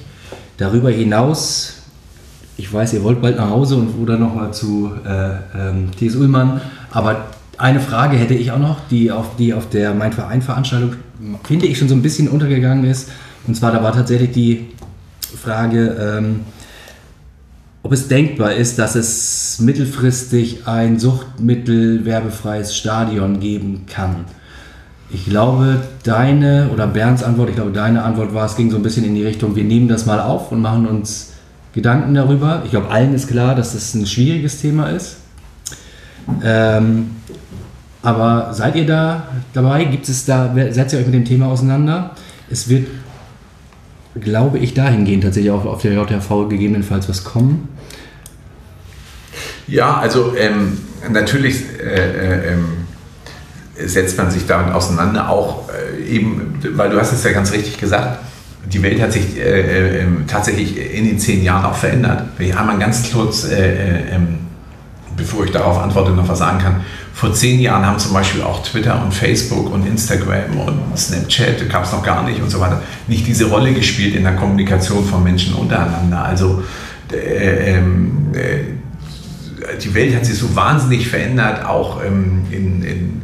[0.57, 1.81] Darüber hinaus,
[2.55, 6.15] ich weiß, ihr wollt bald nach Hause und oder nochmal zu äh, ähm, T.S.
[6.15, 6.61] Ullmann,
[6.91, 7.25] aber
[7.57, 10.95] eine Frage hätte ich auch noch, die auf, die auf der Mein Verein Veranstaltung,
[11.43, 13.09] finde ich, schon so ein bisschen untergegangen ist.
[13.47, 14.67] Und zwar, da war tatsächlich die
[15.41, 16.41] Frage, ähm,
[17.83, 24.25] ob es denkbar ist, dass es mittelfristig ein suchtmittelwerbefreies Stadion geben kann.
[25.09, 28.83] Ich glaube, deine oder Bernds Antwort, ich glaube, deine Antwort war, es ging so ein
[28.83, 31.31] bisschen in die Richtung, wir nehmen das mal auf und machen uns
[31.73, 32.63] Gedanken darüber.
[32.65, 35.17] Ich glaube, allen ist klar, dass das ein schwieriges Thema ist.
[36.43, 37.11] Ähm,
[38.07, 39.83] aber seid ihr da dabei?
[39.83, 42.11] Gibt es da, setzt ihr euch mit dem Thema auseinander?
[42.49, 42.87] Es wird,
[44.17, 47.67] glaube ich, dahingehend tatsächlich auch auf der JTV gegebenenfalls was kommen.
[49.67, 50.77] Ja, also ähm,
[51.11, 57.25] natürlich äh, äh, setzt man sich damit auseinander, auch äh, eben, weil du hast es
[57.25, 58.19] ja ganz richtig gesagt,
[58.71, 62.23] die Welt hat sich äh, ähm, tatsächlich in den zehn Jahren auch verändert.
[62.37, 64.46] Wir haben mal ganz kurz, äh, äh, ähm,
[65.17, 66.81] bevor ich darauf antworte, noch was sagen kann.
[67.13, 71.83] Vor zehn Jahren haben zum Beispiel auch Twitter und Facebook und Instagram und Snapchat, gab
[71.83, 75.23] es noch gar nicht und so weiter, nicht diese Rolle gespielt in der Kommunikation von
[75.23, 76.23] Menschen untereinander.
[76.23, 76.63] Also
[77.11, 78.31] ähm,
[79.83, 83.21] die Welt hat sich so wahnsinnig verändert, auch ähm, in, in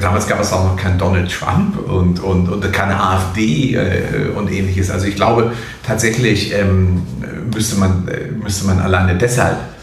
[0.00, 4.50] damals gab es auch noch keinen Donald Trump und, und, und keine AfD äh, und
[4.50, 4.90] ähnliches.
[4.90, 5.52] Also ich glaube
[5.86, 7.02] tatsächlich ähm,
[7.52, 9.75] müsste, man, äh, müsste man alleine deshalb äh,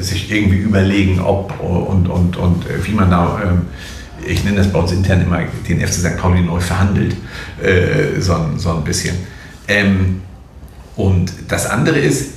[0.00, 4.72] sich irgendwie überlegen, ob und, und, und äh, wie man da, äh, ich nenne das
[4.72, 6.16] bei uns intern immer, den FC St.
[6.16, 7.16] Pauli neu verhandelt,
[7.62, 9.16] äh, so, so ein bisschen.
[9.68, 10.22] Ähm,
[10.96, 12.34] und das andere ist,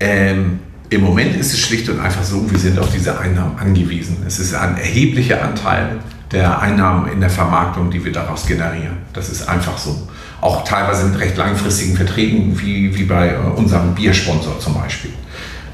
[0.00, 4.24] ähm, im Moment ist es schlicht und einfach so, wir sind auf diese Einnahmen angewiesen.
[4.26, 5.98] Es ist ein erheblicher Anteil
[6.32, 8.98] der Einnahmen in der Vermarktung, die wir daraus generieren.
[9.12, 10.08] Das ist einfach so.
[10.40, 15.12] Auch teilweise mit recht langfristigen Verträgen, wie, wie bei unserem Biersponsor zum Beispiel.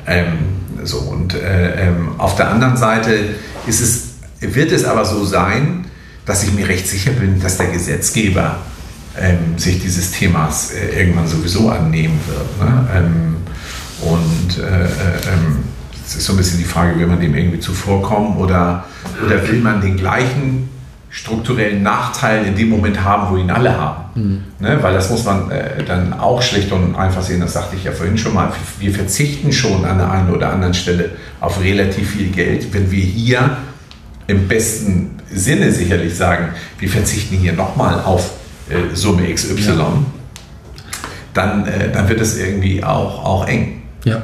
[0.07, 0.39] Ähm,
[0.85, 3.19] so, und äh, ähm, auf der anderen Seite
[3.67, 4.05] ist es,
[4.41, 5.87] wird es aber so sein,
[6.25, 8.59] dass ich mir recht sicher bin, dass der Gesetzgeber
[9.19, 12.69] ähm, sich dieses Themas äh, irgendwann sowieso annehmen wird.
[12.69, 12.89] Ne?
[12.95, 13.37] Ähm,
[14.03, 14.89] und äh, äh
[15.33, 15.59] ähm,
[16.07, 18.85] es ist so ein bisschen die Frage, will man dem irgendwie zuvorkommen oder,
[19.25, 20.69] oder will man den gleichen
[21.17, 24.05] strukturellen Nachteil in dem Moment haben, wo ihn alle haben.
[24.15, 24.45] Mhm.
[24.61, 24.79] Ne?
[24.83, 27.93] Weil das muss man äh, dann auch schlicht und einfach sehen, das sagte ich ja
[27.93, 32.29] vorhin schon mal, wir verzichten schon an der einen oder anderen Stelle auf relativ viel
[32.29, 33.57] Geld, wenn wir hier
[34.27, 38.33] im besten Sinne sicherlich sagen, wir verzichten hier nochmal auf
[38.69, 39.93] äh, Summe XY, ja.
[41.33, 43.85] dann, äh, dann wird es irgendwie auch, auch eng.
[44.05, 44.23] Ja.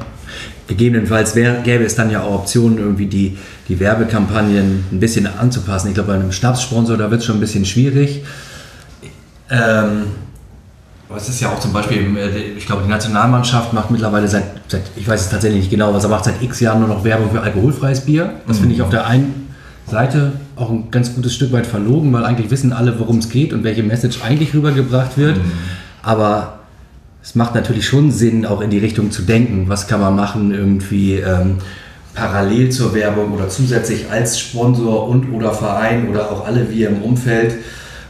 [0.72, 3.36] Gegebenenfalls wär, gäbe es dann ja auch Optionen, irgendwie die,
[3.68, 5.88] die Werbekampagnen ein bisschen anzupassen.
[5.88, 8.24] Ich glaube, bei einem Stabssponsor, da wird es schon ein bisschen schwierig.
[9.50, 10.04] Ähm,
[11.10, 14.44] aber es ist ja auch zum Beispiel, äh, ich glaube, die Nationalmannschaft macht mittlerweile seit,
[14.68, 17.04] seit, ich weiß es tatsächlich nicht genau, was er macht, seit x Jahren nur noch
[17.04, 18.32] Werbung für alkoholfreies Bier.
[18.46, 18.60] Das mhm.
[18.62, 19.50] finde ich auf der einen
[19.86, 23.52] Seite auch ein ganz gutes Stück weit verlogen, weil eigentlich wissen alle, worum es geht
[23.52, 25.36] und welche Message eigentlich rübergebracht wird.
[25.36, 25.52] Mhm.
[26.02, 26.60] Aber
[27.22, 29.68] es macht natürlich schon Sinn, auch in die Richtung zu denken.
[29.68, 31.58] Was kann man machen, irgendwie ähm,
[32.14, 37.02] parallel zur Werbung oder zusätzlich als Sponsor und oder Verein oder auch alle wir im
[37.02, 37.54] Umfeld,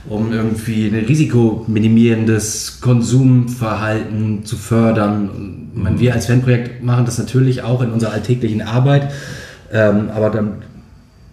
[0.08, 5.68] um irgendwie ein risikominimierendes Konsumverhalten zu fördern.
[5.74, 9.12] meine, wir als Fanprojekt machen das natürlich auch in unserer alltäglichen Arbeit,
[9.72, 10.52] ähm, aber dann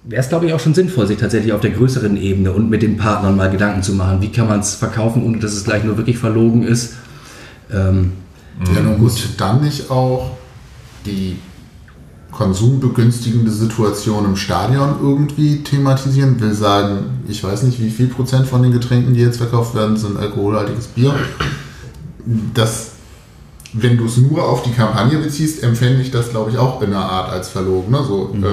[0.04, 2.82] wäre es, glaube ich, auch schon sinnvoll, sich tatsächlich auf der größeren Ebene und mit
[2.82, 4.22] den Partnern mal Gedanken zu machen.
[4.22, 6.96] Wie kann man es verkaufen, ohne dass es gleich nur wirklich verlogen ist?
[7.72, 8.14] Ähm,
[8.74, 10.32] ja, nun muss dann nicht auch
[11.06, 11.38] die
[12.32, 18.62] konsumbegünstigende Situation im Stadion irgendwie thematisieren, will sagen, ich weiß nicht, wie viel Prozent von
[18.62, 21.16] den Getränken, die jetzt verkauft werden, sind alkoholhaltiges Bier.
[22.54, 22.92] Das,
[23.74, 26.90] wenn du es nur auf die Kampagne beziehst, empfände ich das, glaube ich, auch in
[26.90, 27.92] einer Art als verlogen.
[27.92, 28.04] Ne?
[28.08, 28.44] So, mhm.
[28.44, 28.48] äh,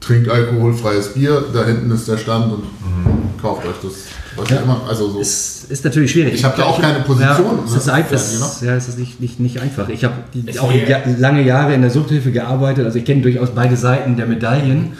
[0.00, 3.15] trinkt alkoholfreies Bier, da hinten ist der Stand und mhm.
[3.40, 3.92] Kauft euch das.
[4.36, 4.58] Was ja.
[4.58, 5.20] immer, also so.
[5.20, 6.34] Es ist natürlich schwierig.
[6.34, 7.58] Ich habe da auch keine Position.
[7.58, 9.88] Ja, es ist, einfach, ja, es ist nicht, nicht, nicht einfach.
[9.88, 10.14] Ich habe
[10.60, 14.26] auch ja, lange Jahre in der Suchthilfe gearbeitet, also ich kenne durchaus beide Seiten der
[14.26, 14.92] Medaillen.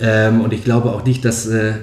[0.00, 1.74] Ähm, und ich glaube auch nicht, dass äh,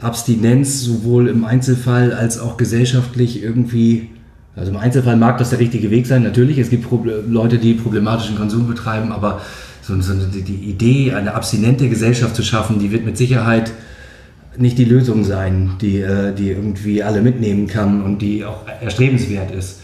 [0.00, 4.10] Abstinenz sowohl im Einzelfall als auch gesellschaftlich irgendwie
[4.58, 6.58] also im Einzelfall mag das der richtige Weg sein, natürlich.
[6.58, 9.40] Es gibt Proble Leute, die problematischen Konsum betreiben, aber
[9.82, 13.70] so, so die, die Idee, eine abstinente Gesellschaft zu schaffen, die wird mit Sicherheit
[14.58, 19.50] nicht die Lösung sein, die, äh, die irgendwie alle mitnehmen kann und die auch erstrebenswert
[19.50, 19.80] ist.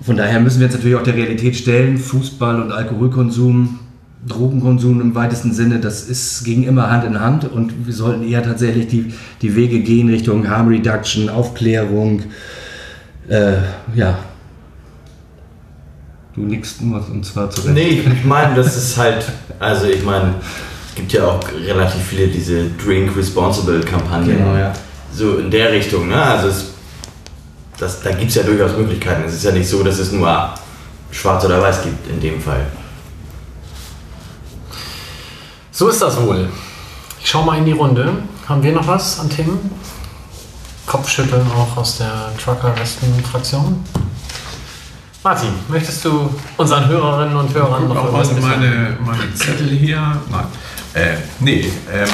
[0.00, 3.78] Von daher müssen wir uns natürlich auch der Realität stellen, Fußball und Alkoholkonsum,
[4.26, 8.42] Drogenkonsum im weitesten Sinne, das ist, ging immer Hand in Hand und wir sollten eher
[8.42, 12.22] tatsächlich die, die Wege gehen Richtung Harm Reduction, Aufklärung,
[13.28, 13.52] äh,
[13.94, 14.18] ja.
[16.34, 17.74] Du nickst nur und zwar zu Recht.
[17.74, 19.24] Nee, ich meine, das ist halt,
[19.60, 20.34] also ich meine,
[20.94, 24.38] gibt ja auch relativ viele diese Drink Responsible Kampagnen.
[24.38, 24.72] Genau, ja.
[25.12, 26.20] So in der Richtung, ne?
[26.20, 26.66] Also es,
[27.78, 29.24] das, da gibt es ja durchaus Möglichkeiten.
[29.24, 30.54] Es ist ja nicht so, dass es nur
[31.10, 32.66] schwarz oder weiß gibt in dem Fall.
[35.70, 36.48] So ist das wohl.
[37.20, 38.12] Ich schau mal in die Runde.
[38.48, 39.70] Haben wir noch was an Themen?
[40.86, 43.82] Kopfschütteln auch aus der Trucker-Westen-Fraktion?
[45.24, 48.42] Martin, möchtest du unseren Hörerinnen und Hörern noch mitteilen?
[48.42, 50.20] meine, meine Zettel hier.
[50.30, 50.44] Nein.
[50.94, 52.08] Äh, nee, ähm,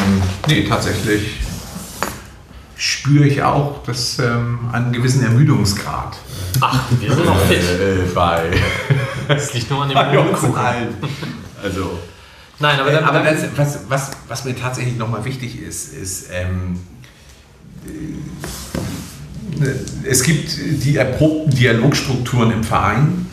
[0.49, 1.41] nee, tatsächlich
[2.77, 6.17] spüre ich auch dass, ähm, einen gewissen Ermüdungsgrad
[6.61, 7.59] Ach, wir sind noch fit.
[7.59, 8.51] äh, bei,
[9.29, 10.55] Das liegt nur an dem Kuchen.
[11.63, 11.99] Also,
[12.59, 16.29] Nein, aber, Äh, dann, aber das, was, was, was mir tatsächlich nochmal wichtig ist, ist,
[16.33, 16.81] ähm,
[19.61, 23.27] äh, es gibt die erprobten Dialogstrukturen im Verein,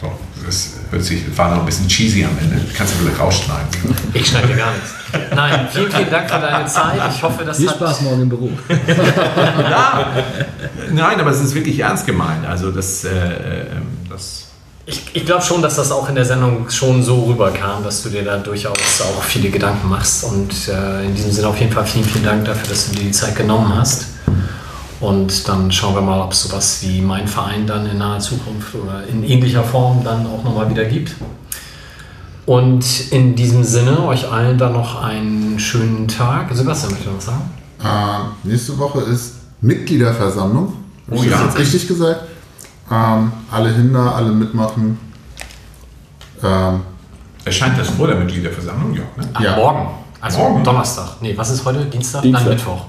[0.00, 0.10] So,
[0.44, 2.60] das hört sich, war noch ein bisschen cheesy am Ende.
[2.76, 3.68] Kannst du vielleicht rausschneiden.
[4.14, 4.90] ich schneide dir gar nichts.
[5.34, 7.00] Nein, vielen, vielen Dank für deine Zeit.
[7.14, 8.50] Ich hoffe, das Viel hat Spaß morgen im Büro.
[8.68, 10.10] ja.
[10.92, 12.46] Nein, aber es ist wirklich ernst gemeint.
[12.46, 13.66] Also das, äh, äh,
[14.08, 14.46] das
[14.86, 18.08] Ich, ich glaube schon, dass das auch in der Sendung schon so rüberkam, dass du
[18.08, 20.24] dir da durchaus auch viele Gedanken machst.
[20.24, 23.04] Und äh, in diesem Sinne auf jeden Fall vielen, vielen Dank dafür, dass du dir
[23.04, 24.06] die Zeit genommen hast.
[25.00, 28.74] Und dann schauen wir mal, ob es sowas wie mein Verein dann in naher Zukunft
[28.74, 31.14] oder in ähnlicher Form dann auch nochmal wieder gibt.
[32.44, 36.48] Und in diesem Sinne euch allen dann noch einen schönen Tag.
[36.52, 37.50] Sebastian möchte noch was sagen.
[37.82, 40.74] Äh, nächste Woche ist Mitgliederversammlung.
[41.10, 41.38] Hab Oh ich ja.
[41.38, 42.20] das jetzt richtig gesagt?
[42.90, 44.98] Ähm, alle Hinder, alle mitmachen.
[46.42, 46.80] Ähm,
[47.44, 49.02] erscheint das vor der Mitgliederversammlung, ja.
[49.16, 49.28] Ne?
[49.32, 49.56] Ach, Ja.
[49.56, 49.88] Morgen.
[50.20, 50.64] Also Morgen.
[50.64, 51.22] Donnerstag.
[51.22, 51.84] Nee, was ist heute?
[51.86, 52.22] Dienstag?
[52.22, 52.44] Dienstag.
[52.44, 52.84] Nein, Mittwoch.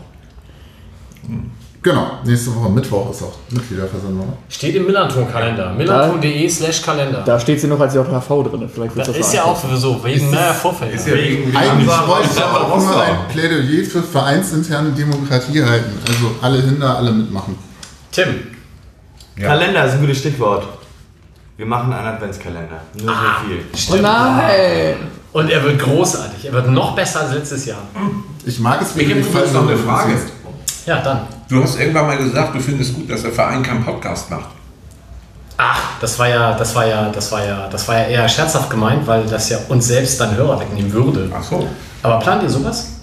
[1.82, 4.34] Genau, nächste Woche Mittwoch ist auch Mitgliederversammlung.
[4.50, 5.74] Steht im Millanton-Kalender.
[5.74, 7.24] Millanton.de slash Kalender.
[7.26, 8.70] Da steht sie noch als JHV drin.
[8.74, 10.92] Vielleicht Das wird ist ja auch sowieso wegen mehr Vorfälle.
[10.92, 15.98] Ist ja wegen Eigentlich wollte ich aber auch mal ein Plädoyer für vereinsinterne Demokratie halten.
[16.08, 17.58] Also alle Hinder, alle mitmachen.
[18.12, 18.28] Tim,
[19.38, 19.48] Ja.
[19.48, 20.68] Kalender ist ein gutes Stichwort.
[21.58, 22.82] Wir machen einen Adventskalender.
[23.02, 23.98] Nur so viel.
[23.98, 24.96] Oh nein!
[25.34, 26.46] und er wird großartig.
[26.46, 27.82] Er wird noch besser als letztes Jahr.
[28.46, 30.14] Ich mag es, Ich habe übrigens noch eine Frage.
[30.86, 31.22] Ja, dann.
[31.52, 34.52] Du hast irgendwann mal gesagt, du findest gut, dass der Verein keinen Podcast macht.
[35.58, 38.70] Ach, das war ja, das war ja, das war ja, das war ja eher scherzhaft
[38.70, 41.30] gemeint, weil das ja uns selbst dann Hörer wegnehmen würde.
[41.38, 41.68] Ach so.
[42.04, 43.02] Aber plant ihr sowas?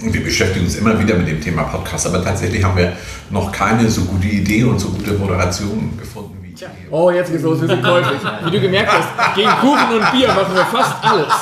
[0.00, 2.94] Wir beschäftigen uns immer wieder mit dem Thema Podcast, aber tatsächlich haben wir
[3.28, 6.68] noch keine so gute Idee und so gute Moderation gefunden ihr.
[6.90, 8.20] Oh, jetzt geht's los, wir sind käuflich.
[8.44, 11.32] Wie du gemerkt hast, gegen Kuchen und Bier machen wir fast alles.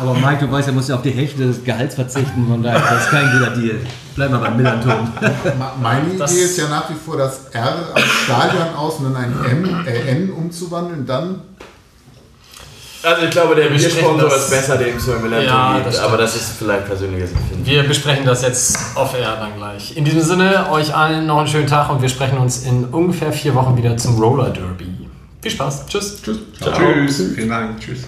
[0.00, 2.80] Aber Mike, du weißt, er muss ja auf die Hälfte des Gehalts verzichten, von daher
[2.80, 3.76] das ist kein guter Deal.
[4.14, 5.08] Bleib mal beim Millanton.
[5.82, 9.16] Meine Idee Das- ist ja nach wie vor das R am Stadion aus und dann
[9.16, 11.04] ein M, äh, N umzuwandeln.
[11.06, 11.40] Dann
[13.06, 16.58] Also ich glaube, der Biersponsor ist besser, dem es im Ja, das aber das ist
[16.58, 17.64] vielleicht persönliches Empfinden.
[17.64, 19.96] Wir besprechen das jetzt off-air dann gleich.
[19.96, 23.32] In diesem Sinne, euch allen noch einen schönen Tag und wir sprechen uns in ungefähr
[23.32, 24.88] vier Wochen wieder zum Roller Derby.
[25.40, 25.86] Viel Spaß.
[25.86, 26.20] Tschüss.
[26.20, 26.38] Tschüss.
[26.60, 27.34] Tschüss.
[27.36, 27.80] Vielen Dank.
[27.80, 28.00] Tschüss.